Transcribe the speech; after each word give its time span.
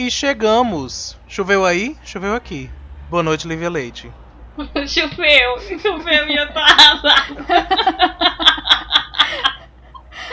E 0.00 0.10
chegamos. 0.10 1.14
Choveu 1.28 1.62
aí? 1.62 1.94
Choveu 2.02 2.34
aqui. 2.34 2.70
Boa 3.10 3.22
noite, 3.22 3.46
Lívia 3.46 3.68
Leite. 3.68 4.10
choveu, 4.88 5.58
choveu 5.78 6.26
e 6.26 6.36
eu 6.38 6.50
tô 6.54 6.58
arrasada. 6.58 7.36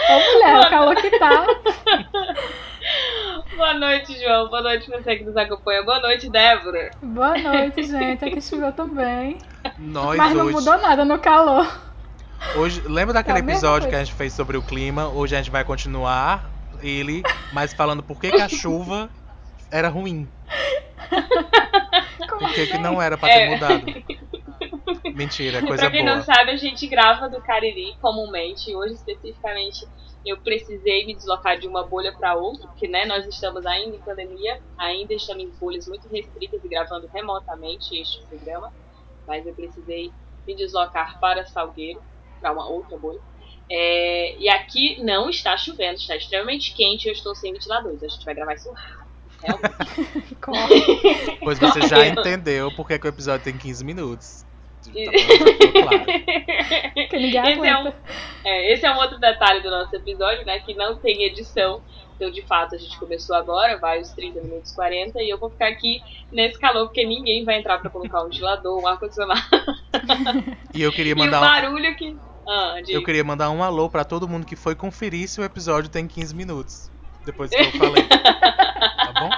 Ô 0.09 0.33
mulher, 0.33 0.59
o 0.59 0.69
calor 0.69 0.95
que 0.95 1.19
tá. 1.19 1.45
Boa 3.57 3.73
noite, 3.73 4.17
João. 4.17 4.47
Boa 4.47 4.61
noite 4.61 4.89
você 4.89 5.17
que 5.17 5.25
nos 5.25 5.35
acompanha. 5.35 5.83
Boa 5.83 5.99
noite, 5.99 6.29
Débora. 6.29 6.91
Boa 7.03 7.37
noite, 7.37 7.83
gente. 7.83 8.23
Aqui 8.23 8.41
choveu 8.41 8.71
também. 8.71 9.37
Nós 9.77 10.15
Mas 10.15 10.33
não 10.33 10.45
hoje. 10.45 10.55
mudou 10.55 10.77
nada 10.77 11.03
no 11.03 11.19
calor. 11.19 11.67
Hoje, 12.55 12.81
lembra 12.87 13.15
daquele 13.15 13.39
É 13.39 13.41
episódio 13.41 13.89
que 13.89 13.95
a 13.95 13.99
gente 14.01 14.15
fez 14.15 14.31
sobre 14.31 14.55
o 14.55 14.61
clima? 14.61 15.09
Hoje 15.09 15.35
a 15.35 15.39
gente 15.39 15.51
vai 15.51 15.65
continuar 15.65 16.49
ele, 16.81 17.21
mas 17.51 17.73
falando 17.73 18.01
por 18.01 18.17
que, 18.17 18.31
que 18.31 18.39
a 18.41 18.47
chuva 18.47 19.09
era 19.71 19.89
ruim. 19.89 20.27
Como 22.29 22.39
Por 22.41 22.49
que, 22.53 22.65
que 22.67 22.73
assim? 22.73 22.81
não 22.81 23.01
era 23.01 23.17
pra 23.17 23.29
ter 23.29 23.39
É. 23.41 23.49
mudado. 23.49 23.85
Mentira, 25.15 25.59
é 25.59 25.61
coisa 25.61 25.83
pra 25.83 25.91
quem 25.91 26.03
boa. 26.03 26.15
não 26.17 26.23
sabe, 26.23 26.51
a 26.51 26.57
gente 26.57 26.85
grava 26.87 27.29
do 27.29 27.41
Cariri 27.41 27.95
comumente. 28.01 28.75
Hoje, 28.75 28.93
especificamente, 28.93 29.87
eu 30.25 30.37
precisei 30.37 31.05
me 31.05 31.15
deslocar 31.15 31.57
de 31.57 31.67
uma 31.67 31.83
bolha 31.85 32.11
para 32.13 32.35
outra, 32.35 32.67
porque 32.67 32.87
né, 32.87 33.05
nós 33.05 33.25
estamos 33.25 33.65
ainda 33.65 33.95
em 33.95 33.99
pandemia, 33.99 34.61
ainda 34.77 35.13
estamos 35.13 35.43
em 35.43 35.49
bolhas 35.59 35.87
muito 35.87 36.07
restritas 36.09 36.63
e 36.63 36.67
gravando 36.67 37.07
remotamente 37.13 37.97
este 37.99 38.21
programa. 38.25 38.71
Mas 39.25 39.45
eu 39.45 39.53
precisei 39.53 40.11
me 40.45 40.55
deslocar 40.55 41.19
para 41.19 41.45
Salgueiro, 41.45 42.01
para 42.39 42.51
uma 42.51 42.67
outra 42.67 42.97
bolha. 42.97 43.19
É, 43.69 44.37
e 44.37 44.47
aqui 44.47 45.01
não 45.03 45.29
está 45.29 45.57
chovendo, 45.57 45.95
está 45.95 46.15
extremamente 46.15 46.73
quente 46.73 47.05
e 47.05 47.09
eu 47.09 47.13
estou 47.13 47.35
sem 47.35 47.51
ventiladores. 47.51 48.01
A 48.03 48.07
gente 48.07 48.23
vai 48.23 48.33
gravar 48.35 48.53
isso 48.53 48.71
rápido. 48.71 49.06
Realmente. 49.41 50.35
Corre. 50.41 51.37
Pois 51.43 51.59
você 51.59 51.87
já 51.87 52.07
entendeu 52.07 52.71
por 52.75 52.87
que, 52.87 52.97
que 52.97 53.07
o 53.07 53.09
episódio 53.09 53.43
tem 53.43 53.57
15 53.57 53.83
minutos. 53.85 54.45
Tá 54.85 55.71
claro. 55.81 56.05
Que 57.09 57.17
ninguém 57.17 57.53
Esse 57.53 57.67
é 57.67 57.77
um-. 57.77 57.93
É, 58.43 58.73
esse 58.73 58.85
é 58.85 58.91
um 58.91 58.97
outro 58.97 59.19
detalhe 59.19 59.61
do 59.61 59.69
nosso 59.69 59.95
episódio, 59.95 60.45
né? 60.45 60.59
Que 60.59 60.73
não 60.73 60.95
tem 60.95 61.23
edição. 61.23 61.81
Então, 62.15 62.31
de 62.31 62.41
fato, 62.41 62.73
a 62.73 62.77
gente 62.77 62.97
começou 62.97 63.35
agora, 63.35 63.77
vai 63.77 64.01
os 64.01 64.09
30 64.11 64.41
minutos 64.41 64.73
40, 64.73 65.21
e 65.21 65.29
eu 65.29 65.37
vou 65.37 65.51
ficar 65.51 65.67
aqui 65.67 66.01
nesse 66.31 66.59
calor, 66.59 66.87
porque 66.87 67.05
ninguém 67.05 67.45
vai 67.45 67.59
entrar 67.59 67.77
pra 67.77 67.91
colocar 67.91 68.21
um 68.21 68.23
ventilador, 68.25 68.81
um 68.81 68.87
ar-condicionado. 68.87 69.41
E 70.73 70.81
eu 70.81 70.91
queria 70.91 71.11
E 71.11 71.13
o 71.13 71.17
mandar 71.17 71.39
um, 71.39 71.41
barulho 71.41 71.95
que. 71.95 72.15
Ah, 72.47 72.81
de... 72.83 72.93
eu 72.93 73.03
queria 73.03 73.23
mandar 73.23 73.49
um 73.49 73.63
alô 73.63 73.89
pra 73.89 74.03
todo 74.03 74.27
mundo 74.27 74.45
que 74.45 74.55
foi 74.55 74.75
conferir 74.75 75.27
se 75.27 75.39
o 75.39 75.43
episódio 75.43 75.89
tem 75.89 76.07
15 76.07 76.35
minutos. 76.35 76.91
Depois 77.27 77.49
que 77.51 77.57
eu 77.61 77.71
falei. 77.73 78.03
Tá 78.07 79.13
bom? 79.19 79.29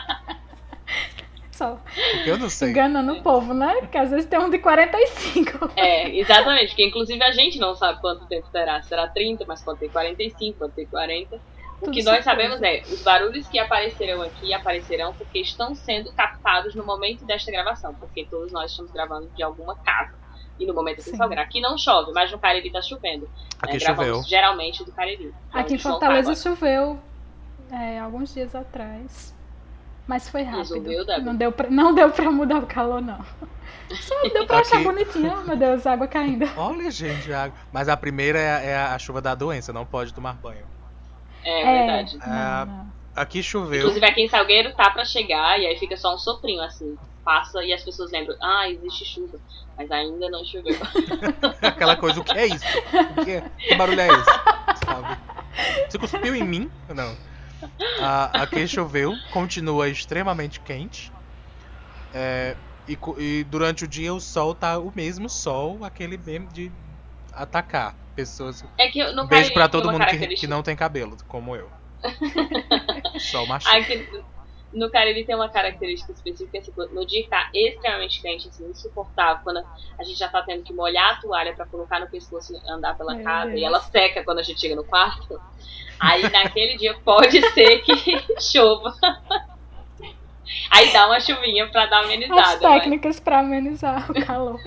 Só 1.52 1.78
Porque 2.14 2.30
eu 2.31 2.38
não 2.38 2.50
sei. 2.50 2.70
enganando 2.70 3.14
o 3.14 3.22
povo, 3.22 3.54
né? 3.54 3.76
Porque 3.81 3.98
às 3.98 4.09
vezes 4.12 4.26
tem 4.28 4.40
um 4.40 4.50
de 4.50 4.59
45. 4.59 5.72
É, 5.76 6.16
exatamente, 6.18 6.68
porque 6.68 6.86
inclusive 6.86 7.22
a 7.22 7.31
gente 7.31 7.59
não 7.59 7.76
sabe 7.76 8.00
quanto 8.00 8.26
tempo 8.28 8.48
terá. 8.52 8.81
Será 8.84 9.08
30, 9.08 9.44
mas 9.46 9.62
pode 9.62 9.80
ter 9.80 9.90
45, 9.90 10.58
pode 10.58 10.72
ter 10.73 10.86
40. 10.86 11.36
O 11.36 11.40
Tudo 11.86 11.91
que 11.91 12.03
nós 12.03 12.24
sabemos 12.24 12.62
é, 12.62 12.81
os 12.84 13.02
barulhos 13.02 13.47
que 13.47 13.58
aparecerão 13.59 14.22
aqui 14.22 14.53
aparecerão 14.53 15.13
porque 15.13 15.40
estão 15.40 15.74
sendo 15.75 16.12
captados 16.13 16.75
no 16.75 16.86
momento 16.86 17.25
desta 17.25 17.52
gravação, 17.52 17.94
porque 17.96 18.25
todos 18.25 18.52
nós 18.53 18.72
estamos 18.72 18.92
gravando 18.92 19.30
de 19.36 19.42
alguma 19.44 19.75
casa. 19.75 20.13
E 20.59 20.66
no 20.66 20.74
momento 20.74 21.02
Sim. 21.02 21.16
Salgueiro. 21.16 21.42
Aqui 21.42 21.59
não 21.62 21.78
chove, 21.78 22.12
mas 22.13 22.30
no 22.31 22.38
Cariri 22.38 22.69
tá 22.69 22.81
chovendo. 22.81 23.30
Aqui 23.62 23.74
né? 23.74 23.80
Gravamos 23.80 24.08
choveu. 24.18 24.30
geralmente 24.30 24.84
do 24.84 24.92
Cariri. 24.92 25.34
Então, 25.50 25.62
Aqui 25.62 25.74
em 25.75 25.78
tá 25.78 25.90
Fortaleza 25.90 26.31
agora. 26.31 26.36
choveu 26.36 27.00
é, 27.72 28.00
alguns 28.00 28.34
dias 28.34 28.56
atrás. 28.56 29.34
Mas 30.07 30.28
foi 30.28 30.41
rápido. 30.41 30.59
Resolveu, 30.59 31.06
Débora? 31.06 31.22
não, 31.24 31.35
deu 31.35 31.52
pra, 31.52 31.69
não 31.69 31.94
deu 31.94 32.09
pra 32.09 32.31
mudar 32.31 32.57
o 32.57 32.66
calor, 32.66 33.00
não. 33.00 33.24
Só 33.91 34.16
deu 34.34 34.47
pra 34.47 34.59
achar 34.62 34.81
bonitinho. 34.81 35.31
Oh, 35.40 35.47
meu 35.47 35.56
Deus, 35.56 35.85
água 35.85 36.07
caindo. 36.07 36.50
Olha, 36.57 36.90
gente, 36.90 37.31
a... 37.31 37.52
mas 37.72 37.88
a 37.88 37.96
primeira 37.96 38.40
é 38.40 38.52
a, 38.52 38.59
é 38.62 38.75
a 38.75 38.97
chuva 38.97 39.22
da 39.22 39.35
doença, 39.35 39.72
não 39.72 39.85
pode 39.85 40.12
tomar 40.12 40.34
banho. 40.34 40.66
É, 41.44 41.62
É, 41.62 41.78
verdade. 41.78 42.18
Ah, 42.22 42.66
não, 42.66 42.75
não. 42.78 42.90
Aqui 43.16 43.44
choveu. 43.44 43.81
Inclusive 43.81 44.06
aqui 44.06 44.22
em 44.22 44.30
Salgueiro 44.30 44.74
tá 44.74 44.90
pra 44.90 45.06
chegar 45.06 45.59
e 45.59 45.68
aí 45.68 45.78
fica 45.78 45.96
só 45.96 46.16
um 46.16 46.18
soprinho 46.18 46.62
assim. 46.63 46.97
Passa 47.24 47.63
e 47.63 47.72
as 47.72 47.84
pessoas 47.84 48.12
lembram, 48.12 48.36
ah, 48.41 48.68
existe 48.68 49.06
chuva. 49.06 49.38
Mas 49.78 49.91
ainda 49.91 50.28
não 50.30 50.44
choveu. 50.44 50.75
Aquela 51.62 51.96
coisa, 51.96 52.19
o 52.19 52.24
que 52.24 52.38
é 52.38 52.47
isso? 52.47 52.66
O 53.18 53.24
que, 53.24 53.31
é? 53.31 53.44
que 53.59 53.75
barulho 53.75 54.01
é 54.01 54.07
esse? 54.07 54.25
Sabe? 54.86 55.18
Você 55.88 56.00
cuspiu 56.00 56.36
em 56.36 56.44
mim? 56.44 56.72
Não. 56.90 57.16
Ah, 58.00 58.44
aqui 58.44 58.68
choveu, 58.68 59.18
continua 59.31 59.90
extremamente 59.90 60.59
quente. 60.59 61.12
É, 62.14 62.56
e, 62.88 62.97
e 63.18 63.44
durante 63.44 63.84
o 63.84 63.88
dia 63.88 64.14
o 64.14 64.20
sol 64.20 64.56
tá 64.56 64.80
o 64.80 64.92
mesmo 64.96 65.30
sol, 65.30 65.84
aquele 65.84 66.18
mesmo 66.18 66.52
de 66.52 66.72
atacar 67.34 67.96
pessoas. 68.16 68.64
É 68.78 68.88
que 68.88 69.03
no 69.12 69.28
Beijo 69.28 69.30
Cariri 69.30 69.53
pra 69.53 69.69
todo 69.69 69.92
mundo 69.92 70.06
que, 70.06 70.28
que 70.28 70.48
não 70.48 70.64
tem 70.64 70.75
cabelo, 70.75 71.18
como 71.28 71.56
eu. 71.56 71.69
Sol 73.19 73.46
macho. 73.46 73.68
Aqui 73.68 74.08
no 74.74 74.90
Cariri 74.90 75.25
tem 75.25 75.35
uma 75.35 75.50
característica 75.50 76.12
específica, 76.12 76.57
assim, 76.57 76.72
no 76.94 77.06
dia 77.06 77.24
que 77.24 77.30
tá 77.30 77.50
extremamente 77.53 78.22
quente, 78.22 78.47
assim, 78.47 78.69
insuportável, 78.69 79.44
quando 79.44 79.63
a 79.97 80.03
gente 80.03 80.18
já 80.18 80.28
tá 80.28 80.41
tendo 80.41 80.63
que 80.63 80.74
molhar 80.74 81.13
a 81.13 81.22
toalha 81.22 81.53
pra 81.53 81.66
colocar 81.66 82.00
no 82.00 82.07
pescoço 82.07 82.53
e 82.53 82.72
andar 82.72 82.97
pela 82.97 83.16
Meu 83.16 83.24
casa, 83.24 83.56
e 83.56 83.63
ela 83.63 83.80
seca 83.80 84.24
quando 84.24 84.40
a 84.40 84.44
gente 84.44 84.59
chega 84.59 84.75
no 84.75 84.84
quarto. 84.84 85.40
Aí 86.00 86.30
naquele 86.30 86.78
dia 86.78 86.96
pode 87.03 87.41
ser 87.52 87.80
que 87.80 87.94
chova. 88.40 88.94
Aí 90.72 90.91
dá 90.94 91.07
uma 91.07 91.19
chuvinha 91.19 91.68
pra 91.68 91.85
dar 91.88 91.97
uma 92.02 92.07
As 92.09 92.13
amenizada. 92.13 92.41
mas- 92.41 92.59
técnicas 92.59 93.19
pra 93.19 93.40
amenizar 93.40 94.09
o 94.12 94.25
calor. 94.25 94.59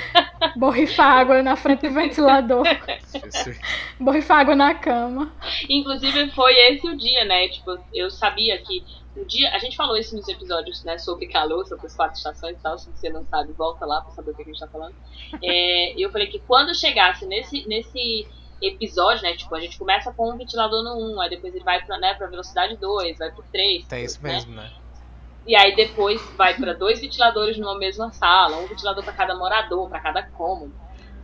Borrifar 0.56 1.18
água 1.18 1.42
na 1.42 1.54
frente 1.56 1.86
do 1.88 1.94
ventilador. 1.94 2.64
Borrifar 3.98 4.40
água 4.40 4.54
na 4.54 4.74
cama. 4.74 5.32
Inclusive 5.68 6.30
foi 6.30 6.54
esse 6.70 6.88
o 6.88 6.96
dia, 6.96 7.24
né? 7.24 7.48
Tipo, 7.48 7.78
eu 7.92 8.10
sabia 8.10 8.58
que 8.58 8.82
o 9.16 9.24
dia. 9.24 9.50
A 9.54 9.58
gente 9.58 9.76
falou 9.76 9.96
isso 9.96 10.16
nos 10.16 10.26
episódios, 10.28 10.82
né? 10.84 10.98
Sobre 10.98 11.26
calor, 11.26 11.66
sobre 11.66 11.86
as 11.86 11.94
quatro 11.94 12.16
estações 12.16 12.56
e 12.56 12.62
tal. 12.62 12.78
Se 12.78 12.90
você 12.90 13.10
não 13.10 13.24
sabe, 13.26 13.52
volta 13.52 13.84
lá 13.84 14.00
pra 14.00 14.12
saber 14.12 14.30
o 14.30 14.34
que 14.34 14.42
a 14.42 14.46
gente 14.46 14.58
tá 14.60 14.66
falando. 14.66 14.94
É, 15.42 15.94
eu 15.96 16.10
falei 16.10 16.26
que 16.28 16.38
quando 16.40 16.74
chegasse 16.74 17.26
nesse, 17.26 17.66
nesse 17.68 18.26
episódio, 18.62 19.22
né? 19.22 19.34
Tipo, 19.36 19.54
a 19.54 19.60
gente 19.60 19.78
começa 19.78 20.12
com 20.12 20.30
um 20.32 20.36
ventilador 20.36 20.82
no 20.82 21.14
1, 21.16 21.20
aí 21.20 21.30
depois 21.30 21.54
ele 21.54 21.64
vai 21.64 21.82
pra, 21.84 21.98
né, 21.98 22.14
pra 22.14 22.26
velocidade 22.26 22.76
2, 22.76 23.18
vai 23.18 23.30
pro 23.30 23.44
3. 23.50 23.86
Tem 23.86 24.04
isso 24.04 24.22
né? 24.22 24.32
mesmo, 24.32 24.54
né? 24.54 24.70
E 25.46 25.56
aí 25.56 25.74
depois 25.74 26.20
vai 26.36 26.54
pra 26.54 26.72
dois 26.74 27.00
ventiladores 27.00 27.58
numa 27.58 27.78
mesma 27.78 28.12
sala, 28.12 28.58
um 28.58 28.66
ventilador 28.68 29.02
pra 29.02 29.12
cada 29.12 29.34
morador, 29.36 29.88
pra 29.88 29.98
cada 30.00 30.22
cômodo. 30.22 30.72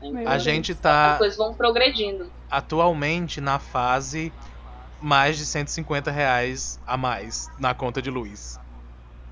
né? 0.01 0.09
Então, 0.23 0.33
A 0.33 0.39
gente 0.39 0.73
as 0.73 0.79
tá 0.79 1.17
coisas 1.19 1.37
vão 1.37 1.55
progredindo. 1.55 2.31
atualmente 2.51 3.41
na 3.41 3.59
fase 3.59 4.33
mais 5.01 5.37
de 5.37 5.45
150 5.45 6.11
reais 6.11 6.81
a 6.87 6.97
mais 6.97 7.49
na 7.59 7.75
conta 7.75 8.01
de 8.01 8.11
luz. 8.11 8.59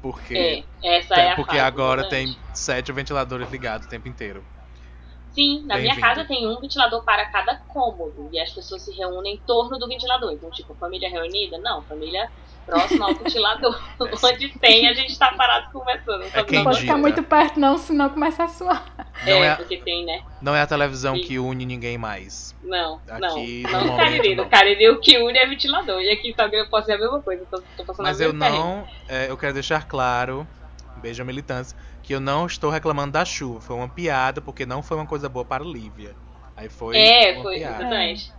Porque, 0.03 0.65
É, 0.83 0.99
essa 0.99 1.15
tem- 1.15 1.25
é 1.25 1.33
a 1.33 1.37
porque 1.37 1.59
agora 1.59 2.09
tem 2.09 2.37
sete 2.53 2.93
ventiladores 2.93 3.51
ligados 3.51 3.87
o 3.87 3.91
tempo 3.91 4.07
inteiro. 4.07 4.45
Sim, 5.35 5.65
na 5.67 5.77
minha 5.79 5.99
casa 5.99 6.25
tem 6.25 6.47
um 6.47 6.61
ventilador 6.61 7.03
para 7.05 7.25
cada 7.27 7.57
cômodo. 7.57 8.29
E 8.33 8.39
as 8.39 8.53
pessoas 8.53 8.83
se 8.83 8.93
reúnem 8.93 9.35
em 9.35 9.39
torno 9.39 9.79
do 9.79 9.89
ventilador. 9.89 10.33
Então, 10.33 10.49
tipo, 10.51 10.75
família 10.75 11.11
reunida? 11.11 11.59
Não, 11.59 11.83
família 11.83 12.31
próxima 12.65 13.07
ao 13.07 13.15
ventilador. 13.15 13.79
Onde 14.25 14.49
tem, 14.61 14.89
a 14.89 14.95
gente 14.95 15.19
tá 15.19 15.33
parado 15.33 15.71
conversando. 15.73 16.25
É 16.33 16.43
quem 16.45 16.59
Não 16.59 16.65
pode 16.65 16.81
ficar 16.81 16.97
muito 16.97 17.23
perto, 17.23 17.59
não, 17.59 17.77
senão 17.77 18.09
começa 18.11 18.45
a 18.45 18.49
suar. 18.49 18.85
Não 19.27 19.33
É, 19.45 19.47
é, 19.49 19.55
porque 19.57 19.77
tem, 19.79 20.05
né? 20.07 20.23
não 20.41 20.55
é 20.55 20.61
a 20.61 20.67
televisão 20.67 21.17
Sim. 21.17 21.23
que 21.23 21.39
une 21.39 21.67
ninguém 21.67 21.99
mais. 21.99 22.55
Não, 22.63 23.01
Aqui, 23.09 23.63
não. 23.65 23.73
Não 23.81 23.87
no 23.87 23.97
Cariri. 23.97 24.35
No 24.37 24.49
Cariri 24.49 24.89
o 24.91 25.01
que 25.01 25.19
une 25.19 25.37
é 25.39 25.47
ventilador. 25.47 26.01
E 26.01 26.11
aqui 26.11 26.31
em 26.31 26.35
Salgueiro 26.35 26.65
eu 26.67 26.71
posso 26.71 26.87
ser 26.87 26.93
a 26.93 26.99
mesma 26.99 27.21
coisa. 27.21 27.45
Tô, 27.51 27.61
tô 27.77 27.85
passando 27.85 28.07
Mas 28.07 28.21
a 28.21 28.25
eu 28.25 28.33
não. 28.33 28.87
é, 29.09 29.31
eu 29.31 29.37
quero 29.37 29.53
deixar 29.53 29.87
claro, 29.87 30.47
beijo 31.05 31.23
à 31.23 31.25
militância, 31.27 31.77
que 32.03 32.15
eu 32.15 32.21
não 32.21 32.47
estou 32.47 32.71
reclamando 32.71 33.13
da 33.13 33.25
chuva. 33.27 33.61
Foi 33.61 33.77
uma 33.77 33.89
piada, 33.89 34.41
porque 34.41 34.65
não 34.65 34.83
foi 34.83 34.97
uma 34.97 35.07
coisa 35.07 35.29
boa 35.29 35.45
para 35.45 35.63
Lívia. 35.63 36.17
Aí 36.57 36.69
foi 36.69 36.97
É, 36.97 37.33
uma 37.35 37.43
foi, 37.43 37.59
piada. 37.59 37.75
exatamente. 37.83 38.33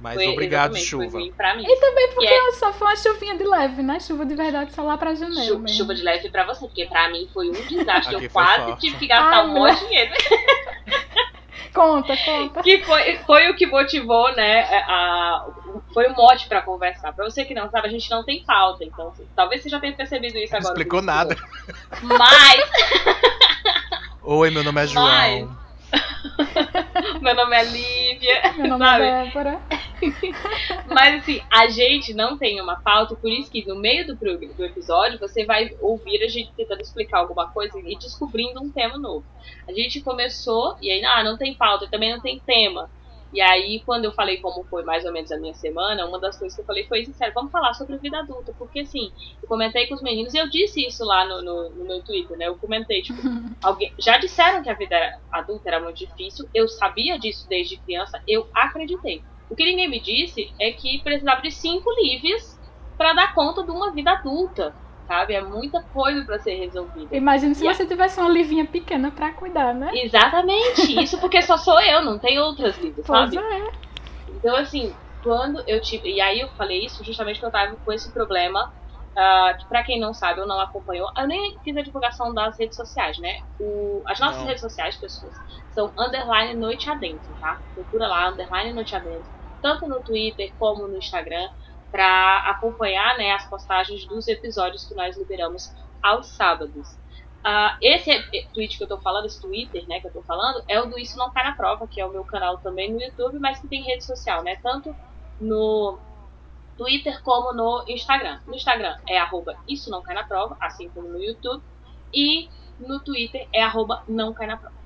Mas 0.00 0.14
Foi- 0.14 0.28
obrigado, 0.28 0.76
chuva. 0.76 1.20
E 1.20 1.30
também 1.30 2.10
porque 2.12 2.24
E 2.26 2.48
é- 2.48 2.52
só 2.54 2.72
foi 2.72 2.88
uma 2.88 2.96
chuvinha 2.96 3.36
de 3.38 3.44
leve, 3.44 3.82
né? 3.82 4.00
Chuva 4.00 4.26
de 4.26 4.34
verdade 4.34 4.72
só 4.74 4.82
lá 4.82 4.98
pra 4.98 5.14
janeiro 5.14 5.54
Chu- 5.54 5.58
mesmo. 5.60 5.76
chuva 5.78 5.94
de 5.94 6.02
leve 6.02 6.28
pra 6.28 6.44
você, 6.44 6.66
porque 6.66 6.86
pra 6.86 7.08
mim 7.08 7.28
foi 7.32 7.48
um 7.50 7.52
desastre. 7.52 8.16
Aqui 8.16 8.24
eu 8.26 8.30
quase 8.30 8.64
forte. 8.66 8.80
tive 8.80 8.96
que 8.98 9.06
gastar 9.06 9.38
Ai, 9.38 9.44
um 9.46 9.48
mulher. 9.52 9.72
monte 9.74 9.80
de 9.80 9.86
dinheiro. 9.88 10.12
Conta, 11.72 12.14
conta. 12.18 12.62
que 12.62 12.82
foi, 12.82 13.16
foi 13.24 13.50
o 13.50 13.56
que 13.56 13.64
motivou, 13.66 14.34
né? 14.36 14.62
A, 14.86 15.46
foi 15.92 16.06
o 16.08 16.14
mote 16.14 16.48
pra 16.48 16.62
conversar. 16.62 17.12
Pra 17.12 17.24
você 17.24 17.44
que 17.44 17.54
não 17.54 17.70
sabe, 17.70 17.88
a 17.88 17.90
gente 17.90 18.10
não 18.10 18.24
tem 18.24 18.44
pauta. 18.44 18.84
Então, 18.84 19.12
talvez 19.34 19.62
você 19.62 19.68
já 19.68 19.80
tenha 19.80 19.94
percebido 19.94 20.36
isso 20.38 20.52
Não 20.52 20.58
agora. 20.60 20.72
explicou 20.74 21.00
no 21.00 21.06
nada. 21.06 21.36
Mas, 22.02 22.70
Oi, 24.22 24.50
meu 24.50 24.62
nome 24.64 24.82
é 24.82 24.86
João. 24.86 25.06
Mas- 25.06 25.62
meu 27.20 27.34
nome 27.34 27.56
é 27.56 27.64
Lívia. 27.64 28.54
Meu 28.56 28.68
nome 28.68 28.84
sabe? 28.84 29.04
é 29.04 29.24
Débora. 29.24 29.60
Mas 30.88 31.22
assim, 31.22 31.40
a 31.50 31.68
gente 31.68 32.14
não 32.14 32.36
tem 32.38 32.60
uma 32.60 32.76
pauta, 32.80 33.14
por 33.14 33.30
isso 33.30 33.50
que 33.50 33.66
no 33.66 33.76
meio 33.76 34.06
do, 34.06 34.14
do 34.16 34.64
episódio 34.64 35.18
você 35.18 35.44
vai 35.44 35.70
ouvir 35.80 36.22
a 36.22 36.28
gente 36.28 36.52
tentando 36.56 36.80
explicar 36.80 37.18
alguma 37.18 37.48
coisa 37.48 37.78
e 37.78 37.96
descobrindo 37.96 38.62
um 38.62 38.70
tema 38.70 38.96
novo. 38.98 39.24
A 39.68 39.72
gente 39.72 40.00
começou, 40.00 40.76
e 40.80 40.90
aí, 40.90 41.04
ah, 41.04 41.22
não 41.22 41.36
tem 41.36 41.54
pauta, 41.54 41.86
também 41.88 42.12
não 42.12 42.20
tem 42.20 42.38
tema. 42.40 42.90
E 43.32 43.40
aí, 43.40 43.82
quando 43.86 44.04
eu 44.04 44.12
falei 44.12 44.36
como 44.38 44.62
foi 44.64 44.82
mais 44.84 45.04
ou 45.06 45.12
menos 45.12 45.32
a 45.32 45.38
minha 45.38 45.54
semana, 45.54 46.06
uma 46.06 46.20
das 46.20 46.38
coisas 46.38 46.54
que 46.54 46.60
eu 46.60 46.66
falei 46.66 46.84
foi 46.84 47.04
sincero, 47.04 47.32
vamos 47.34 47.50
falar 47.50 47.72
sobre 47.72 47.96
vida 47.96 48.18
adulta, 48.18 48.54
porque 48.58 48.80
assim, 48.80 49.10
eu 49.42 49.48
comentei 49.48 49.86
com 49.86 49.94
os 49.94 50.02
meninos, 50.02 50.34
e 50.34 50.38
eu 50.38 50.50
disse 50.50 50.86
isso 50.86 51.02
lá 51.04 51.24
no, 51.24 51.42
no, 51.42 51.70
no 51.70 51.84
meu 51.84 52.02
Twitter, 52.02 52.36
né? 52.36 52.48
Eu 52.48 52.56
comentei, 52.56 53.00
tipo, 53.00 53.18
alguém, 53.64 53.92
já 53.98 54.18
disseram 54.18 54.62
que 54.62 54.68
a 54.68 54.74
vida 54.74 54.96
adulta 55.30 55.68
era 55.68 55.80
muito 55.80 55.96
difícil, 55.96 56.46
eu 56.52 56.68
sabia 56.68 57.18
disso 57.18 57.48
desde 57.48 57.78
criança, 57.78 58.22
eu 58.28 58.46
acreditei. 58.54 59.22
O 59.48 59.56
que 59.56 59.64
ninguém 59.64 59.88
me 59.88 60.00
disse 60.00 60.52
é 60.60 60.70
que 60.72 61.02
precisava 61.02 61.40
de 61.40 61.50
cinco 61.50 61.90
livros 62.02 62.58
para 62.98 63.14
dar 63.14 63.34
conta 63.34 63.62
de 63.62 63.70
uma 63.70 63.92
vida 63.92 64.10
adulta 64.12 64.74
sabe? 65.06 65.34
É 65.34 65.42
muita 65.42 65.82
coisa 65.82 66.24
para 66.24 66.38
ser 66.38 66.54
resolvida. 66.54 67.14
Imagina 67.16 67.54
se 67.54 67.64
e 67.64 67.74
você 67.74 67.82
a... 67.82 67.86
tivesse 67.86 68.20
uma 68.20 68.30
livinha 68.30 68.64
pequena 68.66 69.10
para 69.10 69.32
cuidar, 69.32 69.74
né? 69.74 69.90
Exatamente. 69.94 71.00
Isso 71.02 71.18
porque 71.18 71.42
só 71.42 71.56
sou 71.56 71.80
eu, 71.80 72.02
não 72.02 72.18
tem 72.18 72.38
outras 72.38 72.76
vidas, 72.76 73.04
pois 73.06 73.32
sabe? 73.32 73.38
É. 73.38 73.70
Então, 74.28 74.56
assim, 74.56 74.94
quando 75.22 75.62
eu 75.66 75.80
tive. 75.80 76.10
E 76.10 76.20
aí 76.20 76.40
eu 76.40 76.48
falei 76.50 76.84
isso 76.84 77.04
justamente 77.04 77.40
porque 77.40 77.46
eu 77.46 77.60
tava 77.60 77.76
com 77.76 77.92
esse 77.92 78.10
problema. 78.10 78.72
Uh, 79.12 79.58
que 79.58 79.66
pra 79.66 79.82
quem 79.82 80.00
não 80.00 80.14
sabe 80.14 80.40
ou 80.40 80.46
não 80.46 80.58
acompanhou, 80.58 81.06
eu 81.18 81.26
nem 81.26 81.58
fiz 81.62 81.76
a 81.76 81.82
divulgação 81.82 82.32
das 82.32 82.58
redes 82.58 82.74
sociais, 82.74 83.18
né? 83.18 83.42
O, 83.60 84.00
as 84.06 84.18
nossas 84.18 84.38
não. 84.38 84.46
redes 84.46 84.62
sociais, 84.62 84.96
pessoas, 84.96 85.34
são 85.72 85.92
underline 85.98 86.54
noite 86.54 86.88
adentro, 86.88 87.28
tá? 87.38 87.60
Procura 87.74 88.06
lá, 88.06 88.30
underline 88.30 88.72
noite 88.72 88.96
adentro, 88.96 89.26
tanto 89.60 89.86
no 89.86 90.00
Twitter 90.00 90.50
como 90.58 90.88
no 90.88 90.96
Instagram 90.96 91.46
para 91.92 92.50
acompanhar 92.50 93.18
né, 93.18 93.32
as 93.32 93.46
postagens 93.46 94.06
dos 94.06 94.26
episódios 94.26 94.84
que 94.84 94.94
nós 94.94 95.16
liberamos 95.16 95.70
aos 96.02 96.26
sábados. 96.26 96.96
Uh, 97.44 97.76
esse 97.82 98.10
tweet 98.54 98.78
que 98.78 98.82
eu 98.84 98.88
tô 98.88 98.98
falando, 98.98 99.26
esse 99.26 99.40
Twitter, 99.40 99.86
né, 99.86 100.00
que 100.00 100.06
eu 100.06 100.12
tô 100.12 100.22
falando, 100.22 100.64
é 100.66 100.80
o 100.80 100.86
do 100.86 100.98
Isso 100.98 101.18
Não 101.18 101.30
Cai 101.30 101.44
na 101.44 101.52
Prova, 101.54 101.86
que 101.86 102.00
é 102.00 102.06
o 102.06 102.10
meu 102.10 102.24
canal 102.24 102.56
também 102.58 102.90
no 102.90 103.00
YouTube, 103.00 103.38
mas 103.38 103.60
que 103.60 103.68
tem 103.68 103.82
rede 103.82 104.04
social, 104.04 104.42
né? 104.42 104.56
Tanto 104.62 104.96
no 105.40 105.98
Twitter 106.78 107.22
como 107.22 107.52
no 107.52 107.84
Instagram. 107.88 108.40
No 108.46 108.54
Instagram 108.54 108.96
é 109.06 109.18
arroba 109.18 109.56
Isso 109.68 109.90
Não 109.90 110.02
Cai 110.02 110.14
na 110.14 110.24
Prova, 110.24 110.56
assim 110.60 110.88
como 110.88 111.08
no 111.08 111.22
YouTube. 111.22 111.62
E 112.14 112.48
no 112.78 113.00
Twitter 113.00 113.46
é 113.52 113.62
arroba 113.62 114.02
Não 114.08 114.32
Cai 114.32 114.46
na 114.46 114.56
Prova. 114.56 114.81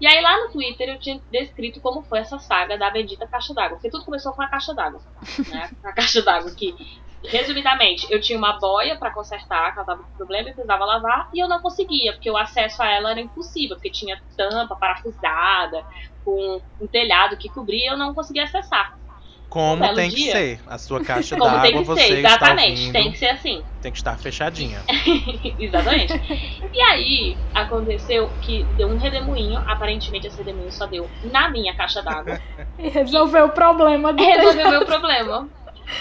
E 0.00 0.06
aí 0.06 0.20
lá 0.22 0.44
no 0.44 0.50
Twitter 0.50 0.88
eu 0.88 0.98
tinha 0.98 1.20
descrito 1.30 1.80
como 1.80 2.02
foi 2.02 2.20
essa 2.20 2.38
saga 2.38 2.78
da 2.78 2.90
bendita 2.90 3.26
caixa 3.26 3.52
d'água. 3.52 3.76
Porque 3.76 3.90
tudo 3.90 4.04
começou 4.04 4.32
com 4.32 4.42
a 4.42 4.48
caixa 4.48 4.74
d'água. 4.74 5.00
Né? 5.48 5.70
A 5.84 5.92
caixa 5.92 6.22
d'água 6.22 6.50
que, 6.52 6.74
resumidamente, 7.24 8.10
eu 8.10 8.20
tinha 8.20 8.38
uma 8.38 8.58
boia 8.58 8.96
para 8.96 9.10
consertar, 9.10 9.72
que 9.72 9.78
ela 9.78 9.86
tava 9.86 10.02
com 10.02 10.16
problema 10.16 10.48
e 10.48 10.54
precisava 10.54 10.84
lavar, 10.84 11.28
e 11.34 11.38
eu 11.38 11.48
não 11.48 11.60
conseguia, 11.60 12.14
porque 12.14 12.30
o 12.30 12.36
acesso 12.36 12.82
a 12.82 12.90
ela 12.90 13.10
era 13.10 13.20
impossível, 13.20 13.76
porque 13.76 13.90
tinha 13.90 14.20
tampa 14.36 14.74
parafusada, 14.74 15.84
com 16.24 16.62
um 16.80 16.86
telhado 16.86 17.36
que 17.36 17.48
cobria, 17.48 17.90
eu 17.90 17.98
não 17.98 18.14
conseguia 18.14 18.44
acessar. 18.44 18.98
Como 19.50 19.84
um 19.84 19.94
tem 19.94 20.08
dia. 20.08 20.26
que 20.26 20.32
ser. 20.32 20.60
A 20.66 20.78
sua 20.78 21.02
caixa 21.04 21.36
d'água, 21.36 21.82
você 21.82 22.02
ser, 22.02 22.18
exatamente, 22.18 22.70
está 22.70 22.70
ouvindo, 22.70 22.92
tem 22.92 23.12
que 23.12 23.18
ser 23.18 23.26
assim. 23.26 23.62
Tem 23.82 23.92
que 23.92 23.98
estar 23.98 24.16
fechadinha. 24.16 24.80
exatamente. 25.58 26.14
E 26.72 26.80
aí, 26.80 27.36
aconteceu 27.52 28.30
que 28.42 28.62
deu 28.76 28.88
um 28.88 28.96
redemoinho. 28.96 29.58
Aparentemente, 29.66 30.28
esse 30.28 30.38
redemoinho 30.38 30.70
só 30.70 30.86
deu 30.86 31.10
na 31.24 31.50
minha 31.50 31.74
caixa 31.74 32.00
d'água. 32.00 32.40
E 32.78 32.88
resolveu 32.88 33.46
o 33.46 33.48
problema 33.50 34.10
do 34.10 34.24
Resolveu 34.24 34.68
o 34.68 34.70
meu 34.70 34.86
problema. 34.86 35.48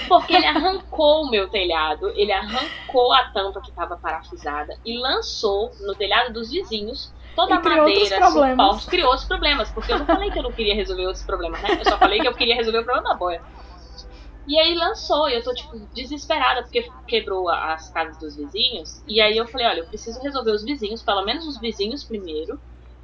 Porque 0.08 0.34
ele 0.34 0.46
arrancou 0.46 1.24
o 1.24 1.30
meu 1.30 1.50
telhado, 1.50 2.10
ele 2.16 2.32
arrancou 2.32 3.12
a 3.12 3.26
tampa 3.32 3.60
que 3.60 3.70
estava 3.70 3.98
parafusada 3.98 4.78
e 4.86 4.98
lançou 4.98 5.72
no 5.82 5.96
telhado 5.96 6.32
dos 6.32 6.52
vizinhos 6.52 7.12
toda 7.36 7.56
a 7.56 7.62
madeira, 7.62 8.26
suporte, 8.26 8.88
criou 8.88 9.14
os 9.14 9.24
problemas. 9.26 9.72
Porque 9.72 9.92
eu 9.92 10.00
não 10.00 10.06
falei 10.06 10.32
que 10.32 10.40
eu 10.40 10.44
não 10.44 10.52
queria 10.52 10.76
resolver 10.76 11.08
os 11.08 11.24
problemas, 11.24 11.62
né? 11.62 11.78
Eu 11.80 11.86
só 11.86 11.98
falei 11.98 12.20
que 12.20 12.28
eu 12.28 12.34
queria 12.34 12.56
resolver 12.56 12.80
o 12.80 12.84
problema 12.84 13.10
da 13.10 13.16
boia. 13.16 13.42
E 14.48 14.60
aí 14.60 14.74
lançou, 14.74 15.30
e 15.30 15.36
eu 15.36 15.44
tô, 15.44 15.54
tipo, 15.54 15.78
desesperada, 15.94 16.64
porque 16.64 16.90
quebrou 17.08 17.48
as 17.50 17.90
casas 17.92 18.18
dos 18.18 18.36
vizinhos. 18.36 19.04
E 19.08 19.22
aí 19.22 19.38
eu 19.38 19.48
falei, 19.48 19.68
olha, 19.68 19.80
eu 19.82 19.86
preciso 19.86 20.20
resolver 20.22 20.52
os 20.52 20.64
vizinhos, 20.64 21.04
pelo 21.04 21.24
menos 21.24 21.46
os 21.46 21.60
vizinhos 21.60 22.04
primeiro, 22.04 22.60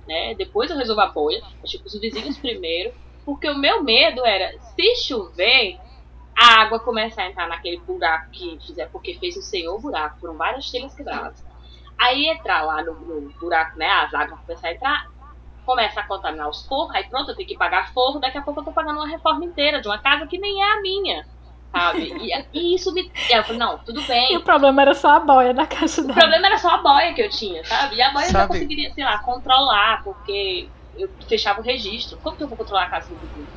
né? 0.07 0.33
Depois 0.33 0.71
eu 0.71 0.77
resolvo 0.77 1.01
a 1.01 1.07
boia, 1.07 1.43
mas, 1.61 1.69
tipo, 1.69 1.85
os 1.85 1.99
vizinhos 1.99 2.37
primeiro. 2.39 2.91
Porque 3.23 3.47
o 3.47 3.57
meu 3.57 3.83
medo 3.83 4.25
era, 4.25 4.57
se 4.75 4.95
chover, 5.07 5.77
a 6.35 6.63
água 6.63 6.79
começar 6.79 7.21
a 7.21 7.29
entrar 7.29 7.47
naquele 7.47 7.77
buraco 7.77 8.31
que 8.31 8.59
fizer, 8.65 8.89
porque 8.89 9.13
fez 9.19 9.37
o 9.37 9.41
senhor 9.43 9.79
buraco, 9.79 10.19
foram 10.19 10.35
várias 10.35 10.71
telhas 10.71 10.95
quebradas. 10.95 11.44
Aí 11.99 12.27
entrar 12.27 12.63
lá 12.63 12.83
no, 12.83 12.93
no 12.93 13.29
buraco, 13.39 13.77
né? 13.77 13.89
As 13.89 14.13
águas 14.13 14.39
começar 14.41 14.67
a 14.67 14.73
entrar, 14.73 15.03
começa 15.65 15.99
a 15.99 16.07
contaminar 16.07 16.49
os 16.49 16.65
forros, 16.67 16.93
aí 16.95 17.03
pronto, 17.05 17.31
eu 17.31 17.35
tenho 17.35 17.47
que 17.47 17.57
pagar 17.57 17.91
forro, 17.93 18.19
daqui 18.19 18.37
a 18.37 18.41
pouco 18.41 18.59
eu 18.61 18.65
tô 18.65 18.71
pagando 18.71 18.97
uma 18.97 19.07
reforma 19.07 19.45
inteira 19.45 19.81
de 19.81 19.87
uma 19.87 19.97
casa 19.97 20.27
que 20.27 20.37
nem 20.37 20.61
é 20.61 20.73
a 20.73 20.81
minha. 20.81 21.25
Sabe? 21.71 22.13
E, 22.19 22.47
e 22.53 22.75
isso 22.75 22.93
me. 22.93 23.03
Eu 23.29 23.43
falei, 23.43 23.59
não, 23.59 23.77
tudo 23.79 24.01
bem. 24.03 24.33
E 24.33 24.37
o 24.37 24.43
problema 24.43 24.81
era 24.81 24.93
só 24.93 25.09
a 25.09 25.19
boia 25.19 25.53
da 25.53 25.65
casa 25.65 26.01
dela. 26.01 26.13
O 26.13 26.15
problema 26.21 26.47
era 26.47 26.57
só 26.57 26.69
a 26.69 26.77
boia 26.77 27.13
que 27.13 27.21
eu 27.21 27.29
tinha, 27.29 27.63
sabe? 27.65 27.95
E 27.95 28.01
a 28.01 28.11
boia 28.11 28.25
sabe? 28.25 28.37
eu 28.37 28.41
não 28.41 28.47
conseguiria, 28.47 28.93
sei 28.93 29.03
lá, 29.03 29.17
controlar, 29.19 30.01
porque 30.03 30.69
eu 30.97 31.09
fechava 31.27 31.59
o 31.59 31.63
registro. 31.63 32.17
Como 32.21 32.37
que 32.37 32.43
eu 32.43 32.47
vou 32.47 32.57
controlar 32.57 32.83
a 32.83 32.89
casa 32.89 33.09
do 33.09 33.19
vizinho? 33.19 33.47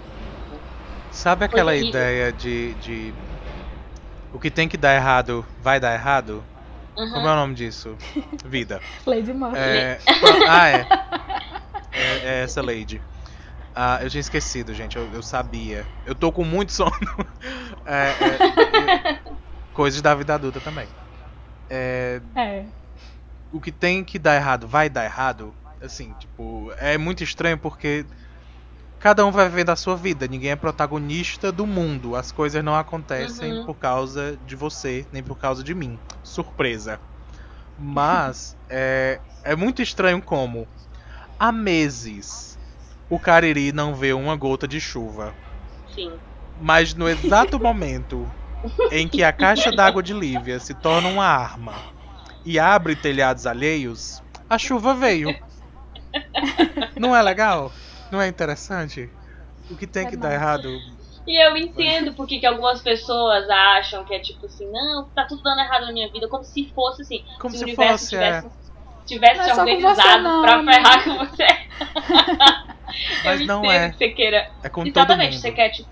Sabe 1.10 1.44
aquela 1.44 1.74
ideia 1.74 2.32
de, 2.32 2.74
de. 2.74 3.12
O 4.34 4.38
que 4.38 4.50
tem 4.50 4.68
que 4.68 4.76
dar 4.76 4.94
errado 4.94 5.44
vai 5.60 5.80
dar 5.80 5.94
errado? 5.94 6.44
Uhum. 6.98 7.12
Como 7.12 7.28
é 7.28 7.32
o 7.32 7.36
nome 7.36 7.54
disso? 7.54 7.96
Vida. 8.44 8.80
Lady 9.06 9.32
Murphy. 9.32 9.56
É... 9.56 9.98
Ah, 10.48 10.68
é. 10.68 10.86
é. 11.92 12.18
é. 12.24 12.42
essa 12.42 12.60
Lady. 12.60 13.00
Ah, 13.74 14.00
eu 14.02 14.10
tinha 14.10 14.20
esquecido, 14.20 14.74
gente. 14.74 14.96
Eu, 14.96 15.08
eu 15.12 15.22
sabia. 15.22 15.86
Eu 16.04 16.14
tô 16.14 16.32
com 16.32 16.42
muito 16.42 16.72
sono. 16.72 16.90
é, 17.86 18.08
é, 18.08 19.18
coisas 19.72 20.02
da 20.02 20.12
vida 20.16 20.34
adulta 20.34 20.60
também. 20.60 20.88
É, 21.70 22.20
é. 22.34 22.64
O 23.52 23.60
que 23.60 23.70
tem 23.70 24.02
que 24.02 24.18
dar 24.18 24.34
errado 24.34 24.66
vai 24.66 24.90
dar 24.90 25.04
errado. 25.04 25.54
Assim, 25.80 26.12
tipo, 26.18 26.72
é 26.78 26.98
muito 26.98 27.22
estranho 27.22 27.56
porque 27.56 28.04
cada 29.00 29.24
um 29.24 29.30
vai 29.30 29.48
vivendo 29.48 29.70
a 29.70 29.76
sua 29.76 29.96
vida. 29.96 30.26
Ninguém 30.26 30.50
é 30.50 30.56
protagonista 30.56 31.52
do 31.52 31.66
mundo. 31.66 32.16
As 32.16 32.32
coisas 32.32 32.62
não 32.64 32.74
acontecem 32.74 33.52
uhum. 33.52 33.66
por 33.66 33.74
causa 33.74 34.38
de 34.46 34.56
você, 34.56 35.06
nem 35.12 35.22
por 35.22 35.36
causa 35.36 35.62
de 35.62 35.74
mim. 35.74 35.98
Surpresa. 36.22 37.00
Mas 37.78 38.56
é, 38.68 39.20
é 39.44 39.54
muito 39.54 39.82
estranho 39.82 40.20
como 40.20 40.66
há 41.38 41.52
meses 41.52 42.58
o 43.10 43.18
Cariri 43.18 43.72
não 43.72 43.94
vê 43.94 44.12
uma 44.12 44.36
gota 44.36 44.68
de 44.68 44.80
chuva. 44.80 45.34
Sim. 45.94 46.12
Mas 46.60 46.92
no 46.94 47.08
exato 47.08 47.58
momento 47.60 48.30
em 48.90 49.08
que 49.08 49.22
a 49.22 49.32
caixa 49.32 49.70
d'água 49.70 50.02
de 50.02 50.12
Lívia 50.12 50.58
se 50.58 50.74
torna 50.74 51.08
uma 51.08 51.24
arma 51.24 51.74
e 52.44 52.58
abre 52.58 52.96
telhados 52.96 53.46
alheios, 53.46 54.22
a 54.48 54.58
chuva 54.58 54.94
veio. 54.94 55.34
Não 56.98 57.14
é 57.14 57.22
legal? 57.22 57.72
Não 58.10 58.20
é 58.20 58.28
interessante? 58.28 59.10
O 59.70 59.76
que 59.76 59.86
tem 59.86 60.06
é 60.06 60.10
que 60.10 60.16
dar 60.16 60.32
errado? 60.32 60.68
E 61.26 61.36
eu 61.36 61.56
entendo 61.56 62.14
porque 62.14 62.38
que 62.38 62.46
algumas 62.46 62.80
pessoas 62.80 63.48
acham 63.50 64.04
que 64.04 64.14
é 64.14 64.18
tipo 64.18 64.46
assim, 64.46 64.70
não, 64.70 65.04
tá 65.14 65.26
tudo 65.26 65.42
dando 65.42 65.60
errado 65.60 65.84
na 65.84 65.92
minha 65.92 66.10
vida, 66.10 66.26
como 66.26 66.42
se 66.42 66.72
fosse 66.74 67.02
assim, 67.02 67.22
como 67.38 67.52
se, 67.52 67.58
se 67.58 67.64
o 67.64 67.66
universo 67.66 68.04
fosse, 68.04 68.08
tivesse, 68.10 68.46
é. 68.46 68.50
tivesse 69.04 69.44
te 69.44 69.60
organizado 69.60 70.22
não, 70.22 70.42
pra 70.42 70.64
ferrar 70.64 71.04
com 71.04 71.18
você. 71.18 71.46
Mas 73.24 73.40
eu 73.40 73.46
não 73.46 73.64
é. 73.70 73.90
Que 73.90 73.98
você 73.98 74.08
queira. 74.08 74.50
É 74.62 74.68
com 74.70 74.86
Exatamente, 74.86 75.32
todo 75.32 75.40
você 75.42 75.52
quer, 75.52 75.68
tipo, 75.68 75.90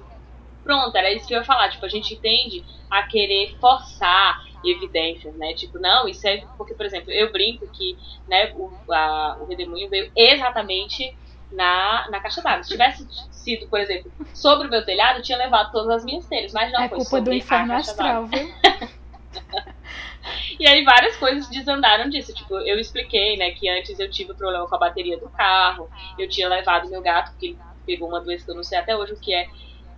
pronto, 0.65 0.97
era 0.97 1.13
isso 1.13 1.27
que 1.27 1.35
eu 1.35 1.39
ia 1.39 1.45
falar, 1.45 1.69
tipo, 1.69 1.85
a 1.85 1.89
gente 1.89 2.17
tende 2.17 2.65
a 2.91 3.03
querer 3.03 3.57
forçar 3.61 4.43
evidências, 4.65 5.35
né? 5.37 5.53
Tipo, 5.55 5.79
não, 5.79 6.09
isso 6.09 6.27
é 6.27 6.45
porque, 6.57 6.75
por 6.75 6.87
exemplo, 6.87 7.13
eu 7.13 7.31
brinco 7.31 7.67
que, 7.69 7.97
né, 8.27 8.53
o, 8.57 8.73
a, 8.91 9.37
o 9.41 9.47
redemoinho 9.47 9.91
veio 9.91 10.11
exatamente 10.17 11.15
na, 11.51 12.09
na 12.11 12.21
caixa 12.21 12.43
d'água. 12.43 12.63
Se 12.63 12.71
tivesse 12.71 13.07
sido, 13.31 13.69
por 13.69 13.81
exemplo, 13.81 14.11
sobre 14.35 14.69
o 14.69 14.71
meu 14.71 14.85
telhado, 14.85 15.19
eu 15.19 15.23
tinha 15.23 15.39
levado 15.39 15.71
todas 15.73 15.89
as 15.97 16.05
minhas 16.05 16.27
telhas, 16.27 16.53
mas 16.53 16.73
não 16.73 16.81
é 16.81 16.89
foi 16.89 16.99
culpa 16.99 17.21
do 17.21 17.33
inferno 17.33 17.75
astral, 17.75 18.27
viu? 18.27 18.53
e 20.59 20.67
aí 20.67 20.85
várias 20.85 21.17
coisas 21.17 21.49
desandaram 21.49 22.09
disso. 22.09 22.35
Tipo, 22.35 22.57
eu 22.59 22.79
expliquei, 22.79 23.37
né, 23.37 23.53
que 23.53 23.69
antes 23.69 23.99
eu 23.99 24.11
tive 24.11 24.35
problema 24.35 24.67
com 24.67 24.75
a 24.75 24.79
bateria 24.79 25.19
do 25.19 25.29
carro, 25.31 25.89
eu 26.19 26.29
tinha 26.29 26.49
levado 26.49 26.89
meu 26.89 27.01
gato, 27.01 27.31
porque 27.33 27.47
ele 27.47 27.59
pegou 27.87 28.09
uma 28.09 28.21
doença 28.21 28.45
que 28.45 28.51
eu 28.51 28.57
não 28.57 28.65
sei 28.65 28.79
até 28.79 28.97
hoje 28.97 29.13
o 29.13 29.21
que 29.21 29.35
é. 29.35 29.49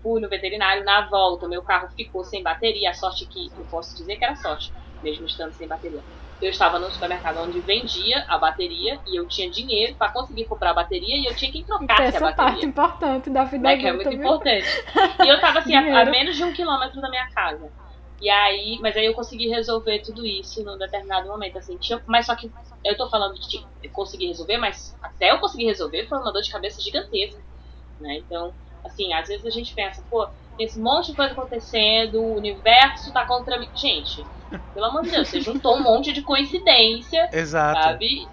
Fui 0.03 0.21
no 0.21 0.29
veterinário, 0.29 0.85
na 0.85 1.09
volta, 1.09 1.49
meu 1.49 1.61
carro 1.61 1.89
ficou 1.97 2.23
sem 2.23 2.41
bateria. 2.41 2.91
A 2.91 2.95
sorte 2.95 3.27
que 3.27 3.51
eu 3.59 3.65
posso 3.65 3.97
dizer 3.97 4.17
que 4.17 4.25
era 4.25 4.37
sorte, 4.37 4.73
mesmo 5.03 5.27
estando 5.27 5.53
sem 5.53 5.67
bateria. 5.67 6.03
Eu 6.41 6.51
estava 6.51 6.79
no 6.79 6.91
supermercado 6.91 7.39
onde 7.39 7.61
vendia 7.61 8.25
a 8.29 8.39
bateria 8.39 9.01
e 9.07 9.19
eu 9.19 9.27
tinha 9.27 9.51
dinheiro 9.51 9.97
para 9.97 10.13
conseguir 10.13 10.47
comprar 10.47 10.71
a 10.71 10.75
bateria 10.75 11.17
e 11.17 11.27
eu 11.27 11.35
tinha 11.35 11.51
que 11.51 11.65
trocar 11.65 12.05
essa 12.07 12.19
a 12.19 12.21
bateria. 12.21 12.35
parte 12.53 12.67
importante 12.67 13.31
da 13.31 13.45
vida 13.45 13.65
né, 13.67 13.75
adulta, 13.75 13.79
que 13.79 13.87
é 13.87 13.93
muito 13.93 14.17
viu? 14.17 14.19
importante. 14.19 14.67
E 15.21 15.29
eu 15.29 15.41
tava 15.41 15.61
assim, 15.61 15.75
a, 15.75 16.03
a 16.03 16.05
menos 16.07 16.37
de 16.37 16.45
um 16.45 16.53
quilômetro 16.53 17.01
da 17.01 17.11
minha 17.11 17.29
casa. 17.31 17.73
E 18.21 18.29
aí, 18.31 18.79
mas 18.83 18.97
aí 18.97 19.07
eu 19.07 19.15
consegui 19.15 19.49
resolver 19.49 20.01
tudo 20.01 20.27
isso 20.27 20.65
num 20.65 20.79
determinado 20.79 21.29
momento, 21.29 21.59
assim, 21.59 21.77
tinha, 21.79 22.03
mas 22.07 22.27
só 22.27 22.35
que 22.35 22.51
eu 22.85 22.97
tô 22.97 23.09
falando 23.11 23.35
de 23.35 23.69
eu 23.83 23.91
consegui 23.93 24.27
resolver, 24.27 24.59
mas 24.59 24.97
até 25.03 25.31
eu 25.31 25.39
conseguir 25.41 25.67
resolver 25.67 26.07
foi 26.09 26.19
uma 26.19 26.33
dor 26.33 26.43
de 26.43 26.51
cabeça 26.51 26.81
gigantesca, 26.81 27.41
né? 28.01 28.19
Então, 28.19 28.55
assim, 28.85 29.13
às 29.13 29.29
vezes 29.29 29.47
a 29.47 29.51
gente 29.51 29.75
pensa, 29.75 30.05
pô, 30.11 30.27
tem 30.57 30.67
esse 30.67 30.81
monte 30.81 31.11
de 31.11 31.17
coisa 31.17 31.33
acontecendo, 31.33 32.21
o 32.21 32.37
universo 32.37 33.13
tá 33.13 33.25
contra 33.27 33.59
mim. 33.59 33.69
Gente, 33.75 34.29
pelo 34.75 34.87
amor 34.87 35.03
de 35.03 35.11
Deus, 35.11 35.29
você 35.29 35.41
juntou 35.41 35.77
um 35.77 35.83
monte 35.83 36.13
de 36.13 36.23
coincidência, 36.23 37.29
Exato. 37.33 37.83
sabe? 37.83 38.27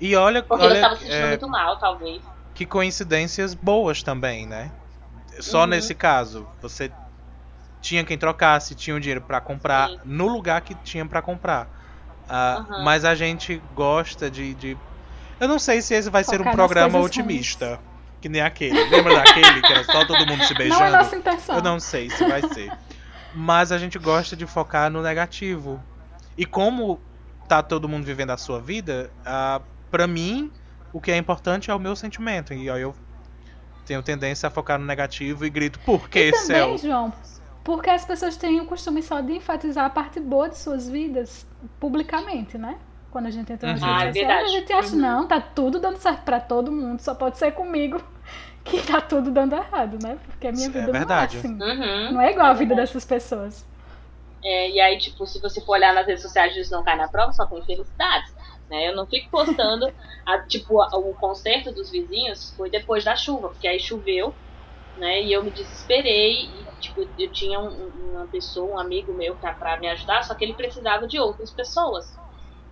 E 0.00 0.16
olha, 0.16 0.42
Porque 0.42 0.62
eu 0.64 0.68
olha 0.68 0.74
estava 0.74 0.96
se 0.96 1.02
sentindo 1.04 1.16
é, 1.24 1.28
muito 1.28 1.48
mal, 1.48 1.76
talvez. 1.78 2.20
que 2.54 2.66
coincidências 2.66 3.54
boas 3.54 4.02
também, 4.02 4.46
né? 4.46 4.70
Só 5.40 5.60
Uhum. 5.60 5.66
nesse 5.68 5.94
caso, 5.94 6.46
você 6.60 6.90
tinha 7.80 8.04
quem 8.04 8.18
trocasse, 8.18 8.74
tinha 8.74 8.94
o 8.96 9.00
dinheiro 9.00 9.20
pra 9.22 9.40
comprar 9.40 9.88
Sim. 9.88 9.98
no 10.04 10.28
lugar 10.28 10.60
que 10.60 10.74
tinha 10.76 11.04
pra 11.06 11.22
comprar. 11.22 11.68
Ah, 12.28 12.64
Aham. 12.68 12.84
Mas 12.84 13.04
a 13.04 13.14
gente 13.14 13.60
gosta 13.74 14.30
de, 14.30 14.54
de- 14.54 14.76
Eu 15.40 15.48
não 15.48 15.58
sei 15.58 15.80
se 15.82 15.94
esse 15.94 16.08
vai 16.10 16.22
ser 16.22 16.36
um 16.40 16.44
Focar 16.44 16.54
programa 16.54 17.00
otimista. 17.00 17.80
Que 18.20 18.28
nem 18.28 18.40
aquele. 18.40 18.84
Lembra 18.88 19.14
daquele 19.16 19.60
que 19.60 19.72
era 19.72 19.82
só 19.82 20.04
todo 20.04 20.24
mundo 20.24 20.44
se 20.44 20.54
beijando? 20.54 20.78
Não 20.80 20.86
é 20.86 20.90
nossa 20.90 21.16
intenção. 21.16 21.56
Eu 21.56 21.62
não 21.62 21.80
sei 21.80 22.08
se 22.08 22.24
vai 22.24 22.40
ser. 22.42 22.70
Mas 23.34 23.72
a 23.72 23.78
gente 23.78 23.98
gosta 23.98 24.36
de 24.36 24.46
focar 24.46 24.90
no 24.90 25.02
negativo. 25.02 25.82
E 26.36 26.44
como 26.44 27.00
tá 27.48 27.62
todo 27.62 27.88
mundo 27.88 28.04
vivendo 28.04 28.30
a 28.30 28.36
sua 28.36 28.60
vida, 28.60 29.10
ah, 29.24 29.60
pra 29.90 30.06
mim, 30.06 30.50
o 30.92 31.00
que 31.00 31.10
é 31.10 31.16
importante 31.16 31.70
é 31.70 31.74
o 31.74 31.78
meu 31.78 31.94
sentimento. 31.96 32.52
E 32.54 32.70
aí 32.70 32.82
eu 32.82 32.94
tenho 33.84 34.02
tendência 34.02 34.46
a 34.46 34.50
focar 34.50 34.78
no 34.78 34.86
negativo 34.86 35.44
e 35.44 35.50
grito, 35.50 35.78
por 35.80 36.08
que, 36.08 36.28
E 36.28 36.32
também, 36.32 36.46
céu? 36.46 36.78
João, 36.78 37.12
porque 37.64 37.90
as 37.90 38.04
pessoas 38.04 38.36
têm 38.36 38.60
o 38.60 38.66
costume 38.66 39.02
só 39.02 39.20
de 39.20 39.34
enfatizar 39.34 39.84
a 39.84 39.90
parte 39.90 40.20
boa 40.20 40.48
de 40.48 40.58
suas 40.58 40.88
vidas 40.88 41.46
publicamente, 41.78 42.56
né? 42.56 42.78
Quando 43.12 43.26
a 43.26 43.30
gente 43.30 43.52
entra 43.52 43.70
nas 43.72 43.80
Uhum. 43.82 43.86
redes 43.88 44.02
Ah, 44.02 44.08
é 44.08 44.12
sociais, 44.12 44.14
verdade. 44.28 44.44
a 44.56 44.60
gente 44.60 44.72
acha, 44.72 44.96
não, 44.96 45.28
tá 45.28 45.40
tudo 45.40 45.78
dando 45.78 45.98
certo 45.98 46.22
pra 46.24 46.40
todo 46.40 46.72
mundo, 46.72 47.00
só 47.00 47.14
pode 47.14 47.38
ser 47.38 47.52
comigo 47.52 48.02
que 48.64 48.80
tá 48.86 49.00
tudo 49.00 49.30
dando 49.30 49.54
errado, 49.54 49.98
né? 50.02 50.18
Porque 50.26 50.48
a 50.48 50.52
minha 50.52 50.68
Isso 50.68 50.78
é 50.78 50.80
vida 50.80 50.92
verdade. 50.92 51.36
não 51.48 51.66
é 51.68 51.72
assim. 51.72 51.80
Uhum. 51.82 52.12
Não 52.14 52.20
é 52.20 52.30
igual 52.32 52.46
a 52.46 52.52
vida 52.54 52.68
verdade. 52.74 52.88
dessas 52.88 53.04
pessoas. 53.04 53.66
É, 54.44 54.70
e 54.70 54.80
aí, 54.80 54.98
tipo, 54.98 55.24
se 55.26 55.40
você 55.40 55.60
for 55.60 55.72
olhar 55.72 55.94
nas 55.94 56.06
redes 56.06 56.22
sociais 56.22 56.52
disso 56.54 56.72
não 56.72 56.82
cai 56.82 56.96
na 56.96 57.06
prova, 57.08 57.32
só 57.32 57.46
tem 57.46 57.62
felicidades. 57.64 58.34
Né? 58.68 58.88
Eu 58.88 58.96
não 58.96 59.06
fico 59.06 59.30
postando, 59.30 59.86
a, 60.26 60.38
tipo, 60.48 60.80
a- 60.82 60.96
o 60.96 61.14
concerto 61.14 61.70
dos 61.72 61.90
vizinhos 61.90 62.52
foi 62.56 62.70
depois 62.70 63.04
da 63.04 63.14
chuva, 63.14 63.50
porque 63.50 63.68
aí 63.68 63.78
choveu, 63.78 64.34
né? 64.96 65.22
E 65.22 65.32
eu 65.32 65.44
me 65.44 65.50
desesperei. 65.52 66.32
E, 66.32 66.66
tipo, 66.80 67.02
eu 67.18 67.30
tinha 67.32 67.60
um- 67.60 67.66
um- 67.68 68.12
uma 68.14 68.26
pessoa, 68.26 68.74
um 68.74 68.78
amigo 68.80 69.12
meu 69.14 69.36
pra, 69.36 69.52
pra 69.52 69.78
me 69.78 69.88
ajudar, 69.88 70.24
só 70.24 70.34
que 70.34 70.44
ele 70.44 70.54
precisava 70.54 71.06
de 71.06 71.18
outras 71.20 71.50
pessoas. 71.52 72.12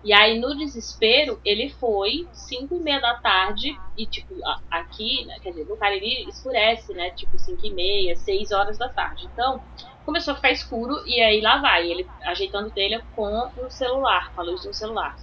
E 0.03 0.11
aí, 0.13 0.39
no 0.39 0.55
desespero, 0.57 1.39
ele 1.45 1.69
foi 1.69 2.27
5 2.33 2.75
e 2.75 2.79
meia 2.83 2.99
da 2.99 3.15
tarde, 3.17 3.69
e 3.95 4.07
tipo, 4.07 4.33
aqui, 4.71 5.25
né, 5.27 5.35
quer 5.43 5.51
dizer, 5.51 5.65
no 5.65 5.77
Cariri 5.77 6.27
escurece, 6.27 6.91
né? 6.93 7.11
Tipo, 7.11 7.37
5 7.37 7.59
e 7.63 7.73
meia, 7.73 8.15
6 8.15 8.51
horas 8.51 8.77
da 8.79 8.89
tarde. 8.89 9.27
Então, 9.31 9.61
começou 10.03 10.31
a 10.33 10.35
ficar 10.35 10.51
escuro 10.51 10.95
e 11.05 11.21
aí 11.21 11.39
lá 11.41 11.61
vai, 11.61 11.89
ele 11.89 12.09
ajeitando 12.25 12.71
telha 12.71 13.05
com 13.11 13.29
o 13.55 13.69
celular, 13.69 14.31
com 14.33 14.41
a 14.41 14.43
luz 14.43 14.63
do 14.63 14.73
celular. 14.73 15.13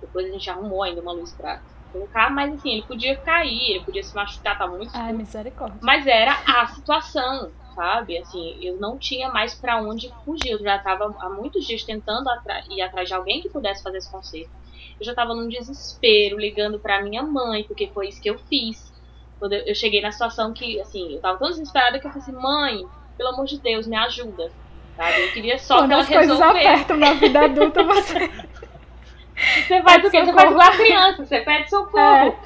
Depois 0.00 0.26
a 0.26 0.30
gente 0.30 0.48
arrumou 0.48 0.84
ainda 0.84 1.02
uma 1.02 1.12
luz 1.12 1.34
pra 1.36 1.60
colocar, 1.90 2.30
mas 2.30 2.52
assim, 2.54 2.70
ele 2.74 2.86
podia 2.86 3.16
cair, 3.22 3.70
ele 3.70 3.84
podia 3.84 4.02
se 4.02 4.14
machucar, 4.14 4.56
tava 4.56 4.76
muito 4.76 4.90
Ai, 4.94 5.00
escuro. 5.00 5.16
misericórdia. 5.16 5.78
Mas 5.82 6.06
era 6.06 6.32
a 6.46 6.66
situação, 6.68 7.52
sabe? 7.78 8.18
Assim, 8.18 8.58
eu 8.60 8.76
não 8.76 8.98
tinha 8.98 9.28
mais 9.30 9.54
pra 9.54 9.80
onde 9.80 10.12
fugir. 10.24 10.50
Eu 10.50 10.58
já 10.58 10.78
tava 10.80 11.14
há 11.20 11.28
muitos 11.30 11.64
dias 11.64 11.84
tentando 11.84 12.28
atra- 12.28 12.64
ir 12.68 12.82
atrás 12.82 13.06
de 13.08 13.14
alguém 13.14 13.40
que 13.40 13.48
pudesse 13.48 13.82
fazer 13.84 13.98
esse 13.98 14.10
concerto. 14.10 14.50
Eu 14.98 15.06
já 15.06 15.14
tava 15.14 15.32
num 15.32 15.48
desespero, 15.48 16.36
ligando 16.38 16.80
pra 16.80 17.00
minha 17.02 17.22
mãe, 17.22 17.62
porque 17.62 17.86
foi 17.86 18.08
isso 18.08 18.20
que 18.20 18.28
eu 18.28 18.36
fiz. 18.50 18.92
Quando 19.38 19.52
eu 19.52 19.60
eu 19.66 19.74
cheguei 19.76 20.00
na 20.00 20.10
situação 20.10 20.52
que, 20.52 20.80
assim, 20.80 21.14
eu 21.14 21.20
tava 21.20 21.38
tão 21.38 21.48
desesperada 21.50 22.00
que 22.00 22.06
eu 22.08 22.10
falei 22.10 22.26
assim, 22.28 22.32
mãe, 22.42 22.84
pelo 23.16 23.28
amor 23.30 23.46
de 23.46 23.60
Deus, 23.60 23.86
me 23.86 23.96
ajuda. 23.96 24.50
Sabe? 24.96 25.20
Eu 25.22 25.32
queria 25.32 25.56
só 25.58 25.76
Quando 25.78 25.88
que 25.88 25.92
ela 25.94 26.02
as 26.02 26.08
coisas 26.08 26.40
apertam 26.40 26.96
na 26.96 27.12
vida 27.12 27.40
adulta, 27.44 27.84
você. 27.84 28.18
Você 29.68 29.80
faz 29.82 30.04
o 30.04 30.10
quê? 30.10 30.24
Você 30.24 30.32
faz 30.32 30.50
igual 30.50 30.66
a 30.68 30.76
criança, 30.76 31.24
você 31.24 31.40
pede 31.42 31.70
socorro. 31.70 32.36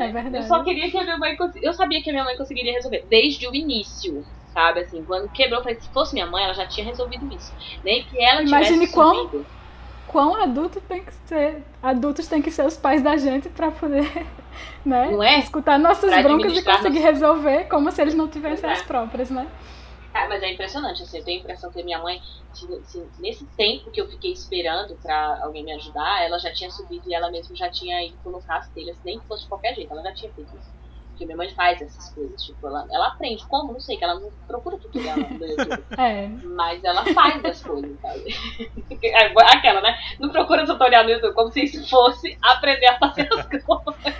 É 0.00 0.08
verdade. 0.08 0.36
Eu 0.38 0.42
só 0.42 0.64
queria 0.64 0.90
que 0.90 0.98
a 0.98 1.04
minha 1.04 1.16
mãe 1.16 1.36
cons- 1.36 1.54
Eu 1.62 1.72
sabia 1.72 2.02
que 2.02 2.10
a 2.10 2.12
minha 2.12 2.24
mãe 2.24 2.36
conseguiria 2.36 2.72
resolver. 2.72 3.06
Desde 3.08 3.46
o 3.46 3.54
início. 3.54 4.24
Sabe, 4.52 4.80
assim, 4.80 5.04
quando 5.04 5.28
quebrou, 5.30 5.62
falei, 5.62 5.78
se 5.80 5.88
fosse 5.90 6.12
minha 6.12 6.26
mãe, 6.26 6.42
ela 6.44 6.54
já 6.54 6.66
tinha 6.66 6.84
resolvido 6.84 7.32
isso. 7.32 7.52
Nem 7.84 8.02
que 8.04 8.20
ela 8.22 8.42
Imagine 8.42 8.78
tivesse 8.80 8.92
quão- 8.94 9.14
subido. 9.14 9.46
Quão 10.08 10.34
adulto 10.42 10.80
tem 10.80 11.04
que 11.04 11.12
ser. 11.26 11.62
Adultos 11.80 12.26
têm 12.26 12.42
que 12.42 12.50
ser 12.50 12.66
os 12.66 12.76
pais 12.76 13.00
da 13.00 13.16
gente 13.16 13.48
pra 13.48 13.70
poder, 13.70 14.02
né? 14.84 15.08
Não 15.12 15.22
é? 15.22 15.38
Escutar 15.38 15.78
nossas 15.78 16.10
Pra 16.10 16.20
broncas 16.22 16.52
e 16.56 16.64
conseguir 16.64 16.98
resolver 16.98 17.64
como 17.68 17.92
se 17.92 18.02
eles 18.02 18.14
não 18.14 18.26
tivessem 18.26 18.68
é. 18.68 18.72
as 18.72 18.82
próprias, 18.82 19.30
né? 19.30 19.46
Ah, 20.12 20.26
mas 20.28 20.42
é 20.42 20.52
impressionante, 20.52 21.00
assim, 21.04 21.18
eu 21.18 21.24
tenho 21.24 21.38
a 21.38 21.40
impressão 21.42 21.70
que 21.70 21.80
a 21.80 21.84
minha 21.84 22.00
mãe, 22.02 22.20
se- 22.52 23.08
nesse 23.20 23.46
tempo 23.56 23.92
que 23.92 24.00
eu 24.00 24.08
fiquei 24.08 24.32
esperando 24.32 24.96
pra 25.00 25.38
alguém 25.44 25.64
me 25.64 25.72
ajudar, 25.74 26.24
ela 26.24 26.36
já 26.40 26.52
tinha 26.52 26.68
subido 26.72 27.04
e 27.08 27.14
ela 27.14 27.30
mesma 27.30 27.54
já 27.54 27.70
tinha 27.70 28.04
ido 28.04 28.18
colocar 28.24 28.56
as 28.56 28.68
telhas, 28.70 28.98
nem 29.04 29.20
que 29.20 29.26
fosse 29.28 29.44
de 29.44 29.48
qualquer 29.48 29.72
jeito, 29.76 29.92
ela 29.92 30.02
já 30.02 30.12
tinha 30.12 30.32
feito 30.32 30.50
isso. 30.56 30.79
Porque 31.20 31.26
minha 31.26 31.36
mãe 31.36 31.50
faz 31.50 31.82
essas 31.82 32.08
coisas, 32.14 32.42
tipo, 32.42 32.66
ela, 32.66 32.88
ela 32.90 33.08
aprende 33.08 33.46
como, 33.46 33.74
não 33.74 33.80
sei, 33.80 33.98
que 33.98 34.04
ela 34.04 34.18
não 34.18 34.30
procura 34.48 34.78
tutorial 34.78 35.18
no 35.18 35.46
YouTube. 35.46 35.84
É. 35.98 36.28
Mas 36.56 36.82
ela 36.82 37.04
faz 37.12 37.44
as 37.44 37.62
coisas, 37.62 38.00
sabe? 38.00 38.24
É 39.04 39.26
Aquela, 39.54 39.82
né? 39.82 39.98
Não 40.18 40.30
procura 40.30 40.64
tutorial 40.64 41.04
no 41.04 41.10
YouTube, 41.10 41.34
como 41.34 41.50
se 41.52 41.64
isso 41.64 41.86
fosse 41.90 42.38
aprender 42.40 42.86
a 42.86 42.98
fazer 42.98 43.28
as 43.34 43.44
coisas. 43.48 43.66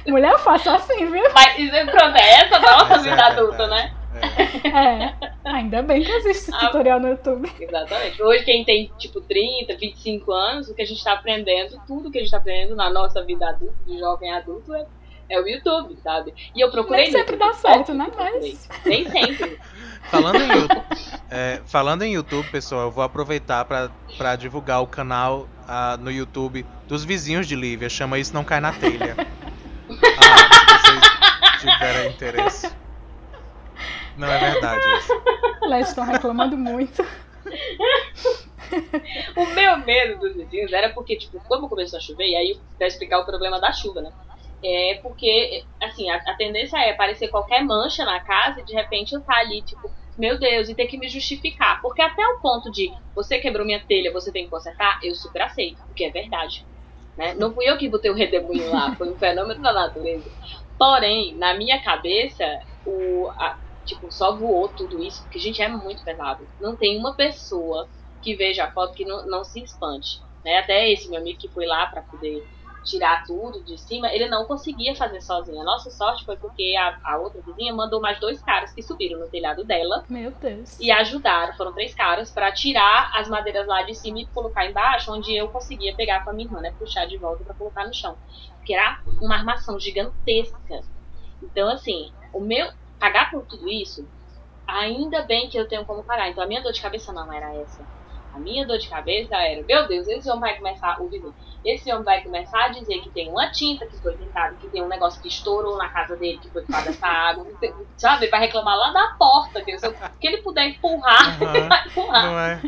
Mulher, 0.06 0.32
eu 0.32 0.38
faço 0.40 0.68
assim, 0.68 1.06
viu? 1.06 1.22
Mas 1.32 1.72
é 1.72 1.86
pronto, 1.86 2.16
é 2.16 2.30
essa 2.34 2.56
a 2.56 2.60
nossa 2.60 2.84
Mas 2.90 3.06
é 3.06 3.10
vida 3.10 3.26
adulta, 3.26 3.66
né? 3.66 3.94
É. 4.64 5.04
É. 5.06 5.14
Ainda 5.44 5.82
bem 5.82 6.02
que 6.02 6.10
existe 6.12 6.50
Ah. 6.52 6.66
tutorial 6.66 7.00
no 7.00 7.08
YouTube. 7.08 7.50
Exatamente. 7.58 8.22
Hoje, 8.22 8.44
quem 8.44 8.62
tem, 8.62 8.92
tipo, 8.98 9.22
30, 9.22 9.74
25 9.76 10.32
anos, 10.32 10.68
o 10.68 10.74
que 10.74 10.82
a 10.82 10.86
gente 10.86 11.02
tá 11.02 11.14
aprendendo, 11.14 11.80
tudo 11.86 12.10
que 12.10 12.18
a 12.18 12.20
gente 12.20 12.30
tá 12.30 12.36
aprendendo 12.36 12.76
na 12.76 12.90
nossa 12.90 13.24
vida 13.24 13.48
adulta, 13.48 13.74
de 13.86 13.98
jovem 13.98 14.32
adulto, 14.34 14.74
é, 14.74 14.84
é 15.30 15.40
o 15.40 15.46
YouTube, 15.48 15.96
sabe? 16.02 16.34
E 16.54 16.60
eu 16.60 16.70
procurei. 16.70 17.04
Nem 17.04 17.12
sempre 17.12 17.34
YouTube, 17.34 17.48
dá 17.48 17.54
certo, 17.54 17.92
óbvio 17.92 17.94
né? 17.94 18.10
Mas- 18.16 18.68
Nem 18.84 19.08
sempre. 19.08 19.58
Falando 20.10 20.36
em 20.42 20.48
YouTube, 20.52 20.82
é, 21.30 21.60
falando 21.66 22.02
em 22.02 22.14
YouTube, 22.14 22.50
pessoal, 22.50 22.82
eu 22.82 22.90
vou 22.90 23.04
aproveitar 23.04 23.64
pra, 23.64 23.90
pra 24.18 24.34
divulgar 24.34 24.82
o 24.82 24.86
canal 24.86 25.46
ah, 25.68 25.96
no 26.00 26.10
YouTube 26.10 26.66
dos 26.88 27.04
vizinhos 27.04 27.46
de 27.46 27.54
Lívia. 27.54 27.88
Chama 27.88 28.18
Isso 28.18 28.34
Não 28.34 28.42
Cai 28.42 28.60
na 28.60 28.72
Telha. 28.72 29.14
Ah, 29.18 29.94
se 30.78 31.60
vocês 31.60 31.74
tiverem 31.78 32.10
interesse. 32.10 32.72
Não 34.16 34.26
é 34.28 34.38
verdade 34.38 34.80
isso. 34.98 35.22
Elas 35.62 35.88
estão 35.88 36.04
reclamando 36.04 36.56
muito. 36.56 37.06
O 39.36 39.46
meu 39.46 39.78
medo 39.78 40.20
dos 40.20 40.34
vizinhos 40.36 40.72
era 40.72 40.90
porque, 40.90 41.16
tipo, 41.16 41.40
como 41.48 41.68
começou 41.68 41.98
a 41.98 42.02
chover, 42.02 42.26
e 42.26 42.36
aí 42.36 42.60
pra 42.78 42.86
explicar 42.86 43.20
o 43.20 43.24
problema 43.24 43.60
da 43.60 43.72
chuva, 43.72 44.00
né? 44.00 44.12
É 44.62 44.94
porque, 45.02 45.66
assim, 45.80 46.10
a, 46.10 46.16
a 46.16 46.34
tendência 46.36 46.76
é 46.78 46.90
aparecer 46.90 47.28
qualquer 47.28 47.64
mancha 47.64 48.04
na 48.04 48.20
casa 48.20 48.60
e 48.60 48.64
de 48.64 48.74
repente 48.74 49.12
eu 49.14 49.24
tá 49.24 49.36
ali, 49.38 49.62
tipo, 49.62 49.90
meu 50.18 50.38
Deus, 50.38 50.68
e 50.68 50.74
ter 50.74 50.86
que 50.86 50.98
me 50.98 51.08
justificar. 51.08 51.80
Porque 51.80 52.02
até 52.02 52.22
o 52.26 52.40
ponto 52.40 52.70
de 52.70 52.94
você 53.14 53.38
quebrou 53.38 53.64
minha 53.66 53.82
telha, 53.86 54.12
você 54.12 54.30
tem 54.32 54.44
que 54.44 54.50
consertar, 54.50 54.98
eu 55.02 55.14
super 55.14 55.42
aceito, 55.42 55.82
porque 55.86 56.04
é 56.04 56.10
verdade. 56.10 56.66
Né? 57.16 57.34
Não 57.34 57.54
fui 57.54 57.68
eu 57.68 57.78
que 57.78 57.88
botei 57.88 58.10
o 58.10 58.14
redemoinho 58.14 58.68
lá, 58.70 58.94
foi 58.96 59.10
um 59.12 59.18
fenômeno 59.18 59.60
da 59.62 59.72
natureza. 59.72 60.30
Porém, 60.78 61.36
na 61.38 61.54
minha 61.56 61.82
cabeça, 61.82 62.44
o, 62.84 63.30
a- 63.38 63.58
tipo, 63.84 64.10
só 64.10 64.36
voou 64.38 64.68
tudo 64.74 65.02
isso, 65.02 65.22
porque, 65.22 65.38
gente, 65.38 65.60
é 65.62 65.68
muito 65.68 66.02
pesado. 66.04 66.48
Não 66.58 66.76
tem 66.76 66.98
uma 66.98 67.16
pessoa 67.16 67.88
que 68.22 68.36
veja 68.36 68.64
a 68.64 68.72
foto 68.72 68.94
que 68.94 69.04
não, 69.04 69.26
não 69.26 69.44
se 69.44 69.62
espante. 69.62 70.20
Né? 70.44 70.58
Até 70.58 70.90
esse 70.92 71.08
meu 71.10 71.20
amigo 71.20 71.38
que 71.38 71.50
foi 71.52 71.66
lá 71.66 71.86
para 71.86 72.02
poder 72.02 72.46
tirar 72.90 73.24
tudo 73.24 73.62
de 73.62 73.78
cima, 73.78 74.12
ele 74.12 74.28
não 74.28 74.44
conseguia 74.44 74.94
fazer 74.96 75.20
sozinho. 75.20 75.60
A 75.60 75.64
nossa 75.64 75.90
sorte 75.90 76.24
foi 76.24 76.36
porque 76.36 76.74
a, 76.76 76.98
a 77.04 77.18
outra 77.18 77.40
vizinha 77.40 77.72
mandou 77.72 78.00
mais 78.00 78.18
dois 78.18 78.42
caras 78.42 78.72
que 78.72 78.82
subiram 78.82 79.20
no 79.20 79.28
telhado 79.28 79.64
dela 79.64 80.04
Meu 80.08 80.32
Deus. 80.32 80.78
e 80.80 80.90
ajudaram. 80.90 81.54
Foram 81.54 81.72
três 81.72 81.94
caras 81.94 82.30
para 82.30 82.50
tirar 82.52 83.12
as 83.14 83.28
madeiras 83.28 83.66
lá 83.66 83.82
de 83.82 83.94
cima 83.94 84.20
e 84.20 84.26
colocar 84.26 84.66
embaixo, 84.66 85.12
onde 85.12 85.34
eu 85.34 85.48
conseguia 85.48 85.94
pegar 85.94 86.24
com 86.24 86.30
a 86.30 86.32
minha 86.32 86.46
irmã, 86.46 86.60
né? 86.60 86.74
Puxar 86.78 87.06
de 87.06 87.16
volta 87.16 87.44
para 87.44 87.54
colocar 87.54 87.86
no 87.86 87.94
chão. 87.94 88.16
Porque 88.56 88.74
era 88.74 89.00
uma 89.20 89.36
armação 89.36 89.78
gigantesca. 89.78 90.58
Então, 91.42 91.68
assim, 91.68 92.12
o 92.32 92.40
meu. 92.40 92.68
Pagar 92.98 93.30
por 93.30 93.46
tudo 93.46 93.66
isso, 93.66 94.06
ainda 94.66 95.22
bem 95.22 95.48
que 95.48 95.58
eu 95.58 95.66
tenho 95.66 95.86
como 95.86 96.04
pagar. 96.04 96.28
Então, 96.28 96.44
a 96.44 96.46
minha 96.46 96.60
dor 96.60 96.70
de 96.70 96.82
cabeça 96.82 97.14
não 97.14 97.32
era 97.32 97.54
essa. 97.54 97.82
Minha 98.40 98.66
dor 98.66 98.78
de 98.78 98.88
cabeça 98.88 99.36
era, 99.36 99.62
meu 99.62 99.86
Deus, 99.86 100.08
esse 100.08 100.28
homem 100.28 100.40
vai 100.40 100.56
começar, 100.56 101.00
o 101.00 101.08
vizinho, 101.08 101.34
esse 101.64 101.92
homem 101.92 102.04
vai 102.04 102.22
começar 102.22 102.64
a 102.64 102.68
dizer 102.68 103.00
que 103.00 103.10
tem 103.10 103.28
uma 103.28 103.50
tinta 103.50 103.86
que 103.86 103.96
foi 103.98 104.16
pintada, 104.16 104.56
que 104.56 104.68
tem 104.68 104.82
um 104.82 104.88
negócio 104.88 105.20
que 105.20 105.28
estourou 105.28 105.76
na 105.76 105.88
casa 105.88 106.16
dele, 106.16 106.38
que 106.38 106.48
foi 106.50 106.62
por 106.62 106.72
causa 106.72 106.86
dessa 106.86 107.06
água, 107.06 107.46
sabe? 107.96 108.28
Vai 108.28 108.40
reclamar 108.40 108.76
lá 108.76 108.92
da 108.92 109.14
porta, 109.18 109.62
que, 109.62 109.78
se 109.78 109.90
que 110.20 110.26
ele 110.26 110.38
puder 110.38 110.68
empurrar, 110.68 111.40
uhum, 111.40 111.54
ele 111.54 111.68
vai 111.68 111.86
empurrar. 111.86 112.24
Não 112.24 112.38
é? 112.38 112.62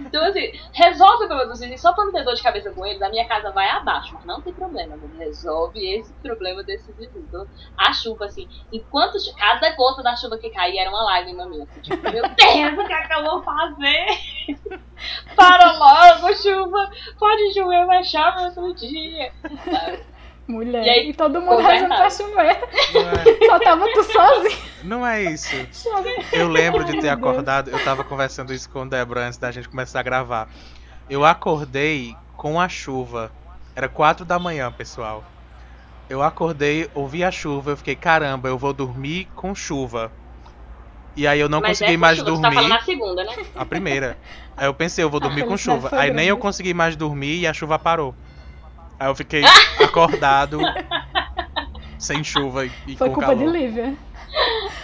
Então, 0.00 0.24
assim, 0.24 0.52
resolve 0.72 1.24
o 1.24 1.28
problema 1.28 1.50
dos 1.50 1.60
vizinhos 1.60 1.80
só 1.80 1.92
pra 1.92 2.04
não 2.04 2.12
ter 2.12 2.24
dor 2.24 2.34
de 2.34 2.42
cabeça 2.42 2.70
com 2.70 2.84
eles. 2.84 3.00
A 3.02 3.08
minha 3.08 3.26
casa 3.26 3.50
vai 3.50 3.68
abaixo, 3.68 4.14
mas 4.14 4.24
não 4.24 4.40
tem 4.40 4.52
problema. 4.52 4.98
Resolve 5.18 5.78
esse 5.78 6.12
problema 6.14 6.62
desses 6.62 6.94
vizinhos. 6.96 7.26
Então, 7.28 7.46
a 7.76 7.92
chuva, 7.92 8.26
assim, 8.26 8.48
enquanto 8.72 9.18
cada 9.36 9.70
gota 9.76 10.02
da 10.02 10.16
chuva 10.16 10.38
que 10.38 10.50
caía 10.50 10.82
era 10.82 10.90
uma 10.90 11.02
lágrima 11.02 11.46
minha. 11.46 11.64
Assim, 11.64 11.80
tipo, 11.80 12.02
meu 12.02 12.22
Deus, 12.34 12.78
o 12.78 12.86
que 12.86 12.92
é 12.92 13.06
que 13.06 13.14
eu 13.14 13.24
vou 13.24 13.42
fazer? 13.42 14.06
Para 15.36 15.72
logo, 15.72 16.34
chuva! 16.34 16.90
Pode 17.18 17.54
chover, 17.54 17.86
vai 17.86 18.04
chover 18.04 18.44
outro 18.46 18.74
dia. 18.74 19.32
Sabe? 19.64 20.04
Mulher. 20.50 20.84
E, 20.84 20.90
aí, 20.90 21.10
e 21.10 21.14
todo 21.14 21.40
mundo 21.40 21.62
rezando 21.62 21.94
pra 21.94 22.10
chover. 22.10 22.46
É. 22.50 23.46
Só 23.46 23.58
tava 23.60 23.84
tu 23.92 24.02
sozinho. 24.02 24.58
Não 24.82 25.06
é 25.06 25.22
isso. 25.22 25.54
Eu 26.32 26.48
lembro 26.48 26.84
de 26.84 27.00
ter 27.00 27.08
acordado, 27.08 27.70
eu 27.70 27.82
tava 27.84 28.02
conversando 28.02 28.52
isso 28.52 28.68
com 28.68 28.82
o 28.82 28.88
Débora 28.88 29.26
antes 29.26 29.38
da 29.38 29.50
gente 29.50 29.68
começar 29.68 30.00
a 30.00 30.02
gravar. 30.02 30.48
Eu 31.08 31.24
acordei 31.24 32.16
com 32.36 32.60
a 32.60 32.68
chuva. 32.68 33.30
Era 33.76 33.88
quatro 33.88 34.24
da 34.24 34.38
manhã, 34.38 34.70
pessoal. 34.72 35.24
Eu 36.08 36.22
acordei, 36.22 36.90
ouvi 36.94 37.22
a 37.22 37.30
chuva, 37.30 37.70
eu 37.70 37.76
fiquei, 37.76 37.94
caramba, 37.94 38.48
eu 38.48 38.58
vou 38.58 38.72
dormir 38.72 39.28
com 39.36 39.54
chuva. 39.54 40.10
E 41.16 41.26
aí 41.26 41.38
eu 41.38 41.48
não 41.48 41.60
Mas 41.60 41.78
consegui 41.78 41.96
mais 41.96 42.18
chuva, 42.18 42.30
dormir. 42.30 42.48
Você 42.48 42.54
tá 42.54 42.62
falando 42.62 42.72
a 42.72 42.84
segunda, 42.84 43.24
né? 43.24 43.36
A 43.54 43.64
primeira. 43.64 44.18
Aí 44.56 44.66
eu 44.66 44.74
pensei, 44.74 45.04
eu 45.04 45.10
vou 45.10 45.20
dormir 45.20 45.46
com 45.46 45.56
chuva. 45.56 45.90
Aí 45.92 46.12
nem 46.12 46.26
eu 46.26 46.36
consegui 46.36 46.74
mais 46.74 46.96
dormir 46.96 47.40
e 47.40 47.46
a 47.46 47.52
chuva 47.52 47.78
parou. 47.78 48.14
Aí 49.00 49.08
eu 49.08 49.14
fiquei 49.14 49.42
acordado, 49.82 50.60
sem 51.98 52.22
chuva 52.22 52.66
e 52.66 52.96
foi 52.96 53.08
com 53.08 53.14
culpa 53.14 53.34
calor. 53.34 53.38
de 53.38 53.58
Lívia. 53.58 53.96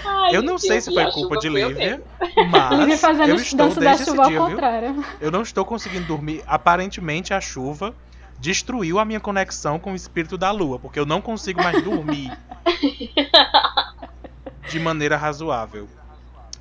Ai, 0.07 0.35
eu 0.35 0.43
não 0.43 0.57
sei 0.57 0.81
se 0.81 0.91
foi 0.91 1.13
culpa 1.13 1.37
de 1.37 1.51
Lívia, 1.51 2.03
mas 2.49 2.79
Lívia 2.79 2.97
fazendo 2.97 3.29
eu 3.29 3.37
estou 3.37 3.69
desde 3.69 3.85
da 3.85 3.97
chuva 3.99 4.29
dia, 4.29 4.41
ao 4.41 4.49
contrário. 4.49 4.95
Viu? 4.95 5.05
Eu 5.21 5.31
não 5.31 5.43
estou 5.43 5.67
conseguindo 5.67 6.07
dormir. 6.07 6.43
Aparentemente 6.47 7.35
a 7.35 7.43
chuva 7.43 7.95
destruiu 8.39 8.99
a 8.99 9.05
minha 9.05 9.21
conexão 9.21 9.79
com 9.79 9.93
o 9.93 9.95
espírito 9.95 10.39
da 10.39 10.51
lua, 10.51 10.79
porque 10.79 10.99
eu 10.99 11.05
não 11.05 11.21
consigo 11.21 11.63
mais 11.63 11.83
dormir 11.83 12.33
de 14.71 14.81
maneira 14.81 15.19
razoável. 15.19 15.87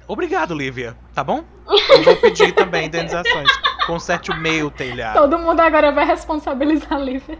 Obrigado, 0.08 0.54
Lívia, 0.54 0.96
tá 1.14 1.24
bom? 1.24 1.44
Eu 1.90 2.04
vou 2.04 2.16
pedir 2.18 2.54
também 2.54 2.86
indenizações. 2.86 3.50
Conserte 3.88 4.32
o 4.32 4.36
meu 4.36 4.70
telhado. 4.70 5.20
Todo 5.20 5.40
mundo 5.40 5.60
agora 5.60 5.92
vai 5.92 6.06
responsabilizar 6.06 6.94
a 6.94 7.00
Lívia. 7.00 7.38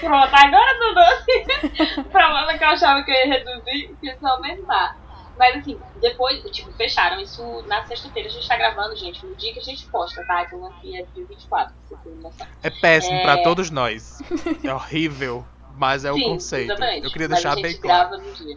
Pronto, 0.00 0.32
agora 0.32 0.78
tudo. 0.78 2.04
problema 2.10 2.56
que 2.56 2.64
eu 2.64 2.68
achava 2.68 3.02
que 3.02 3.10
eu 3.10 3.14
ia 3.14 3.26
reduzir 3.26 3.96
e 4.02 4.06
ia 4.06 4.16
aumentar. 4.22 4.96
Mas 5.38 5.56
assim, 5.56 5.78
depois, 6.00 6.42
tipo, 6.50 6.72
fecharam 6.72 7.20
isso 7.20 7.62
na 7.66 7.84
sexta-feira. 7.84 8.28
A 8.28 8.32
gente 8.32 8.48
tá 8.48 8.56
gravando, 8.56 8.96
gente, 8.96 9.24
no 9.24 9.34
dia 9.34 9.52
que 9.52 9.58
a 9.58 9.62
gente 9.62 9.86
posta, 9.86 10.24
tá? 10.24 10.44
Então 10.44 10.64
aqui 10.66 10.96
é 10.96 11.04
dia 11.14 11.26
24, 11.26 11.74
pra 11.74 11.98
você 11.98 12.08
ter 12.08 12.16
noção. 12.16 12.46
É 12.62 12.70
péssimo 12.70 13.16
é... 13.16 13.22
pra 13.22 13.42
todos 13.42 13.70
nós. 13.70 14.18
É 14.64 14.72
horrível, 14.72 15.44
mas 15.76 16.04
é 16.04 16.12
Sim, 16.12 16.20
o 16.20 16.28
conceito. 16.30 16.72
Exatamente. 16.72 17.04
Eu 17.04 17.12
queria 17.12 17.28
deixar 17.28 17.54
bem 17.56 17.76
claro. 17.78 18.10
Grava 18.10 18.22
no 18.22 18.32
dia. 18.32 18.56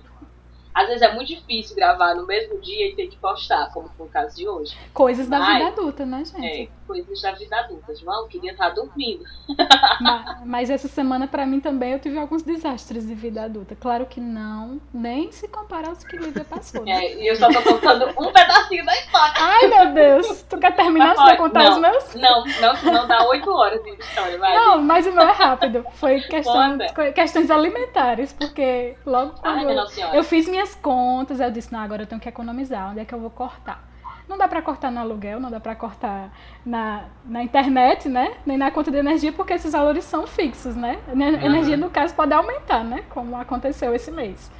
Às 0.73 0.87
vezes 0.87 1.01
é 1.01 1.13
muito 1.13 1.27
difícil 1.27 1.75
gravar 1.75 2.15
no 2.15 2.25
mesmo 2.25 2.59
dia 2.61 2.89
e 2.89 2.95
ter 2.95 3.07
que 3.07 3.17
postar, 3.17 3.71
como 3.73 3.89
foi 3.89 4.05
o 4.07 4.09
caso 4.09 4.35
de 4.35 4.47
hoje. 4.47 4.75
Coisas 4.93 5.27
da 5.27 5.39
Mas, 5.39 5.57
vida 5.57 5.69
adulta, 5.69 6.05
né, 6.05 6.23
gente? 6.25 6.45
É, 6.45 6.67
coisas 6.89 7.21
da 7.21 7.31
vida 7.33 7.55
adulta. 7.55 7.95
João, 7.95 8.27
queria 8.27 8.51
estar 8.51 8.69
dormindo. 8.69 9.23
Mas, 10.01 10.45
mas 10.45 10.69
essa 10.69 10.87
semana, 10.87 11.27
para 11.27 11.45
mim, 11.45 11.59
também, 11.59 11.91
eu 11.91 11.99
tive 11.99 12.17
alguns 12.17 12.41
desastres 12.41 13.05
de 13.05 13.13
vida 13.13 13.43
adulta. 13.43 13.75
Claro 13.75 14.05
que 14.05 14.19
não, 14.19 14.79
nem 14.93 15.31
se 15.31 15.47
compara 15.47 15.89
aos 15.89 16.03
que 16.03 16.15
Lívia 16.15 16.45
passou. 16.45 16.85
Né? 16.85 16.91
É, 16.91 17.21
e 17.21 17.27
eu 17.27 17.35
só 17.35 17.51
tô 17.51 17.61
contando 17.61 18.05
um 18.17 18.31
pedacinho 18.31 18.85
da 18.85 18.95
história. 18.95 19.33
Ai, 19.35 19.67
meu 19.67 19.93
Deus! 19.93 20.41
Tu 20.43 20.57
quer 20.57 20.75
terminar 20.75 21.15
de 21.15 21.37
contar 21.37 21.63
não, 21.65 21.71
os 21.71 21.77
meus? 21.79 22.15
Não, 22.15 22.43
não, 22.61 22.93
não 22.93 23.07
dá 23.07 23.27
oito 23.27 23.51
horas 23.51 23.83
de 23.83 23.91
história, 23.91 24.37
vai. 24.37 24.55
Não, 24.55 24.81
mas 24.81 25.05
o 25.05 25.11
meu 25.11 25.27
é 25.27 25.31
rápido. 25.31 25.85
Foi 25.93 26.21
questão, 26.21 26.77
questões 27.13 27.51
alimentares, 27.51 28.31
porque 28.31 28.95
logo 29.05 29.33
quando 29.41 29.67
Ai, 29.67 29.77
eu, 29.77 30.13
eu 30.13 30.23
fiz 30.23 30.47
minhas 30.47 30.73
contas, 30.75 31.39
eu 31.39 31.51
disse, 31.51 31.73
não, 31.73 31.81
agora 31.81 32.03
eu 32.03 32.07
tenho 32.07 32.21
que 32.21 32.29
economizar. 32.29 32.91
Onde 32.91 33.01
é 33.01 33.05
que 33.05 33.13
eu 33.13 33.19
vou 33.19 33.29
cortar? 33.29 33.88
Não 34.29 34.37
dá 34.37 34.47
para 34.47 34.61
cortar 34.61 34.91
no 34.91 34.99
aluguel, 34.99 35.39
não 35.39 35.49
dá 35.49 35.59
para 35.59 35.73
cortar 35.73 36.31
na, 36.63 37.05
na 37.25 37.41
internet, 37.41 38.07
né? 38.07 38.35
Nem 38.45 38.59
na 38.59 38.69
conta 38.69 38.91
de 38.91 38.97
energia, 38.97 39.33
porque 39.33 39.53
esses 39.53 39.71
valores 39.71 40.03
são 40.03 40.27
fixos, 40.27 40.75
né? 40.75 40.99
A 41.07 41.45
energia, 41.45 41.75
no 41.75 41.89
caso, 41.89 42.13
pode 42.13 42.31
aumentar, 42.31 42.83
né? 42.83 43.03
Como 43.09 43.35
aconteceu 43.35 43.95
esse 43.95 44.11
mês. 44.11 44.51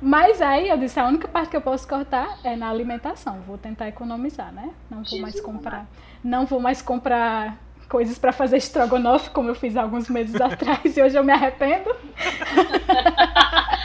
Mas 0.00 0.40
aí 0.40 0.68
eu 0.68 0.78
disse, 0.78 1.00
a 1.00 1.06
única 1.06 1.26
parte 1.26 1.50
que 1.50 1.56
eu 1.56 1.60
posso 1.60 1.86
cortar 1.88 2.38
é 2.44 2.54
na 2.54 2.70
alimentação. 2.70 3.40
Vou 3.40 3.58
tentar 3.58 3.88
economizar, 3.88 4.52
né? 4.52 4.70
Não 4.88 5.02
vou 5.02 5.20
mais 5.20 5.40
comprar. 5.40 5.86
Não 6.22 6.46
vou 6.46 6.60
mais 6.60 6.80
comprar 6.80 7.56
coisas 7.92 8.18
para 8.18 8.32
fazer 8.32 8.56
estrogonofe, 8.56 9.28
como 9.28 9.50
eu 9.50 9.54
fiz 9.54 9.76
alguns 9.76 10.08
meses 10.08 10.40
atrás, 10.40 10.96
e 10.96 11.02
hoje 11.02 11.14
eu 11.14 11.22
me 11.22 11.30
arrependo. 11.30 11.94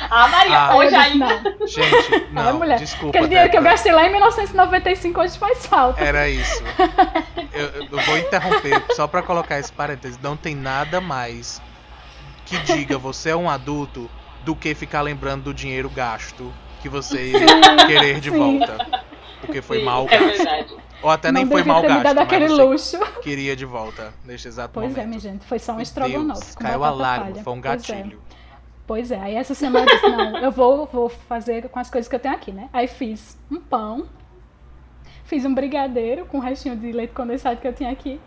ah, 0.10 0.30
Maria, 0.30 0.58
ah, 0.58 0.76
hoje 0.78 0.96
disse, 0.96 1.12
ainda. 1.12 1.42
Não. 1.60 1.68
Gente, 1.68 2.28
não, 2.32 2.58
mulher, 2.58 2.80
desculpa. 2.80 3.10
Aquele 3.10 3.28
dinheiro 3.28 3.52
que 3.52 3.58
eu 3.58 3.62
gastei 3.62 3.92
lá 3.92 4.08
em 4.08 4.12
1995 4.14 5.20
hoje 5.20 5.38
faz 5.38 5.66
falta. 5.66 6.02
Era 6.02 6.30
isso. 6.30 6.64
eu, 7.52 7.84
eu 7.92 8.06
vou 8.06 8.18
interromper 8.18 8.82
só 8.96 9.08
para 9.08 9.22
colocar 9.22 9.60
esse 9.60 9.74
parênteses. 9.74 10.18
Não 10.24 10.38
tem 10.38 10.56
nada 10.56 11.02
mais 11.02 11.62
que 12.46 12.58
diga 12.60 12.98
você 12.98 13.32
é 13.32 13.36
um 13.36 13.50
adulto 13.50 14.10
do 14.46 14.56
que 14.56 14.74
ficar 14.74 15.02
lembrando 15.02 15.44
do 15.44 15.54
dinheiro 15.54 15.90
gasto 15.90 16.54
que 16.82 16.88
você 16.88 17.32
ia 17.32 17.86
querer 17.86 18.22
de 18.22 18.32
sim. 18.32 18.38
volta. 18.38 19.04
Porque 19.42 19.62
foi 19.62 19.80
sim, 19.80 19.84
mal 19.84 20.08
é 20.10 20.18
gasto. 20.18 20.24
É 20.24 20.38
verdade. 20.38 20.87
Ou 21.02 21.10
até 21.10 21.32
nem 21.32 21.46
foi 21.46 21.64
mal 21.64 21.82
gasto. 21.82 22.04
Dado 22.04 22.20
aquele 22.20 22.48
luxo. 22.48 22.98
Queria 23.22 23.56
de 23.56 23.66
volta 23.66 24.14
neste 24.26 24.48
exato 24.48 24.72
pois 24.74 24.90
momento. 24.90 24.96
Pois 24.96 25.06
é, 25.06 25.08
minha 25.08 25.20
gente. 25.20 25.46
Foi 25.46 25.60
só 25.60 25.74
um 25.74 25.82
estrogonofe. 25.82 26.58
Caiu 26.58 26.84
a 26.84 26.90
lágrima, 26.90 27.44
foi 27.44 27.54
um 27.54 27.62
gatilho. 27.62 28.22
Pois 28.86 29.12
é. 29.12 29.12
pois 29.12 29.12
é. 29.12 29.20
Aí 29.20 29.36
essa 29.36 29.54
semana 29.54 29.86
eu 29.90 29.96
disse, 29.96 30.10
não, 30.10 30.38
eu 30.38 30.52
vou, 30.52 30.86
vou 30.86 31.10
fazer 31.10 31.70
com 31.70 31.80
as 31.80 31.90
coisas 31.90 32.08
que 32.08 32.16
eu 32.16 32.20
tenho 32.20 32.34
aqui, 32.34 32.52
né? 32.52 32.70
Aí 32.74 32.88
fiz 32.88 33.38
um 33.52 33.60
pão, 33.60 34.08
fiz 35.26 35.46
um 35.46 35.54
brigadeiro 35.54 36.26
com 36.26 36.38
o 36.38 36.42
restinho 36.42 36.76
de 36.76 36.92
leite 36.92 37.14
condensado 37.14 37.60
que 37.60 37.68
eu 37.68 37.74
tinha 37.74 37.92
aqui. 37.92 38.20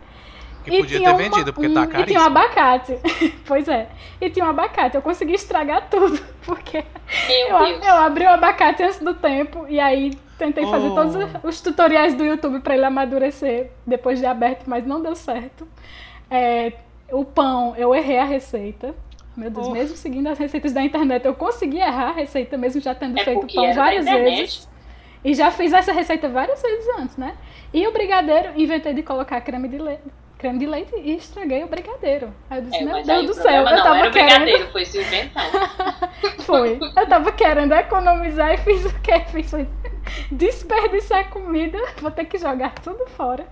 Que 0.63 0.77
podia 0.77 0.99
ter 0.99 1.09
uma, 1.09 1.17
vendido, 1.17 1.53
porque 1.53 1.69
tá 1.69 1.87
caríssimo. 1.87 2.03
E 2.03 2.05
tinha 2.05 2.21
um 2.21 2.25
abacate. 2.25 2.99
pois 3.45 3.67
é. 3.67 3.89
E 4.19 4.29
tinha 4.29 4.45
um 4.45 4.49
abacate. 4.49 4.95
Eu 4.95 5.01
consegui 5.01 5.33
estragar 5.33 5.89
tudo. 5.89 6.19
Porque 6.45 6.83
eu, 7.29 7.57
eu, 7.57 7.95
abri 7.95 8.25
o 8.25 8.29
abacate 8.29 8.81
antes 8.81 8.99
do 8.99 9.13
tempo. 9.13 9.65
E 9.67 9.79
aí 9.79 10.11
tentei 10.37 10.65
fazer 10.65 10.87
oh. 10.87 10.95
todos 10.95 11.15
os 11.43 11.61
tutoriais 11.61 12.15
do 12.15 12.23
YouTube 12.23 12.61
para 12.61 12.75
ele 12.75 12.85
amadurecer 12.85 13.71
depois 13.85 14.19
de 14.19 14.25
aberto, 14.25 14.63
mas 14.67 14.85
não 14.85 15.01
deu 15.01 15.15
certo. 15.15 15.67
É, 16.29 16.73
o 17.11 17.23
pão, 17.23 17.75
eu 17.75 17.93
errei 17.93 18.17
a 18.17 18.25
receita. 18.25 18.95
Meu 19.37 19.49
Deus, 19.49 19.67
oh. 19.67 19.71
mesmo 19.71 19.95
seguindo 19.95 20.27
as 20.27 20.37
receitas 20.37 20.73
da 20.73 20.81
internet, 20.81 21.25
eu 21.25 21.35
consegui 21.35 21.77
errar 21.77 22.09
a 22.09 22.11
receita, 22.11 22.57
mesmo 22.57 22.81
já 22.81 22.93
tendo 22.93 23.19
é 23.19 23.23
feito 23.23 23.47
pão 23.53 23.73
várias 23.73 24.05
vezes. 24.05 24.69
E 25.23 25.35
já 25.35 25.51
fiz 25.51 25.71
essa 25.71 25.93
receita 25.93 26.27
várias 26.27 26.61
vezes 26.61 26.87
antes, 26.97 27.17
né? 27.17 27.35
E 27.71 27.87
o 27.87 27.91
brigadeiro, 27.91 28.59
inventei 28.59 28.93
de 28.93 29.03
colocar 29.03 29.39
creme 29.41 29.67
de 29.67 29.77
leite 29.77 30.01
creme 30.41 30.57
de 30.57 30.65
leite 30.65 30.91
e 30.95 31.15
estraguei 31.15 31.63
o 31.63 31.67
brigadeiro. 31.67 32.33
Aí 32.49 32.57
eu 32.57 32.63
disse, 32.63 32.77
é, 32.77 32.83
meu 32.83 33.03
Deus 33.03 33.27
do 33.27 33.33
céu, 33.35 33.61
eu 33.61 33.83
tava 33.83 33.97
era 33.97 34.09
querendo. 34.09 34.71
Foi 34.71 34.85
sua 34.85 35.01
invenção. 35.01 35.43
foi. 36.41 36.79
Eu 36.81 37.07
tava 37.07 37.31
querendo 37.31 37.73
economizar 37.73 38.51
e 38.51 38.57
fiz 38.57 38.83
o 38.85 38.99
quê? 39.01 39.19
Fiz 39.27 39.51
foi 39.51 39.69
desperdiçar 40.31 41.29
comida, 41.29 41.77
vou 42.01 42.09
ter 42.09 42.25
que 42.25 42.39
jogar 42.39 42.73
tudo 42.79 43.05
fora. 43.11 43.45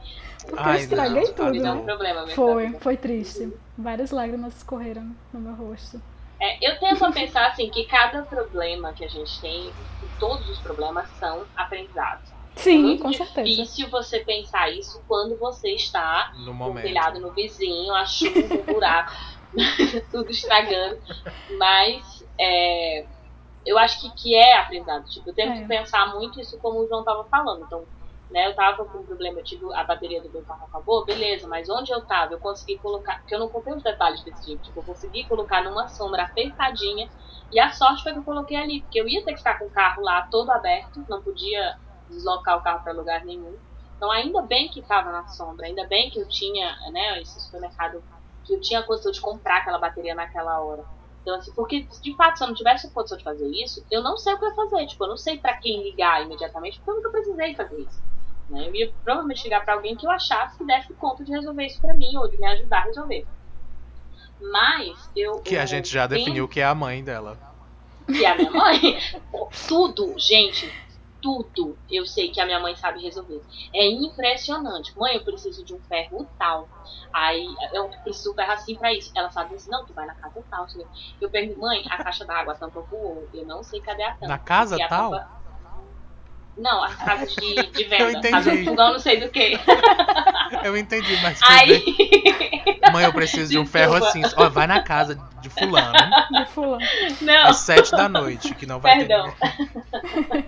Porque 0.47 0.63
Ai, 0.63 0.77
eu 0.77 0.79
estraguei 0.79 1.23
não, 1.25 1.33
tudo. 1.33 1.53
Não. 1.53 1.75
Né? 1.75 1.83
Problema, 1.83 2.27
foi, 2.29 2.73
foi 2.79 2.97
triste. 2.97 3.53
Várias 3.77 4.09
lágrimas 4.09 4.57
escorreram 4.57 5.15
no 5.31 5.39
meu 5.39 5.53
rosto. 5.53 6.01
É, 6.41 6.57
eu 6.67 6.79
tento 6.79 7.11
pensar 7.13 7.47
assim 7.49 7.69
que 7.69 7.85
cada 7.85 8.23
problema 8.23 8.93
que 8.93 9.05
a 9.05 9.09
gente 9.09 9.39
tem, 9.39 9.71
todos 10.19 10.49
os 10.49 10.57
problemas 10.59 11.07
são 11.19 11.43
aprendizados. 11.55 12.38
Sim, 12.55 12.79
é 12.79 12.81
muito 12.81 13.03
com 13.03 13.13
certeza. 13.13 13.47
difícil 13.47 13.89
você 13.89 14.19
pensar 14.19 14.69
isso 14.69 15.01
quando 15.07 15.37
você 15.37 15.69
está 15.75 16.33
no, 16.37 16.53
no 16.53 16.81
telhado 16.81 17.19
no 17.19 17.31
vizinho, 17.31 17.93
a 17.93 18.05
chuva, 18.05 18.55
o 18.55 18.63
buraco, 18.73 19.13
tudo 20.11 20.29
estragando. 20.29 20.99
Mas 21.57 22.25
é, 22.37 23.05
eu 23.65 23.77
acho 23.77 24.01
que, 24.01 24.09
que 24.11 24.35
é 24.35 24.57
aprendizado. 24.57 25.05
Tipo, 25.09 25.29
eu 25.29 25.33
tenho 25.33 25.53
é. 25.53 25.61
que 25.61 25.67
pensar 25.67 26.13
muito 26.15 26.39
isso 26.39 26.57
como 26.59 26.79
o 26.79 26.87
João 26.87 27.01
estava 27.01 27.23
falando. 27.25 27.63
Então, 27.65 27.85
né, 28.29 28.47
eu 28.47 28.55
tava 28.55 28.85
com 28.85 28.99
um 28.99 29.05
problema, 29.05 29.41
tipo, 29.41 29.73
a 29.73 29.83
bateria 29.83 30.21
do 30.21 30.29
meu 30.29 30.43
carro 30.43 30.65
acabou, 30.65 31.03
beleza, 31.03 31.47
mas 31.47 31.67
onde 31.69 31.91
eu 31.91 32.01
tava, 32.05 32.33
eu 32.33 32.39
consegui 32.39 32.77
colocar, 32.77 33.19
porque 33.19 33.33
eu 33.33 33.39
não 33.39 33.49
contei 33.49 33.73
os 33.73 33.81
detalhes 33.81 34.23
desse 34.23 34.45
tipo, 34.45 34.63
tipo, 34.63 34.79
eu 34.79 34.83
consegui 34.83 35.23
colocar 35.23 35.63
numa 35.63 35.87
sombra 35.87 36.23
apertadinha, 36.23 37.09
e 37.51 37.59
a 37.59 37.71
sorte 37.71 38.03
foi 38.03 38.13
que 38.13 38.19
eu 38.19 38.23
coloquei 38.23 38.57
ali, 38.57 38.81
porque 38.81 39.01
eu 39.01 39.07
ia 39.07 39.25
ter 39.25 39.31
que 39.31 39.39
ficar 39.39 39.57
com 39.57 39.65
o 39.65 39.71
carro 39.71 40.03
lá 40.03 40.27
todo 40.29 40.51
aberto, 40.51 41.03
não 41.09 41.23
podia 41.23 41.75
deslocar 42.09 42.57
o 42.57 42.61
carro 42.61 42.83
para 42.83 42.93
lugar 42.93 43.23
nenhum. 43.25 43.55
Então, 43.95 44.11
ainda 44.11 44.41
bem 44.41 44.69
que 44.69 44.79
estava 44.79 45.11
na 45.11 45.27
sombra, 45.27 45.67
ainda 45.67 45.85
bem 45.87 46.09
que 46.09 46.19
eu 46.19 46.27
tinha, 46.27 46.75
né, 46.91 47.21
esse 47.21 47.39
supermercado, 47.41 48.01
que 48.45 48.53
eu 48.53 48.61
tinha 48.61 48.79
a 48.79 48.83
condição 48.83 49.11
de 49.11 49.19
comprar 49.19 49.57
aquela 49.57 49.77
bateria 49.77 50.15
naquela 50.15 50.59
hora. 50.61 50.85
Então, 51.21 51.35
assim, 51.35 51.51
porque 51.53 51.85
de 52.01 52.15
fato, 52.15 52.37
se 52.37 52.43
eu 52.43 52.47
não 52.47 52.55
tivesse 52.55 52.87
a 52.87 52.89
condição 52.89 53.17
de 53.17 53.23
fazer 53.23 53.47
isso, 53.47 53.85
eu 53.91 54.01
não 54.01 54.17
sei 54.17 54.33
o 54.33 54.39
que 54.39 54.45
eu 54.45 54.49
ia 54.49 54.55
fazer. 54.55 54.87
Tipo, 54.87 55.03
eu 55.03 55.09
não 55.09 55.17
sei 55.17 55.37
para 55.37 55.57
quem 55.57 55.83
ligar 55.83 56.23
imediatamente, 56.23 56.77
porque 56.77 56.91
eu 56.91 56.95
nunca 56.95 57.09
precisei 57.09 57.53
fazer 57.55 57.81
isso. 57.81 58.01
Né? 58.49 58.67
Eu 58.67 58.75
ia 58.75 58.93
provavelmente 59.03 59.43
ligar 59.43 59.63
para 59.63 59.73
alguém 59.73 59.95
que 59.95 60.07
eu 60.07 60.11
achasse 60.11 60.57
que 60.57 60.65
desse 60.65 60.93
conta 60.93 61.23
de 61.23 61.31
resolver 61.31 61.65
isso 61.65 61.79
para 61.81 61.93
mim, 61.93 62.15
ou 62.17 62.27
de 62.27 62.39
me 62.39 62.47
ajudar 62.47 62.79
a 62.79 62.83
resolver. 62.83 63.27
Mas 64.41 65.09
eu. 65.15 65.39
Que 65.41 65.57
a 65.57 65.65
gente 65.65 65.89
já 65.89 66.07
definiu 66.07 66.47
que 66.47 66.61
é 66.61 66.65
a 66.65 66.73
mãe 66.73 67.03
dela. 67.03 67.37
Que 68.07 68.25
é 68.25 68.31
a 68.31 68.35
minha 68.35 68.51
mãe? 68.51 68.97
Tudo, 69.67 70.15
gente, 70.17 70.71
tudo 71.21 71.77
eu 71.89 72.05
sei 72.05 72.29
que 72.29 72.39
a 72.39 72.45
minha 72.45 72.59
mãe 72.59 72.75
sabe 72.75 73.01
resolver. 73.01 73.41
É 73.73 73.85
impressionante. 73.87 74.97
Mãe, 74.97 75.15
eu 75.15 75.23
preciso 75.23 75.63
de 75.63 75.73
um 75.73 75.79
ferro 75.81 76.27
tal. 76.37 76.67
Aí 77.11 77.47
eu 77.73 77.89
preciso 78.03 78.31
um 78.31 78.35
ferro 78.35 78.51
assim 78.51 78.75
pra 78.75 78.93
isso. 78.93 79.11
Ela 79.15 79.29
sabe 79.29 79.55
assim, 79.55 79.69
não, 79.69 79.85
tu 79.85 79.93
vai 79.93 80.05
na 80.05 80.15
casa 80.15 80.43
tal. 80.49 80.67
Eu 81.19 81.29
pergunto, 81.29 81.59
mãe, 81.59 81.83
a 81.89 82.03
caixa 82.03 82.25
d'água, 82.25 82.53
a 82.53 82.57
tampa 82.57 82.81
voou. 82.81 83.27
Eu 83.33 83.45
não 83.45 83.63
sei 83.63 83.81
cadê 83.81 84.03
a 84.03 84.13
tampa. 84.13 84.27
Na 84.27 84.37
casa 84.37 84.77
tal? 84.87 85.11
Tampa... 85.11 85.39
Não, 86.57 86.83
a 86.83 86.93
casa 86.93 87.25
de, 87.25 87.67
de 87.67 87.83
venda. 87.85 88.03
Eu 88.03 88.11
entendi. 88.11 88.31
Casa 88.31 88.51
do 88.51 88.63
fogão, 88.65 88.91
não 88.93 88.99
sei 88.99 89.19
do 89.19 89.29
que. 89.29 89.59
eu 90.63 90.77
entendi, 90.77 91.17
mas. 91.21 91.39
Aí... 91.43 91.83
Mãe, 92.91 93.05
eu 93.05 93.13
preciso 93.13 93.51
de 93.51 93.57
um 93.57 93.65
ferro 93.65 93.95
assim. 93.95 94.21
Ó, 94.35 94.49
vai 94.49 94.67
na 94.67 94.81
casa 94.83 95.19
de 95.41 95.49
fulano. 95.49 95.93
De 96.31 96.45
fulano. 96.47 96.85
Não. 97.21 97.47
Às 97.47 97.57
sete 97.57 97.91
da 97.91 98.09
noite, 98.09 98.53
que 98.55 98.65
não 98.65 98.79
vai 98.79 98.97
Perdão. 98.97 99.31
ter. 99.31 100.45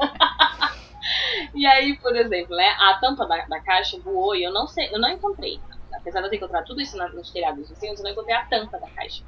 e 1.55 1.65
aí, 1.65 1.97
por 1.97 2.15
exemplo, 2.15 2.55
né, 2.55 2.69
a 2.79 2.97
tampa 2.99 3.25
da, 3.25 3.45
da 3.45 3.59
caixa 3.59 3.99
voou 3.99 4.35
e 4.35 4.43
eu 4.43 4.53
não 4.53 4.67
sei, 4.67 4.93
eu 4.93 4.99
não 4.99 5.09
encontrei. 5.09 5.59
Apesar 5.93 6.19
de 6.19 6.27
eu 6.27 6.29
ter 6.29 6.37
encontrado 6.37 6.65
tudo 6.65 6.81
isso 6.81 6.97
nos 6.97 7.31
telhados 7.31 7.69
vizinhos, 7.69 7.99
eu 7.99 8.03
não 8.03 8.11
encontrei 8.11 8.35
a 8.35 8.45
tampa 8.45 8.79
da 8.79 8.89
caixa. 8.89 9.23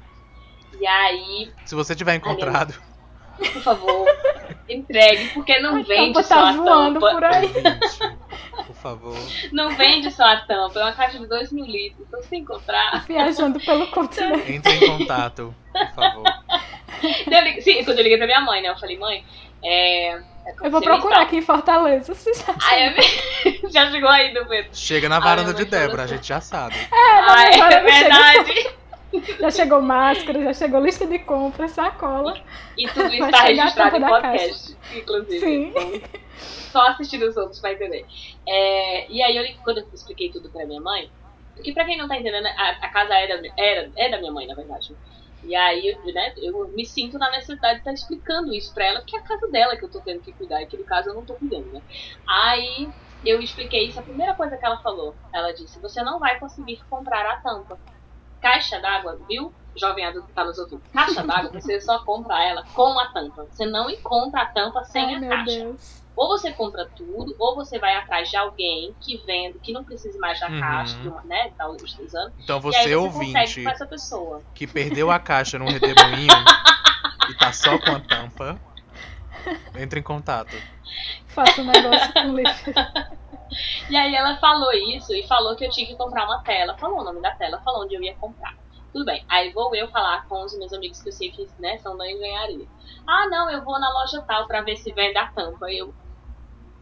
E 0.80 0.86
aí. 0.86 1.52
Se 1.64 1.74
você 1.74 1.94
tiver 1.94 2.14
encontrado. 2.14 2.74
Por 3.36 3.62
favor, 3.62 4.06
entregue, 4.68 5.28
porque 5.30 5.58
não 5.58 5.76
a 5.76 5.82
vende 5.82 6.22
só 6.22 6.34
tá 6.34 6.50
a 6.50 6.54
tampa. 6.54 7.00
Por 7.00 7.24
aí. 7.24 7.48
Por 8.66 8.76
favor. 8.76 9.18
Não 9.52 9.74
vende 9.76 10.10
só 10.10 10.24
a 10.24 10.36
tampa, 10.40 10.80
é 10.80 10.82
uma 10.84 10.92
caixa 10.92 11.18
de 11.18 11.26
2 11.26 11.52
mil 11.52 11.64
litros. 11.64 12.06
Então, 12.06 12.22
se 12.22 12.36
encontrar. 12.36 13.04
Viajando 13.06 13.58
pelo 13.60 13.86
continente. 13.88 14.52
Entre 14.52 14.72
em 14.72 14.86
contato, 14.86 15.54
por 15.72 15.90
favor. 15.94 16.24
Eu, 17.02 17.62
sim, 17.62 17.84
quando 17.84 17.98
eu 17.98 18.02
liguei 18.04 18.16
pra 18.16 18.26
minha 18.26 18.40
mãe, 18.40 18.62
né? 18.62 18.68
Eu 18.68 18.78
falei, 18.78 18.96
mãe, 18.96 19.24
é, 19.62 20.22
eu 20.62 20.70
vou 20.70 20.80
procurar 20.80 21.22
aqui 21.22 21.36
em 21.36 21.42
Fortaleza. 21.42 22.14
Você 22.14 22.32
já, 22.34 22.54
Ai, 22.62 22.82
é... 22.82 22.94
já 23.68 23.90
chegou 23.90 24.08
aí 24.08 24.32
do 24.34 24.44
Pedro. 24.46 24.70
Chega 24.72 25.08
na 25.08 25.18
varanda 25.18 25.50
Ai, 25.50 25.54
de 25.54 25.64
Débora, 25.64 26.04
assim. 26.04 26.14
a 26.14 26.16
gente 26.16 26.28
já 26.28 26.40
sabe. 26.40 26.76
É, 26.76 27.10
Ai, 27.26 27.60
é 27.60 27.80
verdade. 27.80 28.70
Já 29.40 29.50
chegou 29.50 29.80
máscara, 29.80 30.42
já 30.42 30.52
chegou 30.52 30.80
lista 30.80 31.06
de 31.06 31.18
compras, 31.20 31.72
sacola. 31.72 32.40
E 32.76 32.88
tudo 32.88 33.12
está 33.12 33.42
registrado 33.42 33.96
em 33.96 34.00
podcast, 34.00 34.76
inclusive. 34.94 35.40
Sim. 35.40 35.68
Então, 35.68 36.00
só 36.38 36.88
assistir 36.88 37.22
os 37.22 37.36
outros 37.36 37.60
vai 37.60 37.74
entender. 37.74 38.04
É, 38.46 39.10
e 39.10 39.22
aí, 39.22 39.36
eu, 39.36 39.44
quando 39.62 39.78
eu 39.78 39.88
expliquei 39.92 40.30
tudo 40.30 40.50
pra 40.50 40.66
minha 40.66 40.80
mãe, 40.80 41.10
porque 41.54 41.72
pra 41.72 41.84
quem 41.84 41.96
não 41.96 42.08
tá 42.08 42.18
entendendo, 42.18 42.46
a, 42.46 42.70
a 42.82 42.88
casa 42.88 43.14
era, 43.14 43.40
era, 43.56 43.92
é 43.96 44.10
da 44.10 44.18
minha 44.18 44.32
mãe, 44.32 44.46
na 44.46 44.54
verdade. 44.54 44.94
E 45.44 45.54
aí, 45.54 45.96
né, 46.12 46.34
eu 46.38 46.68
me 46.68 46.86
sinto 46.86 47.18
na 47.18 47.30
necessidade 47.30 47.74
de 47.74 47.80
estar 47.80 47.92
explicando 47.92 48.52
isso 48.54 48.72
pra 48.72 48.86
ela, 48.86 49.00
porque 49.00 49.16
é 49.16 49.20
a 49.20 49.22
casa 49.22 49.46
dela 49.48 49.76
que 49.76 49.84
eu 49.84 49.90
tô 49.90 50.00
tendo 50.00 50.20
que 50.20 50.32
cuidar, 50.32 50.62
e 50.62 50.66
que 50.66 50.76
no 50.76 50.84
caso 50.84 51.10
eu 51.10 51.14
não 51.14 51.24
tô 51.24 51.34
cuidando, 51.34 51.70
né? 51.70 51.82
Aí 52.26 52.88
eu 53.24 53.40
expliquei 53.40 53.86
isso, 53.88 54.00
a 54.00 54.02
primeira 54.02 54.34
coisa 54.34 54.56
que 54.56 54.64
ela 54.64 54.78
falou, 54.78 55.14
ela 55.32 55.52
disse, 55.52 55.78
você 55.80 56.02
não 56.02 56.18
vai 56.18 56.38
conseguir 56.38 56.82
comprar 56.88 57.26
a 57.30 57.36
tampa. 57.36 57.78
Caixa 58.44 58.78
d'água, 58.78 59.18
viu? 59.26 59.50
Jovem 59.74 60.04
adulto 60.04 60.28
que 60.28 60.34
tá 60.34 60.44
nos 60.44 60.58
ouvindo. 60.58 60.82
Caixa 60.92 61.22
d'água, 61.22 61.50
você 61.58 61.80
só 61.80 62.04
compra 62.04 62.44
ela 62.44 62.62
com 62.74 62.98
a 63.00 63.06
tampa. 63.06 63.46
Você 63.50 63.64
não 63.64 63.88
encontra 63.88 64.42
a 64.42 64.46
tampa 64.46 64.84
sem 64.84 65.02
Ai, 65.02 65.14
a 65.14 65.18
meu 65.20 65.30
caixa. 65.30 65.44
Deus. 65.60 66.04
Ou 66.14 66.28
você 66.28 66.52
compra 66.52 66.86
tudo, 66.94 67.34
ou 67.38 67.56
você 67.56 67.78
vai 67.78 67.96
atrás 67.96 68.28
de 68.28 68.36
alguém 68.36 68.94
que 69.00 69.16
vende, 69.26 69.58
que 69.60 69.72
não 69.72 69.82
precise 69.82 70.16
mais 70.18 70.38
da 70.38 70.48
Uhum. 70.48 70.60
caixa, 70.60 70.96
né? 71.24 71.50
Tá 71.56 71.66
utilizando. 71.68 72.32
Então 72.38 72.60
e 72.70 72.76
aí 72.76 72.82
você, 72.82 72.88
você 72.90 72.94
ouvinte, 72.96 73.62
com 73.64 73.70
essa 73.70 73.86
pessoa. 73.86 74.42
que 74.54 74.66
perdeu 74.66 75.10
a 75.10 75.18
caixa 75.18 75.58
num 75.58 75.66
redemoinho 75.66 76.28
e 77.30 77.34
tá 77.34 77.50
só 77.50 77.78
com 77.78 77.92
a 77.92 77.98
tampa, 77.98 78.60
entre 79.74 80.00
em 80.00 80.02
contato. 80.02 80.54
Faça 81.28 81.62
um 81.62 81.64
negócio 81.64 82.12
com 82.12 82.36
lixo. 82.36 82.70
E 83.90 83.96
aí 83.96 84.14
ela 84.14 84.36
falou 84.38 84.72
isso 84.72 85.14
e 85.14 85.26
falou 85.26 85.54
que 85.54 85.64
eu 85.64 85.70
tinha 85.70 85.86
que 85.86 85.96
comprar 85.96 86.24
uma 86.24 86.42
tela. 86.42 86.76
Falou 86.78 87.00
o 87.00 87.04
nome 87.04 87.20
da 87.20 87.32
tela, 87.32 87.60
falou 87.62 87.84
onde 87.84 87.94
eu 87.94 88.02
ia 88.02 88.14
comprar. 88.14 88.54
Tudo 88.92 89.04
bem. 89.04 89.24
Aí 89.28 89.52
vou 89.52 89.74
eu 89.74 89.88
falar 89.88 90.26
com 90.28 90.44
os 90.44 90.56
meus 90.56 90.72
amigos 90.72 91.02
que 91.02 91.08
eu 91.08 91.12
sei 91.12 91.30
que 91.30 91.48
né, 91.58 91.78
são 91.78 91.96
da 91.96 92.10
engenharia. 92.10 92.66
Ah, 93.06 93.26
não, 93.28 93.50
eu 93.50 93.62
vou 93.62 93.78
na 93.78 93.92
loja 93.92 94.22
tal 94.22 94.46
pra 94.46 94.62
ver 94.62 94.76
se 94.76 94.92
vende 94.92 95.18
a 95.18 95.26
tampa. 95.26 95.70
Eu. 95.70 95.92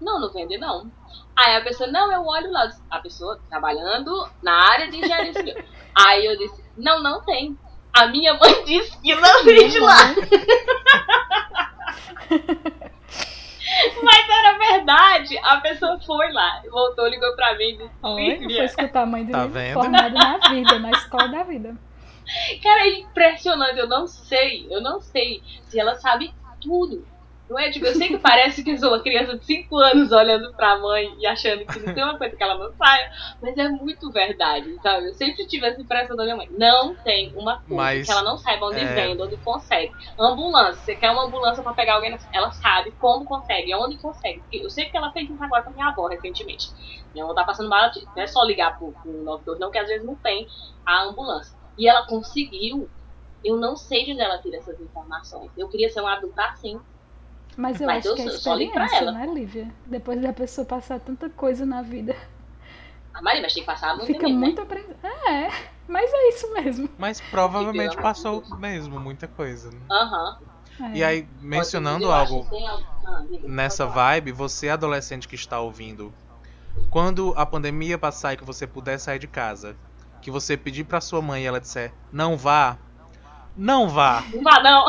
Não, 0.01 0.21
não 0.21 0.31
vende 0.31 0.59
não. 0.59 0.91
Aí 1.37 1.57
a 1.57 1.63
pessoa, 1.63 1.91
não, 1.91 2.13
eu 2.13 2.25
olho 2.25 2.51
lá. 2.53 2.69
A 2.91 2.99
pessoa 2.99 3.41
trabalhando 3.49 4.29
na 4.43 4.53
área 4.53 4.91
de 4.91 4.99
engenharia 4.99 5.33
civil. 5.33 5.65
Aí 6.07 6.27
eu 6.27 6.37
disse, 6.37 6.63
não, 6.77 7.03
não 7.03 7.23
tem. 7.23 7.59
A 7.93 8.07
minha 8.07 8.35
mãe 8.35 8.65
disse 8.65 8.99
que 9.01 9.15
não 9.15 9.45
vende 9.45 9.79
lá. 9.79 10.15
Mas 14.03 14.29
era 14.29 14.59
verdade. 14.59 15.39
A 15.39 15.57
pessoa 15.59 15.99
foi 16.01 16.33
lá, 16.33 16.63
voltou, 16.71 17.07
ligou 17.09 17.35
pra 17.35 17.57
mim 17.57 17.65
e 17.65 17.77
disse: 17.79 17.91
Olha, 18.03 18.39
"Filha, 18.39 18.57
foi 18.57 18.65
escutar 18.65 19.03
a 19.03 19.07
mãe 19.07 19.25
dele 19.25 19.39
Tá 19.39 19.47
vendo? 19.47 19.75
formada 19.75 20.11
na 20.11 20.39
vida, 20.49 20.79
na 20.79 20.91
escola 20.91 21.29
da 21.29 21.43
vida. 21.43 21.77
Cara, 22.63 22.81
é 22.87 23.01
impressionante. 23.01 23.79
Eu 23.79 23.89
não 23.89 24.07
sei, 24.07 24.67
eu 24.71 24.81
não 24.81 25.01
sei 25.01 25.43
se 25.69 25.79
ela 25.79 25.95
sabe 25.97 26.33
tudo. 26.61 27.07
Não 27.53 27.59
é? 27.61 27.71
Tipo, 27.71 27.85
eu 27.85 27.95
sei 27.95 28.09
que 28.09 28.19
parece 28.19 28.65
que 28.65 28.71
eu 28.71 28.79
sou 28.79 28.89
uma 28.89 29.03
criança 29.03 29.37
de 29.37 29.45
5 29.45 29.77
anos 29.77 30.11
olhando 30.11 30.55
pra 30.55 30.79
mãe 30.81 31.07
e 31.19 31.27
achando 31.27 31.67
que 31.67 31.81
não 31.81 31.93
tem 31.95 32.03
uma 32.03 32.17
coisa 32.17 32.35
que 32.35 32.43
ela 32.43 32.57
não 32.57 32.73
saiba, 32.75 33.11
mas 33.43 33.59
é 33.59 33.69
muito 33.69 34.11
verdade, 34.11 34.67
sabe? 34.81 35.07
Eu 35.07 35.13
sempre 35.13 35.47
tive 35.47 35.67
essa 35.67 35.81
impressão 35.81 36.17
da 36.17 36.25
minha 36.25 36.37
mãe. 36.37 36.49
Não 36.53 36.97
tem 37.05 37.31
uma 37.37 37.59
coisa 37.59 37.83
Mas, 37.83 38.07
que 38.07 38.11
ela 38.11 38.23
não 38.23 38.39
saiba 38.39 38.67
onde 38.67 38.79
é- 38.81 38.95
vende, 38.95 39.23
onde 39.23 39.37
consegue. 39.43 39.93
Ambulância, 40.19 40.83
você 40.83 40.97
quer 40.97 41.11
uma 41.11 41.27
ambulância 41.27 41.63
pra 41.63 41.75
pegar 41.75 41.97
alguém, 41.97 42.17
ela 42.33 42.51
sabe 42.53 42.91
como 42.99 43.27
consegue, 43.27 43.75
onde 43.75 44.01
consegue. 44.01 44.43
Eu 44.51 44.71
sei 44.71 44.87
que 44.87 44.97
ela 44.97 45.13
fez 45.13 45.29
isso 45.29 45.45
agora 45.45 45.63
com 45.63 45.73
minha 45.73 45.89
avó 45.89 46.07
recentemente. 46.07 46.65
Minha 47.13 47.27
avó 47.27 47.35
tá 47.35 47.45
passando 47.45 47.69
mal, 47.69 47.91
não 48.17 48.23
é 48.23 48.27
só 48.27 48.43
ligar 48.45 48.79
pro, 48.79 48.95
pro 49.03 49.13
92, 49.25 49.59
não, 49.61 49.71
que 49.71 49.79
às 49.79 49.89
vezes 49.89 50.07
não 50.07 50.17
tem 50.23 50.47
a 50.87 51.03
ambulância. 51.05 51.53
E 51.77 51.87
ela 51.87 52.07
conseguiu. 52.07 52.89
Eu 53.45 53.57
não 53.57 53.77
sei 53.77 54.05
de 54.07 54.13
onde 54.13 54.23
ela 54.23 54.39
tira 54.41 54.57
essas 54.57 54.81
informações. 54.81 55.51
Eu 55.59 55.69
queria 55.69 55.91
ser 55.91 56.01
uma 56.01 56.15
adulta 56.17 56.45
assim. 56.45 56.81
Mas 57.57 57.81
eu 57.81 57.87
Mas 57.87 57.99
acho 57.99 58.09
eu 58.09 58.15
que 58.15 58.23
é 58.23 58.27
experiência, 58.27 58.97
ela. 58.97 59.13
né, 59.13 59.27
Lívia? 59.27 59.69
Depois 59.87 60.21
da 60.21 60.33
pessoa 60.33 60.65
passar 60.65 60.99
tanta 61.01 61.29
coisa 61.29 61.67
na 61.67 61.83
vida, 61.83 62.17
A 63.13 63.21
Maria, 63.23 63.43
mas 63.43 63.53
tem 63.53 63.63
que 63.63 63.67
passar 63.67 63.95
muito 63.95 64.07
fica 64.07 64.27
mesmo, 64.27 64.41
né? 64.41 64.47
muito 64.47 64.61
aprendendo. 64.63 64.97
É, 65.05 65.51
mas 65.87 66.11
é 66.13 66.29
isso 66.31 66.53
mesmo. 66.55 66.89
Mas 66.97 67.21
provavelmente 67.21 67.97
de 67.97 68.03
passou 68.03 68.43
mesmo 68.59 68.99
muita 68.99 69.29
coisa. 69.29 69.71
né? 69.71 69.79
Aham. 69.91 70.39
É. 70.81 70.97
E 70.97 71.05
aí, 71.05 71.29
mencionando 71.41 72.11
algo 72.11 72.47
ah, 73.07 73.23
nessa 73.45 73.87
falar. 73.87 74.15
vibe, 74.15 74.33
você 74.33 74.71
adolescente 74.71 75.29
que 75.29 75.35
está 75.35 75.61
ouvindo, 75.61 76.13
quando 76.91 77.35
a 77.37 77.45
pandemia 77.45 77.99
passar 77.99 78.33
e 78.33 78.37
que 78.39 78.45
você 78.45 78.67
puder 78.67 78.99
sair 78.99 79.19
de 79.19 79.27
casa, 79.27 79.77
que 80.23 80.31
você 80.31 80.57
pedir 80.57 80.85
pra 80.85 81.01
sua 81.01 81.21
mãe 81.21 81.43
e 81.43 81.47
ela 81.47 81.61
disser 81.61 81.93
não 82.11 82.37
vá, 82.37 82.79
não 83.55 83.89
vá, 83.89 84.25
Não 84.33 84.43
vá, 84.43 84.63
não. 84.63 84.87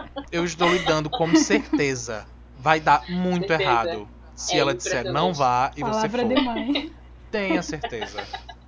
eu 0.31 0.43
estou 0.45 0.69
lhe 0.71 0.79
dando 0.79 1.09
como 1.09 1.35
certeza, 1.37 2.25
vai 2.57 2.79
dar 2.79 3.03
muito 3.09 3.47
Certeza. 3.47 3.63
errado. 3.69 4.07
Se 4.35 4.55
É 4.55 4.59
ela 4.59 4.73
disser 4.73 5.11
não 5.11 5.33
vá 5.33 5.71
e 5.75 5.81
você 5.81 6.07
Palavra 6.09 6.21
for, 6.21 6.27
de 6.35 6.41
mãe. 6.41 6.91
tenha 7.31 7.61
certeza. 7.61 8.23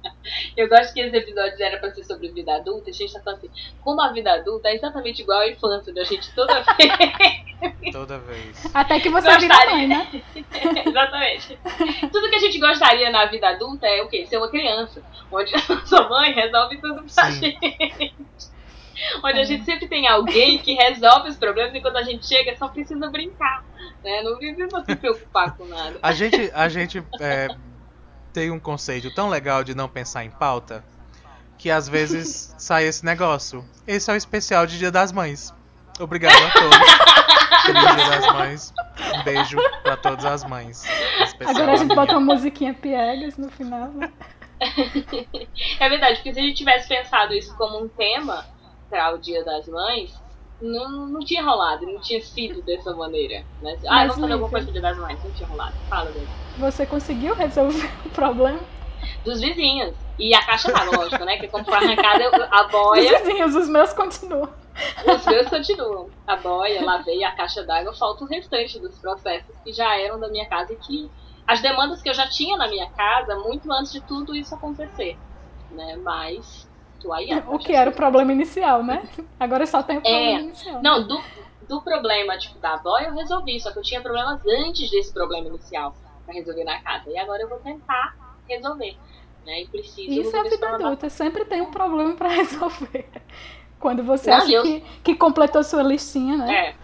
Eu 0.56 0.68
gosto 0.70 0.94
que 0.94 1.00
esse 1.02 1.16
episódio 1.16 1.62
era 1.62 1.78
pra 1.80 1.92
ser 1.94 2.04
sobre 2.04 2.30
vida 2.30 2.56
adulta. 2.56 2.90
A 2.90 2.94
gente 2.94 3.12
tá 3.14 3.20
falando 3.22 3.40
assim, 3.40 3.50
como 3.82 4.02
a 4.02 4.12
vida 4.12 4.34
adulta 4.34 4.70
é 4.70 4.76
exatamente 4.76 5.22
igual 5.22 5.40
à 5.40 5.50
infância, 5.50 5.94
da 5.94 6.04
gente 6.04 6.34
toda 6.34 6.62
vez. 6.78 7.92
Toda 7.92 8.20
vez. 8.20 8.70
Até 8.74 9.00
que 9.00 9.10
você 9.10 9.38
vira 9.38 9.54
Gostaria. 9.56 9.72
mãe, 9.76 9.88
né? 9.88 10.24
exatamente. 10.86 11.58
Tudo 12.12 12.30
que 12.30 12.36
a 12.36 12.40
gente 12.40 12.60
gostaria 12.60 13.10
na 13.12 13.26
vida 13.26 13.50
adulta 13.50 13.86
é 13.88 14.02
o 14.02 14.08
quê? 14.08 14.26
Ser 14.26 14.38
uma 14.38 14.50
criança. 14.50 15.02
Onde 15.32 15.54
a 15.56 15.60
sua 15.86 16.08
mãe 16.10 16.34
resolve 16.34 16.78
tudo 16.80 17.04
pra 17.04 17.32
Sim. 17.32 17.40
gente. 17.40 18.14
Onde 19.24 19.40
a 19.40 19.42
É. 19.42 19.46
gente 19.46 19.66
sempre 19.66 19.88
tem 19.88 20.08
alguém 20.08 20.58
que 20.60 20.74
resolve 20.74 21.30
os 21.30 21.36
problemas 21.38 21.74
e 21.76 21.82
quando 21.82 21.98
a 21.98 22.04
gente 22.04 22.26
chega 22.28 22.56
só 22.58 22.68
precisa 22.68 23.10
brincar. 23.10 23.64
Né? 24.04 24.22
Não 24.22 24.38
precisa 24.38 24.84
se 24.86 24.96
preocupar 24.96 25.56
com 25.56 25.66
nada. 25.66 25.98
A 26.02 26.12
gente, 26.12 26.52
a 26.54 26.68
gente 26.70 27.04
é, 27.20 27.48
tem 28.32 28.52
um 28.52 28.60
conceito 28.60 29.14
tão 29.14 29.30
legal 29.30 29.64
de 29.64 29.74
não 29.76 29.88
pensar 29.90 30.24
em 30.26 30.30
pauta 30.32 30.84
que 31.58 31.70
às 31.72 31.88
vezes 31.88 32.54
sai 32.58 32.86
esse 32.86 33.06
negócio. 33.06 33.64
Esse 33.88 34.10
é 34.12 34.14
o 34.14 34.18
especial 34.18 34.66
de 34.66 34.78
Dia 34.78 34.92
das 34.92 35.12
Mães. 35.12 35.54
Obrigado 36.00 36.34
a 36.36 36.52
todos. 36.52 36.78
Feliz 37.66 37.96
Dia 37.96 38.10
das 38.10 38.34
Mães. 38.34 38.74
Um 39.16 39.24
beijo 39.24 39.58
pra 39.84 39.96
todas 39.96 40.26
as 40.26 40.44
mães. 40.44 40.84
especial. 41.24 41.56
Agora 41.56 41.72
a 41.74 41.76
gente 41.78 41.96
bota 41.96 42.18
uma 42.18 42.34
musiquinha 42.34 42.74
piegas 42.74 43.38
no 43.38 43.50
final, 43.50 43.90
né? 43.90 44.12
é 45.80 45.90
verdade, 45.90 46.16
porque 46.16 46.34
se 46.34 46.40
a 46.40 46.44
gente 46.44 46.58
tivesse 46.58 46.88
pensado 46.88 47.34
isso 47.34 47.56
como 47.58 47.84
um 47.84 47.88
tema 47.88 48.46
para 48.94 49.16
o 49.16 49.18
Dia 49.18 49.44
das 49.44 49.68
Mães, 49.68 50.14
não, 50.62 51.08
não 51.08 51.20
tinha 51.22 51.44
rolado, 51.44 51.84
não 51.88 52.00
tinha 52.00 52.22
sido 52.22 52.62
dessa 52.62 52.94
maneira. 52.94 53.44
Né? 53.60 53.76
Ah, 53.88 54.02
vamos 54.02 54.16
fazer 54.20 54.34
alguma 54.34 54.50
coisa 54.52 54.66
pro 54.66 54.74
Dia 54.74 54.82
das 54.84 54.98
Mães, 54.98 55.24
não 55.24 55.32
tinha 55.32 55.50
rolado. 55.50 55.74
Fala, 55.90 56.12
Deus. 56.12 56.30
Você 56.60 56.86
conseguiu 56.86 57.34
resolver 57.34 57.90
o 58.06 58.10
problema? 58.10 58.60
Dos 59.26 59.42
vizinhos. 59.42 59.96
E 60.20 60.34
a 60.36 60.46
caixa 60.46 60.72
d'água, 60.72 60.96
lógico, 60.96 61.26
né? 61.26 61.38
Que 61.38 61.48
como 61.48 61.66
foi 61.66 61.74
arrancada, 61.74 62.48
a 62.52 62.64
boia. 62.68 63.16
Os 63.16 63.22
vizinhos, 63.24 63.56
os 63.56 63.68
meus 63.68 63.92
continuam. 63.94 64.48
Os 65.08 65.26
meus 65.26 65.50
continuam. 65.50 66.10
A 66.28 66.36
boia, 66.36 66.86
lavei 66.86 67.24
a 67.24 67.32
caixa 67.32 67.64
d'água, 67.64 67.94
falta 67.96 68.24
o 68.24 68.28
restante 68.28 68.80
dos 68.80 68.96
processos 69.00 69.56
que 69.64 69.74
já 69.74 70.00
eram 70.00 70.20
da 70.20 70.30
minha 70.30 70.46
casa 70.46 70.72
e 70.72 70.76
que. 70.76 71.12
As 71.46 71.62
demandas 71.62 72.02
que 72.02 72.08
eu 72.08 72.14
já 72.14 72.28
tinha 72.30 72.56
na 72.56 72.70
minha 72.70 72.90
casa 72.92 73.36
muito 73.36 73.70
antes 73.74 73.92
de 73.92 74.00
tudo 74.02 74.36
isso 74.36 74.54
acontecer. 74.54 75.18
Né? 75.72 75.98
Mas. 75.98 76.70
Tô 77.04 77.12
aí, 77.12 77.28
o 77.48 77.60
que 77.60 77.74
era 77.74 77.90
o 77.90 77.94
problema 77.94 78.32
inicial, 78.32 78.82
né? 78.82 79.04
Agora 79.38 79.68
só 79.68 79.84
tem 79.84 79.98
o 79.98 80.02
problema 80.02 80.40
é, 80.40 80.42
inicial. 80.42 80.82
Não, 80.82 81.06
do, 81.06 81.22
do 81.68 81.82
problema 81.82 82.38
tipo, 82.38 82.58
da 82.60 82.78
boia 82.78 83.08
eu 83.08 83.14
resolvi, 83.14 83.60
só 83.60 83.72
que 83.72 83.80
eu 83.80 83.84
tinha 83.84 84.02
problemas 84.02 84.42
antes 84.48 84.90
desse 84.90 85.14
problema 85.14 85.50
inicial 85.50 85.94
para 86.26 86.34
resolver 86.34 86.64
na 86.64 86.82
casa. 86.82 87.10
E 87.10 87.18
agora 87.18 87.44
eu 87.44 87.50
vou 87.50 87.60
tentar 87.60 88.16
resolver. 88.48 88.98
Né? 89.46 89.64
E 89.64 89.68
preciso 89.68 90.22
Isso 90.22 90.34
é 90.34 90.40
a 90.40 90.44
vida 90.44 90.70
adulta, 90.70 91.10
sempre 91.10 91.44
tem 91.44 91.62
um 91.62 91.70
problema 91.72 92.14
para 92.16 92.30
resolver. 92.32 93.10
Quando 93.78 94.02
você 94.02 94.32
Não, 94.32 94.38
acha 94.38 94.52
eu... 94.52 94.64
que, 94.64 94.80
que 95.04 95.16
completou 95.16 95.62
sua 95.62 95.84
listinha, 95.84 96.38
né? 96.38 96.56
É. 96.56 96.76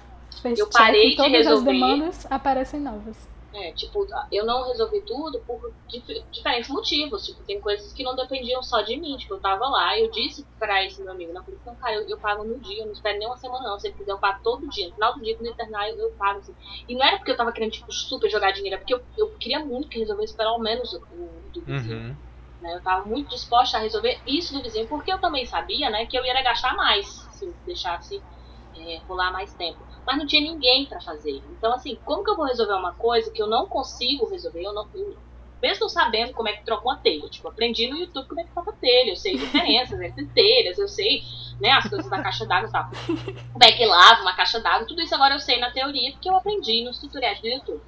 Fez 0.42 0.60
eu 0.60 0.70
parei 0.70 1.12
de 1.12 1.16
todas 1.16 1.32
resolver. 1.32 1.72
as 1.72 1.80
demandas 1.80 2.28
aparecem 2.30 2.80
novas. 2.82 3.29
É, 3.52 3.72
tipo, 3.72 4.06
eu 4.32 4.46
não 4.46 4.68
resolvi 4.68 5.02
tudo 5.02 5.40
por 5.40 5.74
dif 5.88 6.24
diferentes 6.32 6.70
motivos. 6.70 7.26
Tipo, 7.26 7.44
tem 7.44 7.60
coisas 7.60 7.92
que 7.92 8.04
não 8.04 8.16
dependiam 8.16 8.62
só 8.62 8.82
de 8.82 8.96
mim. 8.98 9.18
Tipo, 9.18 9.36
eu 9.36 9.40
tava 9.40 9.68
lá 9.68 9.98
e 9.98 10.04
eu 10.04 10.12
disse 10.12 10.46
pra 10.60 10.86
esse 10.86 11.02
meu 11.02 11.12
amigo, 11.12 11.34
na 11.34 11.42
polícia, 11.42 11.74
cara, 11.76 11.96
eu, 11.96 12.10
eu, 12.10 12.18
pago 12.20 12.44
no 12.44 12.60
dia, 12.60 12.82
eu 12.82 12.86
não 12.86 12.94
espero 12.94 13.18
nem 13.18 13.28
uma 13.28 13.38
semana 13.38 13.70
não. 13.70 13.80
Se 13.80 13.88
ele 13.88 13.98
quiser, 13.98 14.12
eu 14.12 14.20
pago 14.20 14.40
todo 14.44 14.70
dia. 14.70 14.88
No 14.88 14.94
final 14.94 15.14
do 15.16 15.24
dia, 15.24 15.36
quando 15.36 15.50
internar, 15.50 15.90
eu, 15.90 15.98
eu 15.98 16.12
pago, 16.12 16.40
assim. 16.40 16.56
E 16.88 16.96
não 16.96 17.04
era 17.04 17.18
porque 17.18 17.32
eu 17.32 17.38
tava 17.38 17.52
querendo, 17.52 17.72
tipo, 17.72 17.92
super 17.92 18.30
jogar 18.30 18.52
dinheiro, 18.52 18.76
é 18.76 18.78
porque 18.78 18.94
eu, 18.94 19.02
eu 19.18 19.30
queria 19.40 19.60
muito 19.66 19.90
que 19.90 20.00
resolvesse 20.00 20.36
pelo 20.36 20.60
menos 20.60 20.94
o, 20.94 20.98
o 20.98 21.50
do 21.52 21.62
vizinho. 21.62 21.98
Uhum. 21.98 22.16
Né? 22.62 22.76
Eu 22.76 22.82
tava 22.82 23.06
muito 23.06 23.30
disposta 23.30 23.78
a 23.78 23.82
resolver 23.82 24.20
isso 24.28 24.54
do 24.54 24.62
vizinho, 24.62 24.88
porque 24.88 25.12
eu 25.12 25.20
também 25.20 25.46
sabia, 25.46 25.90
né, 25.90 26.06
que 26.06 26.18
eu 26.18 26.26
ia 26.26 26.42
gastar 26.44 26.76
mais 26.76 27.08
se 27.32 27.46
eu 27.46 27.54
deixasse 27.66 28.22
é, 28.76 28.98
rolar 29.08 29.32
mais 29.32 29.54
tempo. 29.54 29.80
Mas 30.10 30.18
não 30.18 30.26
tinha 30.26 30.42
ninguém 30.42 30.88
para 30.88 31.00
fazer. 31.00 31.40
Então, 31.52 31.72
assim, 31.72 31.96
como 32.04 32.24
que 32.24 32.32
eu 32.32 32.36
vou 32.36 32.48
resolver 32.48 32.74
uma 32.74 32.96
coisa 32.96 33.30
que 33.30 33.40
eu 33.40 33.46
não 33.46 33.68
consigo 33.68 34.28
resolver? 34.28 34.64
Eu 34.64 34.74
não, 34.74 34.88
eu, 34.96 35.16
mesmo 35.62 35.88
sabendo 35.88 36.34
como 36.34 36.50
é 36.50 36.54
que 36.54 36.66
troca 36.66 36.82
uma 36.82 36.98
telha. 36.98 37.30
Tipo, 37.30 37.48
aprendi 37.48 37.88
no 37.88 37.96
YouTube 37.96 38.28
como 38.28 38.42
é 38.42 38.44
que 38.44 38.50
troca 38.50 38.74
telha. 38.74 39.12
Eu 39.12 39.16
sei 39.16 39.38
diferenças 39.38 40.02
entre 40.02 40.26
telhas, 40.26 40.80
eu 40.80 40.88
sei 40.88 41.22
né, 41.62 41.74
as 41.74 41.88
coisas 41.88 42.10
da 42.10 42.24
caixa 42.24 42.44
d'água 42.48 42.68
e 42.68 42.72
tal. 42.72 42.90
Como 43.06 43.64
é 43.64 43.72
que 43.72 43.86
lava 43.86 44.24
uma 44.24 44.36
caixa 44.36 44.60
d'água. 44.60 44.88
Tudo 44.88 45.00
isso 45.00 45.14
agora 45.14 45.36
eu 45.36 45.40
sei 45.40 45.60
na 45.60 45.70
teoria, 45.70 46.12
porque 46.12 46.28
eu 46.28 46.36
aprendi 46.36 46.84
nos 46.84 46.98
tutoriais 46.98 47.40
do 47.40 47.48
YouTube. 47.48 47.82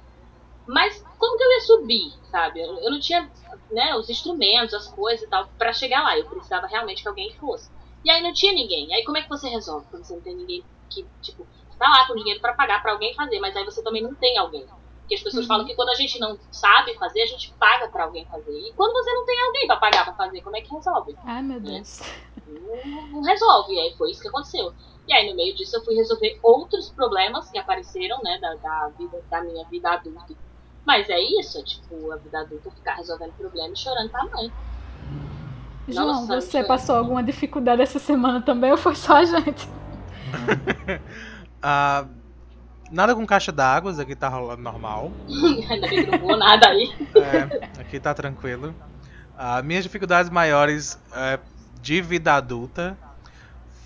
Mas 0.64 1.04
como 1.18 1.36
que 1.36 1.42
eu 1.42 1.52
ia 1.54 1.60
subir, 1.62 2.12
sabe? 2.30 2.60
Eu, 2.60 2.78
eu 2.78 2.90
não 2.92 3.00
tinha 3.00 3.28
né, 3.72 3.96
os 3.96 4.08
instrumentos, 4.08 4.74
as 4.74 4.86
coisas 4.86 5.26
e 5.26 5.28
tal, 5.28 5.48
para 5.58 5.72
chegar 5.72 6.04
lá. 6.04 6.16
Eu 6.16 6.26
precisava 6.26 6.68
realmente 6.68 7.02
que 7.02 7.08
alguém 7.08 7.32
fosse. 7.32 7.68
E 8.04 8.10
aí 8.12 8.22
não 8.22 8.32
tinha 8.32 8.52
ninguém. 8.52 8.94
Aí 8.94 9.04
como 9.04 9.18
é 9.18 9.22
que 9.22 9.28
você 9.28 9.48
resolve 9.48 9.86
quando 9.90 10.04
você 10.04 10.14
não 10.14 10.22
tem 10.22 10.36
ninguém 10.36 10.62
que, 10.88 11.04
tipo, 11.20 11.46
tá 11.82 11.88
lá 11.88 12.06
com 12.06 12.14
dinheiro 12.14 12.40
para 12.40 12.52
pagar 12.52 12.80
para 12.80 12.92
alguém 12.92 13.12
fazer, 13.14 13.40
mas 13.40 13.56
aí 13.56 13.64
você 13.64 13.82
também 13.82 14.02
não 14.02 14.14
tem 14.14 14.38
alguém. 14.38 14.64
Porque 15.00 15.16
as 15.16 15.22
pessoas 15.22 15.44
uhum. 15.44 15.48
falam 15.48 15.66
que 15.66 15.74
quando 15.74 15.88
a 15.88 15.94
gente 15.96 16.18
não 16.20 16.38
sabe 16.52 16.96
fazer, 16.96 17.22
a 17.22 17.26
gente 17.26 17.52
paga 17.58 17.88
para 17.88 18.04
alguém 18.04 18.24
fazer. 18.26 18.52
E 18.52 18.72
quando 18.74 18.92
você 18.92 19.12
não 19.12 19.26
tem 19.26 19.40
alguém 19.42 19.66
para 19.66 19.76
pagar 19.76 20.04
para 20.04 20.14
fazer, 20.14 20.40
como 20.42 20.56
é 20.56 20.60
que 20.60 20.72
resolve? 20.72 21.16
Ai, 21.24 21.42
meu 21.42 21.60
né? 21.60 21.70
Deus. 21.72 22.00
Não, 22.46 23.06
não, 23.08 23.22
resolve. 23.22 23.74
E 23.74 23.80
aí 23.80 23.94
foi 23.98 24.12
isso 24.12 24.22
que 24.22 24.28
aconteceu. 24.28 24.72
E 25.08 25.12
aí, 25.12 25.28
no 25.28 25.34
meio 25.34 25.56
disso, 25.56 25.76
eu 25.76 25.84
fui 25.84 25.96
resolver 25.96 26.38
outros 26.40 26.88
problemas 26.90 27.50
que 27.50 27.58
apareceram, 27.58 28.22
né, 28.22 28.38
da, 28.40 28.54
da, 28.54 28.92
vida, 28.96 29.20
da 29.28 29.42
minha 29.42 29.64
vida 29.66 29.90
adulta. 29.90 30.34
Mas 30.86 31.10
é 31.10 31.20
isso, 31.20 31.58
é, 31.58 31.62
tipo, 31.64 32.12
a 32.12 32.16
vida 32.16 32.40
adulta 32.40 32.70
ficar 32.70 32.94
resolvendo 32.94 33.32
problemas 33.32 33.78
e 33.78 33.82
chorando 33.82 34.08
pra 34.08 34.24
mãe. 34.24 34.52
João, 35.88 36.06
Nossa, 36.06 36.40
você 36.40 36.62
passou 36.62 36.94
alguma 36.94 37.24
dificuldade 37.24 37.82
essa 37.82 37.98
semana 37.98 38.40
também 38.40 38.70
ou 38.70 38.78
foi 38.78 38.94
só 38.94 39.16
a 39.16 39.24
gente? 39.24 39.68
uh, 41.62 42.08
nada 42.90 43.14
com 43.14 43.26
caixa 43.26 43.52
d'água, 43.52 44.00
aqui 44.00 44.14
tá 44.14 44.28
rolando 44.28 44.62
normal. 44.62 45.12
Ainda 45.70 45.88
bem 45.88 46.04
que 46.04 46.18
não 46.18 46.38
nada 46.38 46.68
aí. 46.68 46.92
É, 47.14 47.80
aqui 47.80 47.98
tá 48.00 48.12
tranquilo. 48.14 48.74
Uh, 49.34 49.62
minhas 49.64 49.84
dificuldades 49.84 50.30
maiores 50.30 50.98
uh, 51.10 51.40
de 51.80 52.00
vida 52.00 52.34
adulta 52.34 52.96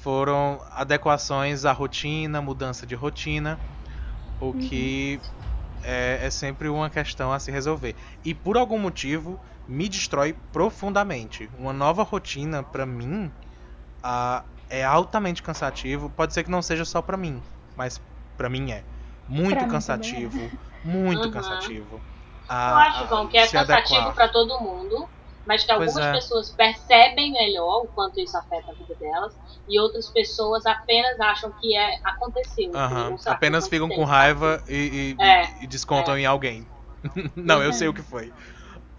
foram 0.02 0.60
adequações 0.72 1.64
à 1.64 1.72
rotina, 1.72 2.40
mudança 2.40 2.86
de 2.86 2.94
rotina, 2.94 3.58
o 4.40 4.52
que 4.52 5.20
uhum 5.22 5.36
é, 5.86 6.18
é 6.22 6.30
sempre 6.30 6.68
uma 6.68 6.90
questão 6.90 7.32
a 7.32 7.38
se 7.38 7.50
resolver. 7.50 7.94
E 8.24 8.34
por 8.34 8.56
algum 8.56 8.78
motivo 8.78 9.40
me 9.68 9.88
destrói 9.88 10.34
profundamente. 10.52 11.48
Uma 11.58 11.72
nova 11.72 12.02
rotina 12.02 12.62
para 12.62 12.84
mim 12.84 13.30
uh, 14.04 14.44
é 14.68 14.84
altamente 14.84 15.42
cansativo. 15.42 16.10
Pode 16.10 16.34
ser 16.34 16.42
que 16.42 16.50
não 16.50 16.60
seja 16.60 16.84
só 16.84 17.00
para 17.00 17.16
mim, 17.16 17.40
mas 17.76 18.00
para 18.36 18.48
mim 18.48 18.70
é 18.72 18.82
muito 19.28 19.58
pra 19.58 19.68
cansativo, 19.68 20.50
muito 20.84 21.24
uhum. 21.24 21.30
cansativo. 21.30 21.96
Uh, 22.48 22.52
Eu 22.52 22.76
acho, 22.76 23.08
João, 23.08 23.26
que 23.26 23.36
é 23.36 23.46
cansativo 23.46 24.12
para 24.12 24.28
todo 24.28 24.60
mundo 24.60 25.08
mas 25.46 25.64
que 25.64 25.70
algumas 25.70 25.96
é. 25.96 26.12
pessoas 26.12 26.50
percebem 26.50 27.32
melhor 27.32 27.84
o 27.84 27.86
quanto 27.86 28.18
isso 28.18 28.36
afeta 28.36 28.72
a 28.72 28.74
vida 28.74 28.94
delas 28.96 29.34
e 29.68 29.80
outras 29.80 30.10
pessoas 30.10 30.66
apenas 30.66 31.18
acham 31.20 31.52
que 31.52 31.76
é 31.76 32.00
aconteceu. 32.04 32.72
Uhum. 32.72 33.16
Apenas 33.24 33.68
ficam 33.68 33.88
com 33.88 34.04
raiva 34.04 34.62
e, 34.68 35.16
e, 35.18 35.22
é. 35.22 35.62
e 35.62 35.66
descontam 35.66 36.16
é. 36.16 36.20
em 36.20 36.26
alguém. 36.26 36.66
Não, 37.36 37.62
eu 37.62 37.72
sei 37.72 37.86
o 37.86 37.94
que 37.94 38.02
foi. 38.02 38.32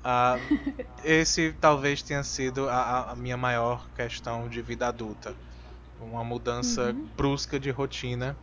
Uh, 0.08 0.86
esse 1.04 1.52
talvez 1.60 2.02
tenha 2.02 2.24
sido 2.24 2.70
a, 2.70 3.12
a, 3.12 3.16
minha 3.16 3.36
maior 3.36 3.86
questão 3.94 4.48
de 4.48 4.62
vida 4.62 4.88
adulta. 4.88 5.36
Uma 6.00 6.24
mudança 6.24 6.92
uhum. 6.92 7.10
brusca 7.18 7.60
de 7.60 7.72
rotina 7.72 8.38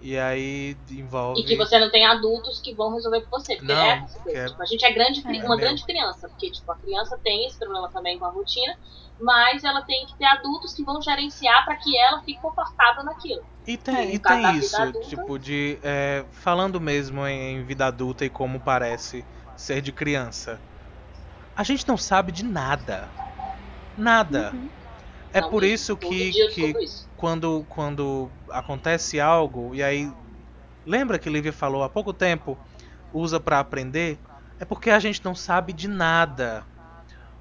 e 0.00 0.18
aí 0.18 0.76
envolve. 0.90 1.40
E 1.40 1.44
que 1.44 1.56
você 1.56 1.78
não 1.78 1.90
tem 1.90 2.06
adultos 2.06 2.60
que 2.60 2.74
vão 2.74 2.92
resolver 2.94 3.20
por 3.22 3.40
você. 3.40 3.56
Porque 3.56 3.72
não, 3.72 3.80
é, 3.80 4.06
é... 4.28 4.46
Tipo, 4.46 4.62
a 4.62 4.66
gente 4.66 4.84
é 4.84 4.92
grande, 4.92 5.22
é, 5.24 5.44
uma 5.44 5.56
grande 5.56 5.84
criança. 5.84 6.28
Porque 6.28 6.50
tipo, 6.50 6.70
a 6.72 6.76
criança 6.76 7.18
tem 7.22 7.46
esse 7.46 7.58
problema 7.58 7.88
também 7.90 8.18
com 8.18 8.24
a 8.24 8.30
rotina, 8.30 8.76
mas 9.20 9.62
ela 9.62 9.82
tem 9.82 10.06
que 10.06 10.16
ter 10.16 10.24
adultos 10.24 10.74
que 10.74 10.82
vão 10.82 11.02
gerenciar 11.02 11.64
para 11.64 11.76
que 11.76 11.96
ela 11.98 12.20
fique 12.22 12.40
confortável 12.40 13.04
naquilo. 13.04 13.42
E 13.66 13.76
tem, 13.76 13.96
é, 13.96 14.14
e 14.14 14.18
tem 14.18 14.56
isso, 14.56 14.76
adulta, 14.80 15.08
tipo, 15.08 15.38
de. 15.38 15.78
É, 15.82 16.24
falando 16.32 16.80
mesmo 16.80 17.26
em 17.26 17.62
vida 17.62 17.86
adulta 17.86 18.24
e 18.24 18.30
como 18.30 18.58
parece 18.58 19.24
ser 19.56 19.82
de 19.82 19.92
criança. 19.92 20.58
A 21.54 21.62
gente 21.62 21.86
não 21.86 21.96
sabe 21.96 22.32
de 22.32 22.42
nada. 22.42 23.08
Nada. 23.98 24.52
Uhum. 24.54 24.79
É 25.32 25.40
por 25.40 25.62
isso 25.62 25.96
que, 25.96 26.32
que 26.52 26.74
isso. 26.82 27.08
Quando, 27.16 27.64
quando 27.68 28.30
acontece 28.50 29.20
algo, 29.20 29.74
e 29.74 29.82
aí. 29.82 30.10
Lembra 30.86 31.18
que 31.18 31.28
Lívia 31.28 31.52
falou 31.52 31.82
há 31.82 31.88
pouco 31.88 32.12
tempo? 32.12 32.58
Usa 33.12 33.38
para 33.38 33.60
aprender? 33.60 34.18
É 34.58 34.64
porque 34.64 34.90
a 34.90 34.98
gente 34.98 35.24
não 35.24 35.34
sabe 35.34 35.72
de 35.72 35.86
nada. 35.86 36.64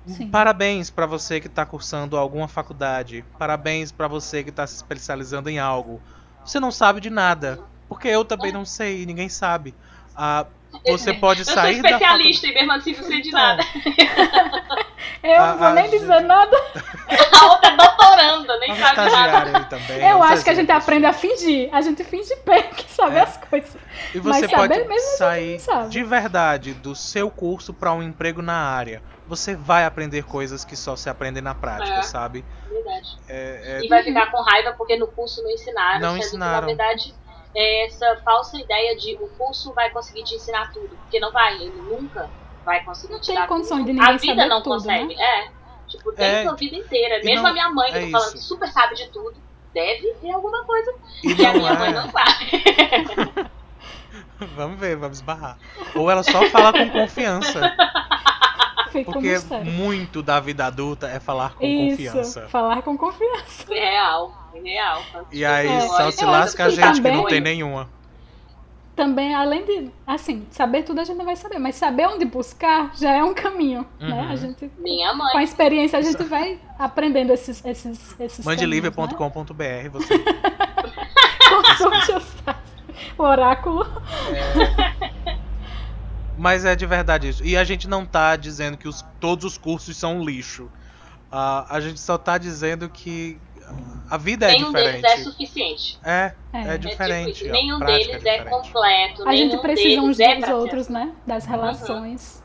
Sim. 0.05 0.29
Parabéns 0.29 0.89
para 0.89 1.05
você 1.05 1.39
que 1.39 1.47
está 1.47 1.65
cursando 1.65 2.17
alguma 2.17 2.47
faculdade. 2.47 3.23
Parabéns 3.37 3.91
para 3.91 4.07
você 4.07 4.43
que 4.43 4.49
está 4.49 4.65
se 4.67 4.75
especializando 4.75 5.49
em 5.49 5.59
algo. 5.59 6.01
Você 6.43 6.59
não 6.59 6.71
sabe 6.71 6.99
de 6.99 7.09
nada. 7.09 7.59
Porque 7.87 8.07
eu 8.07 8.23
também 8.23 8.51
não 8.51 8.65
sei, 8.65 9.05
ninguém 9.05 9.29
sabe. 9.29 9.75
Ah, 10.15 10.45
você 10.85 11.13
pode 11.13 11.45
sair 11.45 11.77
eu 11.77 11.81
sou 11.81 11.91
especialista 11.91 11.99
da 11.99 11.99
faculdade... 11.99 12.47
e 12.47 12.53
mesmo 12.53 12.71
assim 12.71 12.95
não 12.95 13.03
sei 13.03 13.21
de 13.21 13.31
nada. 13.31 13.63
eu 15.23 15.39
não 15.39 15.57
vou 15.57 15.69
nem 15.71 15.89
dizer 15.89 16.21
nada. 16.21 16.57
A 17.41 17.45
outra 17.45 17.69
é 17.69 17.77
doutoranda, 17.77 18.59
nem 18.59 18.75
sabe 18.75 19.11
nada. 19.11 19.63
Também, 19.65 20.09
eu 20.09 20.21
acho 20.21 20.43
que 20.43 20.49
a 20.49 20.53
gente 20.53 20.71
aprende 20.71 21.05
a 21.05 21.13
fingir. 21.13 21.69
A 21.71 21.81
gente 21.81 22.03
finge 22.03 22.35
bem 22.45 22.63
que 22.69 22.89
sabe 22.91 23.17
é. 23.17 23.21
as 23.21 23.37
coisas. 23.37 23.77
E 24.13 24.19
você 24.19 24.41
Mas 24.41 24.51
pode 24.51 24.83
mesmo 24.87 25.17
sair 25.17 25.59
de 25.89 26.03
verdade 26.03 26.73
do 26.73 26.95
seu 26.95 27.29
curso 27.29 27.73
para 27.73 27.93
um 27.93 28.03
emprego 28.03 28.41
na 28.41 28.55
área. 28.55 29.01
Você 29.27 29.55
vai 29.55 29.85
aprender 29.85 30.23
coisas 30.23 30.65
que 30.65 30.75
só 30.75 30.95
se 30.95 31.07
aprendem 31.07 31.41
na 31.41 31.53
prática, 31.53 31.99
é. 31.99 32.01
sabe? 32.01 32.43
Verdade. 32.67 33.17
É, 33.27 33.77
é... 33.77 33.85
E 33.85 33.87
vai 33.87 34.03
ficar 34.03 34.31
com 34.31 34.41
raiva 34.41 34.73
porque 34.73 34.97
no 34.97 35.07
curso 35.07 35.43
não 35.43 35.51
ensinaram. 35.51 35.99
Não 35.99 36.17
ensinaram. 36.17 36.67
Que, 36.67 36.75
na 36.75 36.83
verdade 36.83 37.13
é 37.55 37.85
essa 37.85 38.17
falsa 38.23 38.57
ideia 38.59 38.95
de 38.95 39.15
o 39.15 39.27
curso 39.29 39.73
vai 39.73 39.89
conseguir 39.89 40.23
te 40.23 40.35
ensinar 40.35 40.71
tudo. 40.71 40.89
Porque 40.89 41.19
não 41.19 41.31
vai, 41.31 41.55
ele 41.55 41.81
nunca 41.81 42.29
vai 42.65 42.83
conseguir 42.83 43.13
não 43.13 43.21
te 43.21 43.33
dar 43.33 43.47
tudo. 43.47 43.63
De 43.63 43.93
ninguém 43.93 44.01
a 44.01 44.17
vida 44.17 44.45
não 44.47 44.61
tudo, 44.61 44.75
consegue. 44.75 45.15
Né? 45.15 45.23
É. 45.23 45.51
Tipo, 45.87 46.11
tem 46.13 46.25
é, 46.25 46.43
sua 46.43 46.55
vida 46.55 46.75
inteira. 46.75 47.23
Mesmo 47.23 47.43
não, 47.43 47.49
a 47.49 47.53
minha 47.53 47.69
mãe, 47.69 47.91
que 47.91 47.97
é 47.97 48.01
eu 48.01 48.05
tô 48.05 48.11
falando 48.11 48.31
que 48.33 48.39
super 48.39 48.67
sabe 48.71 48.95
de 48.95 49.09
tudo, 49.09 49.35
deve 49.73 50.13
ter 50.21 50.31
alguma 50.31 50.63
coisa 50.63 50.93
e, 51.23 51.33
e 51.33 51.45
a 51.45 51.53
minha 51.53 51.71
é... 51.71 51.77
mãe 51.77 51.93
não 51.93 52.11
sabe. 52.11 53.49
vamos 54.55 54.79
ver, 54.79 54.95
vamos 54.95 55.21
barrar. 55.21 55.57
Ou 55.95 56.09
ela 56.09 56.23
só 56.23 56.45
fala 56.49 56.71
com 56.71 56.89
confiança. 56.89 57.75
Fica 58.91 59.11
Porque 59.11 59.35
muito 59.63 60.23
da 60.23 60.39
vida 60.39 60.65
adulta 60.65 61.07
é 61.07 61.19
falar 61.19 61.53
com 61.53 61.63
Isso, 61.63 61.91
confiança. 61.91 62.47
Falar 62.49 62.81
com 62.81 62.97
confiança. 62.97 63.71
Real, 63.71 64.33
real. 64.53 65.03
E 65.31 65.45
aí 65.45 65.67
é, 65.67 65.81
só 65.81 66.11
se 66.11 66.25
lasca 66.25 66.65
a 66.65 66.69
gente 66.69 66.97
também, 66.97 67.11
que 67.11 67.17
não 67.17 67.25
tem 67.25 67.41
nenhuma. 67.41 67.89
Também, 68.95 69.33
além 69.33 69.63
de, 69.63 69.91
assim, 70.05 70.45
saber 70.51 70.83
tudo 70.83 70.99
a 70.99 71.03
gente 71.03 71.17
não 71.17 71.25
vai 71.25 71.35
saber, 71.35 71.57
mas 71.57 71.75
saber 71.75 72.07
onde 72.07 72.25
buscar 72.25 72.91
já 72.97 73.11
é 73.11 73.23
um 73.23 73.33
caminho, 73.33 73.85
uhum. 73.99 74.09
né? 74.09 74.27
A 74.29 74.35
gente, 74.35 74.69
Minha 74.77 75.13
mãe. 75.13 75.31
Com 75.31 75.37
a 75.37 75.43
experiência 75.43 75.97
a 75.97 76.01
gente 76.01 76.23
vai 76.23 76.59
aprendendo 76.77 77.31
esses 77.31 77.63
esses 77.65 78.19
esses 78.19 78.45
Mandelivre.com.br, 78.45 79.63
né? 79.63 79.89
você. 79.89 80.19
Consulte 81.49 82.25
o 83.17 83.23
oráculo. 83.23 83.85
É... 84.33 85.09
Mas 86.39 86.63
é 86.63 86.73
de 86.73 86.85
verdade 86.85 87.27
isso. 87.27 87.43
E 87.43 87.57
a 87.57 87.63
gente 87.65 87.87
não 87.87 88.05
tá 88.05 88.37
dizendo 88.37 88.77
que 88.77 88.87
os, 88.87 89.05
todos 89.19 89.43
os 89.43 89.57
cursos 89.57 89.95
são 89.97 90.23
lixo. 90.23 90.63
Uh, 91.31 91.67
a 91.69 91.79
gente 91.81 91.99
só 91.99 92.17
tá 92.17 92.37
dizendo 92.37 92.89
que 92.89 93.37
a 94.09 94.17
vida 94.17 94.47
é 94.47 94.53
nenhum 94.53 94.67
diferente. 94.67 94.91
Nenhum 94.91 95.01
deles 95.01 95.19
é 95.19 95.23
suficiente. 95.23 95.99
É, 96.03 96.33
é, 96.51 96.73
é 96.73 96.77
diferente. 96.77 97.29
É 97.29 97.33
tipo, 97.33 97.51
nenhum 97.51 97.79
deles 97.79 98.25
é, 98.25 98.37
é, 98.37 98.43
completo. 98.43 99.27
A 99.27 99.35
gente 99.35 99.57
precisa 99.57 100.01
uns 100.01 100.19
é 100.19 100.35
dos 100.35 100.49
outros, 100.49 100.89
né? 100.89 101.13
Das 101.27 101.45
uhum. 101.45 101.51
relações. 101.51 102.43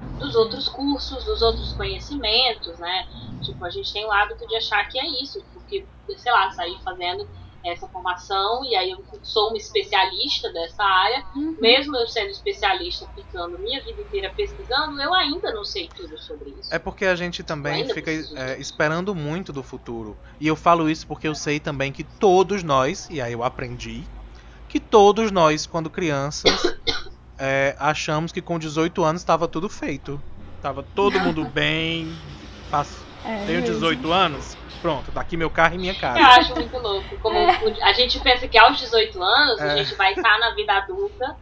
Uhum. 0.00 0.18
Dos 0.18 0.34
outros 0.34 0.68
cursos, 0.68 1.24
dos 1.24 1.42
outros 1.42 1.72
conhecimentos, 1.74 2.78
né? 2.78 3.06
Tipo, 3.42 3.64
a 3.64 3.70
gente 3.70 3.92
tem 3.92 4.04
o 4.06 4.10
hábito 4.10 4.46
de 4.48 4.56
achar 4.56 4.88
que 4.88 4.98
é 4.98 5.22
isso. 5.22 5.44
Porque, 5.52 5.84
sei 6.16 6.32
lá, 6.32 6.50
sair 6.52 6.78
fazendo 6.82 7.28
essa 7.64 7.88
formação 7.88 8.64
e 8.64 8.76
aí 8.76 8.90
eu 8.90 9.02
sou 9.22 9.48
uma 9.48 9.56
especialista 9.56 10.52
dessa 10.52 10.82
área, 10.84 11.24
uhum. 11.34 11.56
mesmo 11.60 11.96
eu 11.96 12.06
sendo 12.06 12.30
especialista, 12.30 13.08
ficando 13.14 13.58
minha 13.58 13.82
vida 13.82 14.00
inteira 14.00 14.32
pesquisando, 14.36 15.00
eu 15.00 15.14
ainda 15.14 15.52
não 15.52 15.64
sei 15.64 15.88
tudo 15.88 16.18
sobre 16.18 16.50
isso. 16.50 16.72
É 16.72 16.78
porque 16.78 17.06
a 17.06 17.16
gente 17.16 17.42
também 17.42 17.88
fica 17.88 18.10
é, 18.10 18.58
esperando 18.58 19.14
muito 19.14 19.52
do 19.52 19.62
futuro. 19.62 20.16
E 20.38 20.46
eu 20.46 20.56
falo 20.56 20.90
isso 20.90 21.06
porque 21.06 21.26
eu 21.26 21.34
sei 21.34 21.58
também 21.58 21.90
que 21.90 22.04
todos 22.04 22.62
nós, 22.62 23.08
e 23.10 23.20
aí 23.20 23.32
eu 23.32 23.42
aprendi, 23.42 24.04
que 24.68 24.78
todos 24.78 25.30
nós, 25.30 25.66
quando 25.66 25.88
crianças, 25.88 26.76
é, 27.38 27.74
achamos 27.78 28.32
que 28.32 28.42
com 28.42 28.58
18 28.58 29.02
anos 29.02 29.22
estava 29.22 29.48
tudo 29.48 29.68
feito. 29.68 30.20
Tava 30.60 30.82
todo 30.82 31.18
mundo 31.20 31.44
bem, 31.48 32.14
faço, 32.70 32.98
é, 33.24 33.46
tenho 33.46 33.62
18 33.62 34.12
anos, 34.12 34.56
pronto, 34.84 35.10
tá 35.10 35.22
aqui 35.22 35.34
meu 35.34 35.48
carro 35.48 35.76
e 35.76 35.78
minha 35.78 35.94
casa. 35.94 36.18
Eu 36.18 36.26
acho 36.26 36.54
muito 36.54 36.76
louco. 36.76 37.16
Como 37.22 37.38
é. 37.38 37.58
a 37.80 37.92
gente 37.94 38.20
pensa 38.20 38.46
que 38.46 38.58
aos 38.58 38.78
18 38.78 39.22
anos 39.22 39.58
é. 39.58 39.70
a 39.70 39.76
gente 39.78 39.94
vai 39.94 40.12
estar 40.12 40.38
na 40.38 40.50
vida 40.50 40.74
adulta, 40.74 41.38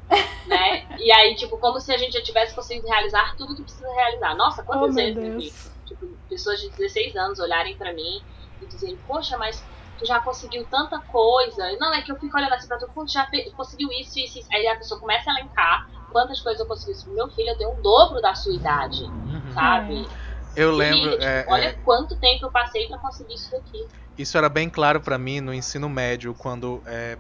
né? 0.47 0.87
E 0.97 1.11
aí, 1.11 1.35
tipo, 1.35 1.59
como 1.59 1.81
se 1.81 1.93
a 1.93 1.99
gente 1.99 2.13
já 2.13 2.23
tivesse 2.23 2.55
conseguido 2.55 2.87
realizar 2.87 3.35
tudo 3.37 3.57
que 3.57 3.63
precisa 3.65 3.93
realizar. 3.95 4.37
Nossa, 4.37 4.63
quantas 4.63 4.91
oh, 4.91 4.93
vezes 4.93 5.17
eu 5.17 5.41
vi, 5.41 5.53
tipo, 5.85 6.07
pessoas 6.29 6.61
de 6.61 6.71
16 6.71 7.17
anos 7.17 7.41
olharem 7.41 7.77
para 7.77 7.93
mim 7.93 8.23
e 8.63 8.67
dizerem, 8.67 8.97
poxa, 9.09 9.37
mas 9.37 9.61
tu 9.99 10.07
já 10.07 10.21
conseguiu 10.21 10.65
tanta 10.71 11.01
coisa. 11.01 11.77
Não, 11.81 11.93
é 11.93 12.01
que 12.01 12.13
eu 12.13 12.17
fico 12.21 12.37
olhando 12.37 12.53
assim 12.53 12.69
pra 12.69 12.79
tu, 12.79 12.89
já 13.09 13.29
conseguiu 13.57 13.91
isso, 13.91 14.21
isso, 14.21 14.39
isso. 14.39 14.49
Aí 14.53 14.69
a 14.69 14.77
pessoa 14.77 15.01
começa 15.01 15.29
a 15.29 15.41
elencar 15.41 15.91
quantas 16.13 16.41
coisas 16.41 16.61
eu 16.61 16.67
consegui. 16.67 17.11
Meu 17.11 17.29
filho, 17.31 17.49
eu 17.49 17.59
tenho 17.59 17.71
o 17.71 17.75
um 17.75 17.83
dobro 17.83 18.23
da 18.23 18.37
sua 18.37 18.55
idade, 18.55 19.03
uhum. 19.03 19.53
sabe? 19.53 20.07
É. 20.29 20.32
Eu 20.55 20.75
lembro. 20.75 21.12
Tipo, 21.12 21.23
é, 21.23 21.47
olha 21.49 21.65
é, 21.65 21.73
quanto 21.73 22.17
tempo 22.17 22.47
eu 22.47 22.51
passei 22.51 22.87
para 22.87 22.99
conseguir 22.99 23.35
isso 23.35 23.55
aqui. 23.57 23.87
Isso 24.17 24.37
era 24.37 24.49
bem 24.49 24.69
claro 24.69 25.01
para 25.01 25.17
mim 25.19 25.41
no 25.41 25.55
ensino 25.55 25.88
médio, 25.88 26.35
quando 26.35 26.83
é, 26.87 27.17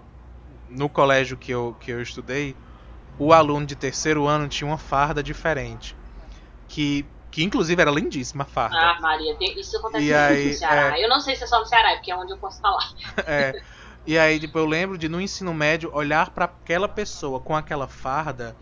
no 0.68 0.88
colégio 0.88 1.36
que 1.36 1.50
eu, 1.50 1.76
que 1.80 1.90
eu 1.90 2.02
estudei, 2.02 2.56
o 3.18 3.32
aluno 3.32 3.66
de 3.66 3.76
terceiro 3.76 4.26
ano 4.26 4.48
tinha 4.48 4.68
uma 4.68 4.78
farda 4.78 5.22
diferente. 5.22 5.96
Que, 6.68 7.06
que 7.30 7.42
inclusive 7.42 7.80
era 7.80 7.90
lindíssima 7.90 8.44
a 8.44 8.46
farda. 8.46 8.76
Ah, 8.76 8.98
Maria, 9.00 9.36
isso 9.58 9.76
acontece 9.78 10.04
e 10.04 10.14
aí, 10.14 10.48
no 10.48 10.54
Ceará. 10.54 10.98
É... 10.98 11.04
Eu 11.04 11.08
não 11.08 11.20
sei 11.20 11.36
se 11.36 11.44
é 11.44 11.46
só 11.46 11.60
no 11.60 11.66
Ceará, 11.66 11.94
porque 11.94 12.10
é 12.10 12.16
onde 12.16 12.32
eu 12.32 12.38
posso 12.38 12.60
falar. 12.60 12.92
É. 13.26 13.62
E 14.04 14.18
aí, 14.18 14.40
tipo, 14.40 14.58
eu 14.58 14.66
lembro 14.66 14.98
de 14.98 15.08
no 15.08 15.20
ensino 15.20 15.54
médio 15.54 15.88
olhar 15.94 16.30
para 16.30 16.46
aquela 16.46 16.88
pessoa 16.88 17.38
com 17.38 17.54
aquela 17.54 17.86
farda 17.86 18.56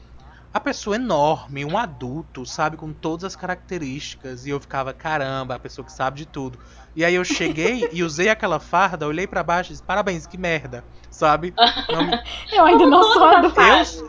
a 0.52 0.58
pessoa 0.58 0.96
enorme, 0.96 1.64
um 1.64 1.78
adulto, 1.78 2.44
sabe, 2.44 2.76
com 2.76 2.92
todas 2.92 3.24
as 3.24 3.36
características, 3.36 4.46
e 4.46 4.50
eu 4.50 4.60
ficava, 4.60 4.92
caramba, 4.92 5.54
a 5.54 5.58
pessoa 5.58 5.84
que 5.84 5.92
sabe 5.92 6.18
de 6.18 6.26
tudo. 6.26 6.58
E 6.94 7.04
aí 7.04 7.14
eu 7.14 7.24
cheguei 7.24 7.88
e 7.92 8.02
usei 8.02 8.28
aquela 8.28 8.58
farda, 8.58 9.06
olhei 9.06 9.28
para 9.28 9.44
baixo 9.44 9.70
e 9.70 9.72
disse, 9.74 9.82
parabéns, 9.82 10.26
que 10.26 10.36
merda, 10.36 10.84
sabe? 11.08 11.54
Me... 11.88 12.56
eu 12.56 12.64
ainda 12.64 12.84
não 12.84 13.02
sou 13.12 13.24
adulto. 13.24 13.60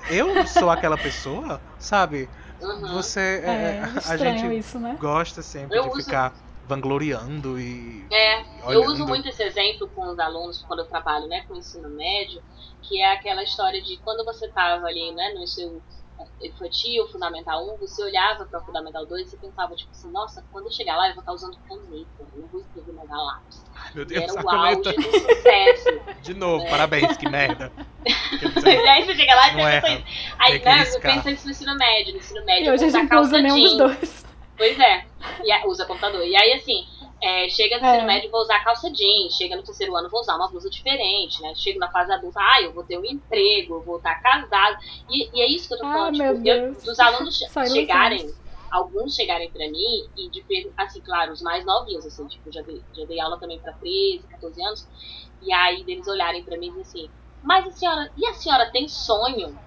Eu, 0.10 0.30
eu 0.30 0.48
sou 0.48 0.72
aquela 0.72 0.98
pessoa, 0.98 1.62
sabe? 1.78 2.28
Uhum. 2.60 2.94
Você, 2.94 3.44
é, 3.46 3.52
é 3.52 3.92
a 4.08 4.18
gente 4.18 4.58
isso, 4.58 4.80
né? 4.80 4.98
gosta 5.00 5.42
sempre 5.42 5.78
eu 5.78 5.84
de 5.84 5.90
uso... 5.90 6.04
ficar 6.04 6.34
vangloriando 6.68 7.60
e. 7.60 8.06
É, 8.12 8.44
olhando. 8.64 8.72
eu 8.72 8.84
uso 8.86 9.06
muito 9.06 9.28
esse 9.28 9.44
exemplo 9.44 9.88
com 9.90 10.12
os 10.12 10.20
alunos 10.20 10.64
quando 10.68 10.80
eu 10.80 10.86
trabalho 10.86 11.28
né, 11.28 11.44
com 11.48 11.56
o 11.56 11.58
ensino 11.58 11.90
médio, 11.90 12.42
que 12.82 13.02
é 13.02 13.14
aquela 13.14 13.44
história 13.44 13.82
de 13.82 13.98
quando 13.98 14.24
você 14.24 14.46
estava 14.46 14.86
ali 14.86 15.12
né, 15.14 15.34
no 15.34 15.46
seu 15.48 15.82
infantil, 16.42 17.08
Fundamental 17.08 17.74
1, 17.76 17.78
você 17.78 18.04
olhava 18.04 18.46
para 18.46 18.60
o 18.60 18.66
Fundamental 18.66 19.06
2 19.06 19.28
e 19.28 19.30
você 19.30 19.38
pensava, 19.38 19.76
tipo 19.76 19.92
assim, 19.92 20.12
nossa, 20.12 20.44
quando 20.52 20.66
eu 20.66 20.72
chegar 20.72 20.98
lá 20.98 21.08
eu 21.10 21.14
vou 21.14 21.22
estar 21.22 21.34
usando 21.34 21.58
caneta, 21.68 22.08
eu 22.20 22.42
não 22.42 22.48
vou 22.48 22.62
escrever 22.62 22.94
mais 22.94 23.10
lápis. 23.10 23.66
Meu 23.94 24.06
Deus, 24.06 24.24
era 24.24 24.46
o 24.46 24.50
auge 24.50 24.82
do 24.82 25.02
sucesso. 25.02 26.02
De 26.22 26.34
novo, 26.34 26.66
é. 26.66 26.70
parabéns, 26.70 27.18
que 27.18 27.28
merda. 27.30 27.72
e 28.06 28.88
aí 28.90 29.06
você 29.06 29.16
chega 29.16 29.36
lá 29.36 29.50
e 29.50 29.56
pensa 29.56 29.78
assim. 29.78 30.04
Aí, 30.40 30.60
né, 30.64 30.86
você 30.86 31.00
pensa 31.00 31.32
isso 31.32 31.46
no 31.46 31.52
ensino 31.52 31.76
médio, 31.76 32.14
no 32.14 32.20
ensino 32.20 32.46
médio. 32.46 32.66
E 32.66 32.72
hoje 32.72 32.86
a 32.86 32.90
gente 32.90 33.12
não 33.12 33.22
usa 33.22 33.42
nenhum 33.42 33.62
dos 33.62 33.78
dois. 33.78 34.26
Pois 34.58 34.80
é, 34.80 35.06
e 35.44 35.68
usa 35.68 35.86
computador. 35.86 36.24
E 36.24 36.36
aí, 36.36 36.54
assim, 36.54 36.86
é, 37.22 37.48
chega 37.50 37.78
no 37.78 37.86
é. 37.86 37.92
ensino 37.92 38.08
médio, 38.08 38.32
vou 38.32 38.42
usar 38.42 38.64
calça 38.64 38.90
jeans. 38.90 39.36
Chega 39.36 39.56
no 39.56 39.62
terceiro 39.62 39.96
ano, 39.96 40.10
vou 40.10 40.22
usar 40.22 40.36
uma 40.36 40.50
blusa 40.50 40.70
diferente, 40.70 41.40
né? 41.42 41.54
Chego 41.56 41.78
na 41.78 41.92
fase 41.92 42.12
adulta, 42.12 42.40
ah, 42.40 42.62
eu 42.64 42.74
vou 42.74 42.84
ter 42.84 42.98
um 42.98 43.06
emprego, 43.06 43.76
eu 43.76 43.82
vou 43.82 43.98
estar 43.98 44.16
casado. 44.16 44.78
E, 45.08 45.30
e 45.32 45.42
é 45.42 45.48
isso 45.48 45.68
que 45.68 45.76
eu 45.76 45.78
tô 45.78 45.86
ah, 45.86 45.94
falando. 45.94 46.22
Ah, 46.22 46.34
tipo, 46.34 46.48
eu, 46.48 46.74
dos 46.74 47.00
alunos 47.00 47.38
chegarem, 47.72 48.34
alguns 48.72 49.16
chegarem 49.16 49.52
pra 49.52 49.70
mim, 49.70 50.10
e 50.18 50.30
de, 50.30 50.44
assim, 50.76 51.00
claro, 51.02 51.32
os 51.32 51.44
mais 51.44 51.64
novinhos, 51.64 52.06
assim, 52.08 52.26
tipo, 52.28 52.52
já 52.52 52.64
dei, 52.64 52.82
já 52.94 53.06
dei 53.06 53.20
aula 53.20 53.40
também 53.40 53.60
pra 53.60 53.74
13, 53.74 54.26
14 54.28 54.64
anos. 54.64 54.88
E 55.44 55.54
aí 55.54 55.84
deles 55.84 56.08
olharem 56.08 56.44
pra 56.44 56.58
mim 56.58 56.68
e 56.68 56.70
dizer 56.72 56.82
assim, 56.82 57.10
mas 57.44 57.68
a 57.68 57.72
senhora, 57.72 58.12
e 58.18 58.26
a 58.26 58.34
senhora 58.34 58.72
tem 58.72 58.88
sonho? 58.88 59.58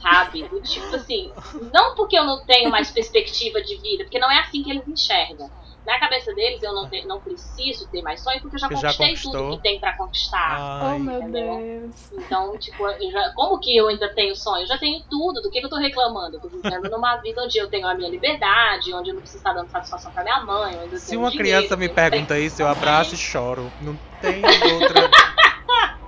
Sabe? 0.00 0.48
Do 0.48 0.62
tipo 0.62 0.96
assim, 0.96 1.30
não 1.72 1.94
porque 1.94 2.18
eu 2.18 2.24
não 2.24 2.42
tenho 2.46 2.70
mais 2.70 2.90
perspectiva 2.90 3.60
de 3.60 3.76
vida, 3.76 4.04
porque 4.04 4.18
não 4.18 4.30
é 4.30 4.40
assim 4.40 4.62
que 4.62 4.70
eles 4.70 4.88
enxergam 4.88 5.50
na 5.86 5.98
cabeça 5.98 6.34
deles 6.34 6.62
eu 6.62 6.74
não, 6.74 6.88
te, 6.88 7.06
não 7.06 7.20
preciso 7.20 7.88
ter 7.88 8.02
mais 8.02 8.20
sonho 8.20 8.40
porque 8.40 8.56
eu 8.56 8.60
já 8.60 8.68
conquistei 8.68 9.16
já 9.16 9.22
tudo 9.22 9.56
que 9.56 9.62
tem 9.62 9.80
para 9.80 9.96
conquistar. 9.96 10.56
Ai. 10.58 10.96
Oh 10.96 10.98
meu 10.98 11.22
Deus. 11.30 12.12
Então, 12.12 12.56
tipo, 12.58 12.84
já, 13.10 13.32
como 13.34 13.58
que 13.58 13.76
eu 13.76 13.88
ainda 13.88 14.08
tenho 14.14 14.36
sonho? 14.36 14.62
Eu 14.62 14.66
já 14.66 14.78
tenho 14.78 15.02
tudo. 15.08 15.40
Do 15.40 15.50
que, 15.50 15.60
que 15.60 15.66
eu 15.66 15.70
tô 15.70 15.76
reclamando? 15.76 16.36
Eu 16.36 16.40
tô 16.40 16.48
vivendo 16.48 16.88
numa 16.90 17.16
vida 17.16 17.42
onde 17.42 17.58
eu 17.58 17.68
tenho 17.68 17.86
a 17.86 17.94
minha 17.94 18.10
liberdade, 18.10 18.92
onde 18.92 19.10
eu 19.10 19.14
não 19.14 19.22
preciso 19.22 19.38
estar 19.38 19.54
dando 19.54 19.70
satisfação 19.70 20.12
pra 20.12 20.22
minha 20.22 20.40
mãe. 20.40 20.98
Se 20.98 21.16
uma 21.16 21.30
criança 21.30 21.76
me 21.76 21.88
pergunta 21.88 22.34
tenho... 22.34 22.46
isso, 22.46 22.60
eu 22.60 22.68
abraço 22.68 23.14
e 23.14 23.18
choro. 23.18 23.70
Não 23.80 23.98
tem 24.20 24.42
outra. 24.44 25.10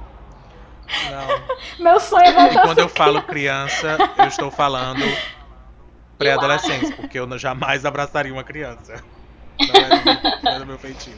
Não. 1.11 1.85
Meu 1.85 1.99
sonho 1.99 2.27
é 2.27 2.33
voltar 2.33 2.53
E 2.53 2.63
quando 2.63 2.79
eu 2.79 2.89
falo 2.89 3.23
criança, 3.23 3.97
eu 4.19 4.27
estou 4.27 4.51
falando 4.51 5.03
pré-adolescente, 6.19 6.93
porque 6.95 7.19
eu 7.19 7.39
jamais 7.39 7.87
abraçaria 7.87 8.33
uma 8.33 8.45
criança. 8.45 9.03
Não 10.43 10.53
é, 10.53 10.59
do 10.59 10.67
meu 10.67 10.79
feitio. 10.79 11.15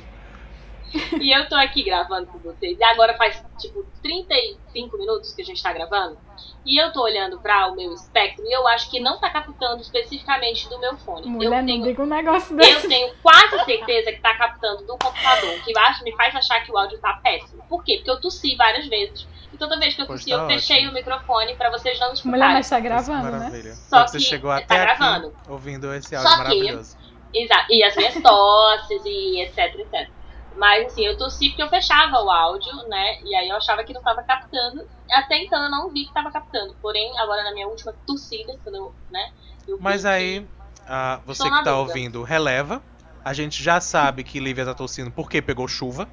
E 1.20 1.36
eu 1.36 1.48
tô 1.48 1.56
aqui 1.56 1.82
gravando 1.82 2.26
com 2.28 2.38
vocês. 2.38 2.78
E 2.78 2.84
agora 2.84 3.16
faz 3.16 3.42
tipo 3.58 3.84
35 4.02 4.96
minutos 4.96 5.32
que 5.32 5.42
a 5.42 5.44
gente 5.44 5.62
tá 5.62 5.72
gravando. 5.72 6.16
E 6.64 6.80
eu 6.80 6.92
tô 6.92 7.02
olhando 7.02 7.38
para 7.40 7.66
o 7.66 7.76
meu 7.76 7.92
espectro 7.92 8.44
e 8.44 8.52
eu 8.52 8.66
acho 8.68 8.90
que 8.90 8.98
não 8.98 9.18
tá 9.18 9.28
captando 9.28 9.82
especificamente 9.82 10.68
do 10.68 10.78
meu 10.78 10.96
fone. 10.96 11.26
Mulher, 11.26 11.60
eu 11.60 11.66
tenho, 11.66 11.84
diga 11.84 12.02
um 12.02 12.06
negócio 12.06 12.56
desse. 12.56 12.84
Eu 12.84 12.88
tenho 12.88 13.14
quase 13.22 13.64
certeza 13.64 14.12
que 14.12 14.20
tá 14.20 14.34
captando 14.36 14.84
do 14.86 14.96
computador, 14.96 15.62
que 15.62 15.72
eu 15.72 15.78
acho, 15.82 16.02
me 16.04 16.16
faz 16.16 16.34
achar 16.34 16.64
que 16.64 16.72
o 16.72 16.78
áudio 16.78 16.98
tá 16.98 17.20
péssimo. 17.22 17.62
Por 17.68 17.84
quê? 17.84 17.96
Porque 17.96 18.10
eu 18.10 18.20
tossi 18.20 18.56
várias 18.56 18.86
vezes. 18.86 19.26
E 19.52 19.58
toda 19.58 19.78
vez 19.78 19.94
que 19.94 20.02
eu 20.02 20.06
tossi, 20.06 20.30
tá 20.30 20.36
eu 20.36 20.46
fechei 20.46 20.76
ótimo. 20.78 20.90
o 20.92 20.94
microfone 20.94 21.54
para 21.54 21.70
vocês 21.70 21.98
não 22.00 22.12
escutarem. 22.14 22.40
Mulher, 22.40 22.54
mas 22.54 22.70
tá 22.70 22.80
gravando, 22.80 23.30
né? 23.30 23.74
Só 23.88 24.06
você 24.06 24.18
que 24.18 24.24
chegou 24.24 24.50
tá 24.50 24.56
até 24.56 24.66
tá 24.66 24.96
gravando. 24.96 25.36
ouvindo 25.48 25.92
esse 25.92 26.16
áudio 26.16 26.30
Só 26.30 26.36
maravilhoso. 26.38 26.96
Que 26.96 27.03
Exato. 27.34 27.66
E 27.70 27.82
as 27.82 27.96
minhas 27.96 28.14
tosses 28.22 29.02
e 29.04 29.40
etc, 29.42 29.74
etc. 29.80 30.08
Mas 30.56 30.86
assim, 30.86 31.04
eu 31.04 31.18
tossi 31.18 31.48
porque 31.48 31.62
eu 31.62 31.68
fechava 31.68 32.22
o 32.22 32.30
áudio, 32.30 32.72
né? 32.88 33.20
E 33.24 33.34
aí 33.34 33.48
eu 33.48 33.56
achava 33.56 33.82
que 33.82 33.92
não 33.92 34.00
estava 34.00 34.22
captando. 34.22 34.86
Até 35.10 35.42
então 35.42 35.62
eu 35.62 35.70
não 35.70 35.90
vi 35.90 36.02
que 36.02 36.08
estava 36.08 36.30
captando. 36.30 36.76
Porém, 36.80 37.18
agora 37.18 37.42
na 37.42 37.52
minha 37.52 37.66
última 37.66 37.92
tossida, 38.06 38.56
quando 38.62 38.76
eu, 38.76 38.94
né? 39.10 39.32
Eu 39.66 39.78
Mas 39.80 40.04
aí, 40.04 40.46
ah, 40.86 41.20
você 41.26 41.48
que 41.48 41.56
está 41.56 41.76
ouvindo, 41.76 42.22
releva. 42.22 42.82
A 43.24 43.32
gente 43.32 43.62
já 43.62 43.80
sabe 43.80 44.22
que 44.22 44.38
Lívia 44.38 44.66
tá 44.66 44.74
tossindo 44.74 45.10
porque 45.10 45.40
pegou 45.40 45.66
chuva. 45.66 46.08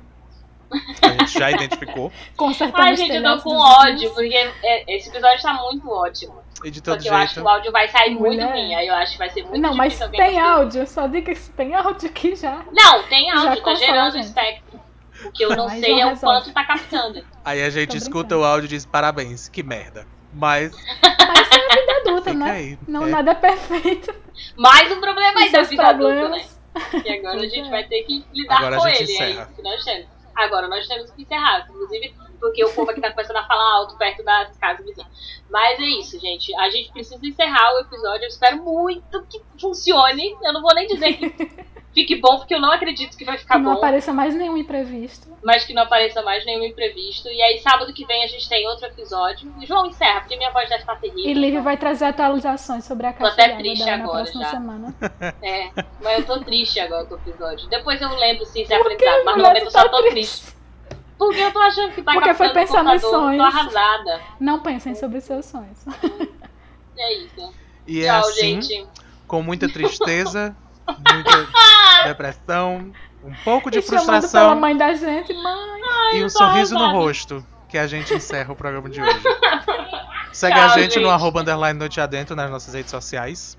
A 1.02 1.10
gente 1.10 1.40
já 1.40 1.52
identificou. 1.52 2.12
Com 2.38 2.54
certeza. 2.54 2.88
Ai, 2.88 2.96
gente, 2.96 3.16
eu 3.16 3.24
tô 3.24 3.44
com 3.44 3.58
ódio, 3.58 4.10
porque 4.12 4.34
é, 4.64 4.96
esse 4.96 5.10
episódio 5.10 5.42
tá 5.42 5.54
muito 5.54 5.90
ótimo. 5.90 6.42
E 6.64 6.70
de 6.70 6.82
todo 6.82 6.96
Porque 6.96 7.10
jeito. 7.10 7.16
eu 7.16 7.24
acho 7.24 7.34
que 7.34 7.40
o 7.40 7.50
áudio 7.50 7.72
vai 7.72 7.88
sair 7.88 8.14
Mulher. 8.14 8.46
muito 8.46 8.52
ruim. 8.52 8.76
Aí 8.76 8.88
eu 8.88 8.94
acho 8.94 9.14
que 9.14 9.18
vai 9.18 9.30
ser 9.32 9.44
muito 9.44 9.60
Não, 9.60 9.76
mas 9.76 9.98
tem 9.98 10.40
áudio. 10.40 10.86
Só 10.86 11.08
diga 11.08 11.34
que 11.34 11.50
tem 11.52 11.74
áudio 11.74 12.10
aqui 12.10 12.36
já. 12.36 12.64
Não, 12.72 13.04
tem 13.04 13.32
áudio. 13.32 13.64
tá 13.64 13.76
gerando 13.76 14.18
espectro. 14.20 14.80
O 15.26 15.32
que 15.32 15.44
eu 15.44 15.56
não 15.56 15.70
sei 15.70 16.00
é 16.00 16.06
o 16.06 16.18
quanto 16.18 16.52
tá 16.52 16.66
captando. 16.66 17.24
Aí 17.44 17.62
a 17.64 17.70
gente 17.70 17.98
escuta 17.98 18.38
o 18.38 18.44
áudio 18.44 18.66
e 18.66 18.70
diz 18.70 18.86
parabéns, 18.86 19.50
que 19.50 19.64
merda. 19.64 20.06
Mas. 20.34 20.72
Mas 21.02 21.52
é 21.52 21.56
a 21.56 21.76
vida 21.76 21.98
adulta, 21.98 22.34
né? 22.34 22.52
Aí. 22.52 22.80
Não, 22.88 23.08
é. 23.08 23.10
nada 23.10 23.32
é 23.32 23.36
perfeito. 23.36 24.14
Mais 24.56 24.92
um 24.92 25.00
problema 25.00 25.40
aí 25.40 25.52
da 25.52 25.62
vida 25.64 25.88
adulta, 25.88 26.30
né? 26.30 26.46
E 27.06 27.12
agora 27.12 27.40
a 27.42 27.48
gente 27.48 27.68
é. 27.68 27.70
vai 27.70 27.84
ter 27.84 28.04
que 28.04 28.26
lidar 28.34 28.58
agora 28.58 28.78
com 28.78 28.88
ele. 28.88 29.04
Encerra. 29.04 29.26
É 29.26 29.44
isso 29.44 29.56
que 29.56 29.62
nós 29.62 29.84
temos. 29.84 30.21
Agora 30.44 30.68
nós 30.68 30.88
temos 30.88 31.12
que 31.12 31.22
encerrar. 31.24 31.68
Inclusive, 31.70 32.14
porque 32.39 32.64
o 32.66 32.74
povo 32.74 32.92
aqui 32.92 33.00
tá 33.00 33.12
começando 33.12 33.38
a 33.38 33.48
falar 33.48 33.76
alto 33.76 33.98
perto 33.98 34.24
das 34.24 34.58
casas 34.58 34.86
vizinhas. 34.86 35.10
Mas 35.50 35.80
é 35.80 36.00
isso, 36.00 36.20
gente. 36.20 36.56
A 36.56 36.70
gente 36.70 36.92
precisa 36.92 37.26
encerrar 37.26 37.76
o 37.76 37.80
episódio. 37.80 38.24
Eu 38.24 38.30
espero 38.30 38.64
muito 38.64 39.24
que 39.28 39.42
funcione. 39.60 40.36
Eu 40.44 40.54
não 40.54 40.62
vou 40.62 40.74
nem 40.74 40.88
dizer 40.88 41.14
que 41.14 41.30
fique 41.94 42.20
bom, 42.20 42.38
porque 42.38 42.54
eu 42.54 42.60
não 42.62 42.72
acredito 42.72 43.18
que 43.18 43.26
vai 43.26 43.38
ficar 43.38 43.56
que 43.56 43.62
bom. 43.62 43.70
não 43.70 43.78
apareça 43.78 44.14
mais 44.14 44.36
nenhum 44.36 44.58
imprevisto. 44.58 45.28
Mas 45.44 45.66
que 45.66 45.74
não 45.74 45.84
apareça 45.84 46.22
mais 46.22 46.46
nenhum 46.46 46.64
imprevisto. 46.64 47.28
E 47.30 47.42
aí, 47.42 47.60
sábado 47.60 47.94
que 47.94 48.06
vem, 48.06 48.24
a 48.24 48.28
gente 48.28 48.48
tem 48.48 48.68
outro 48.68 48.86
episódio. 48.86 49.54
E 49.60 49.66
João, 49.66 49.86
encerra, 49.88 50.22
porque 50.22 50.38
minha 50.38 50.52
voz 50.52 50.70
já 50.70 50.78
está 50.78 50.96
terrível. 50.96 51.26
E 51.26 51.34
Lívia 51.34 51.62
vai 51.62 51.78
trazer 51.78 52.06
atualizações 52.06 52.86
sobre 52.86 53.08
a 53.08 53.14
caixa 53.14 53.36
Tô 53.36 53.42
até 53.42 53.56
triste 53.56 53.89
agora 53.89 54.26
já. 54.26 54.50
Semana. 54.50 54.96
É, 55.42 55.72
mas 56.02 56.20
eu 56.20 56.26
tô 56.26 56.39
triste 56.44 56.80
agora 56.80 57.06
com 57.06 57.16
o 57.16 57.18
episódio. 57.18 57.68
Depois 57.70 58.02
eu 58.02 58.10
lembro 58.16 58.46
se 58.46 58.62
isso 58.62 58.74
é 58.74 58.78
aprendizado, 58.78 59.26
mas 59.26 59.38
no 59.38 59.44
momento 59.44 59.64
eu 59.66 59.72
só 59.72 59.88
tô 59.88 59.98
triste. 60.10 60.44
triste. 60.44 60.62
Porque 61.18 61.39
eu 61.39 61.52
tô 61.52 61.60
achando 61.60 61.92
que 61.94 62.02
tá 62.02 62.14
Porque 62.14 62.34
foi 62.34 62.50
pensar 62.50 62.84
nos 62.84 63.02
sonhos. 63.02 63.38
Tô 63.38 63.44
arrasada. 63.44 64.22
Não 64.39 64.60
pensem 64.60 64.96
sobre 64.96 65.22
seus 65.22 65.46
sonhos. 65.46 65.86
É 66.98 67.14
isso. 67.18 67.54
E 67.88 68.02
é 68.04 68.08
Tchau, 68.08 68.16
é 68.16 68.20
assim, 68.20 68.62
gente. 68.62 68.88
com 69.28 69.42
muita 69.42 69.68
tristeza, 69.68 70.56
muita 70.88 71.48
depressão, 72.06 72.92
um 73.24 73.34
pouco 73.44 73.70
de 73.72 73.80
e 73.80 73.82
frustração. 73.82 74.42
pela 74.42 74.56
mãe 74.56 74.76
da 74.76 74.94
gente, 74.94 75.34
mãe. 75.34 75.82
Ai, 76.14 76.18
e 76.18 76.24
um 76.24 76.30
sorriso 76.30 76.76
no 76.76 76.92
rosto, 76.92 77.46
que 77.70 77.78
a 77.78 77.88
gente 77.88 78.14
encerra 78.14 78.52
o 78.52 78.56
programa 78.56 78.90
de 78.90 79.02
hoje. 79.02 79.22
Segue 80.34 80.56
Tchau, 80.56 80.64
a 80.64 80.68
gente, 80.70 80.94
gente, 80.94 81.00
no 81.00 81.10
arroba 81.10 81.42
underline 81.42 81.78
noite 81.78 82.00
adentro 82.00 82.36
nas 82.36 82.50
nossas 82.50 82.74
redes 82.74 82.90
sociais. 82.90 83.58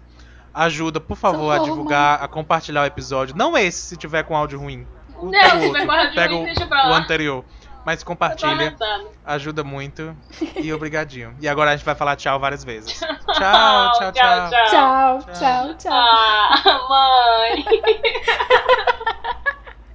Ajuda, 0.55 1.01
por 1.01 1.17
favor, 1.17 1.53
Socorro, 1.53 1.63
a 1.63 1.65
divulgar, 1.65 2.19
mãe. 2.19 2.25
a 2.25 2.29
compartilhar 2.29 2.83
o 2.83 2.87
episódio. 2.87 3.37
Não 3.37 3.57
esse, 3.57 3.83
se 3.83 3.97
tiver 3.97 4.23
com 4.23 4.37
áudio 4.37 4.59
ruim 4.59 4.87
o, 5.23 5.31
não, 5.31 5.61
o 5.61 5.65
outro. 5.69 5.87
Pega 6.15 6.35
o, 6.35 6.45
o 6.45 6.95
anterior. 6.95 7.45
Mas 7.85 8.03
compartilha. 8.03 8.77
Ajuda 9.25 9.65
muito. 9.65 10.17
E 10.57 10.73
obrigadinho. 10.73 11.37
E 11.41 11.49
agora 11.49 11.71
a 11.73 11.77
gente 11.77 11.85
vai 11.85 11.95
falar 11.95 12.17
tchau 12.17 12.39
várias 12.39 12.65
vezes. 12.65 12.99
Tchau, 13.33 13.93
tchau, 13.93 14.13
tchau. 14.13 14.51
Tchau, 14.51 15.19
tchau, 15.23 15.35
tchau. 15.35 15.75
tchau. 15.75 15.93
Ah, 15.93 16.81
mãe. 16.89 17.65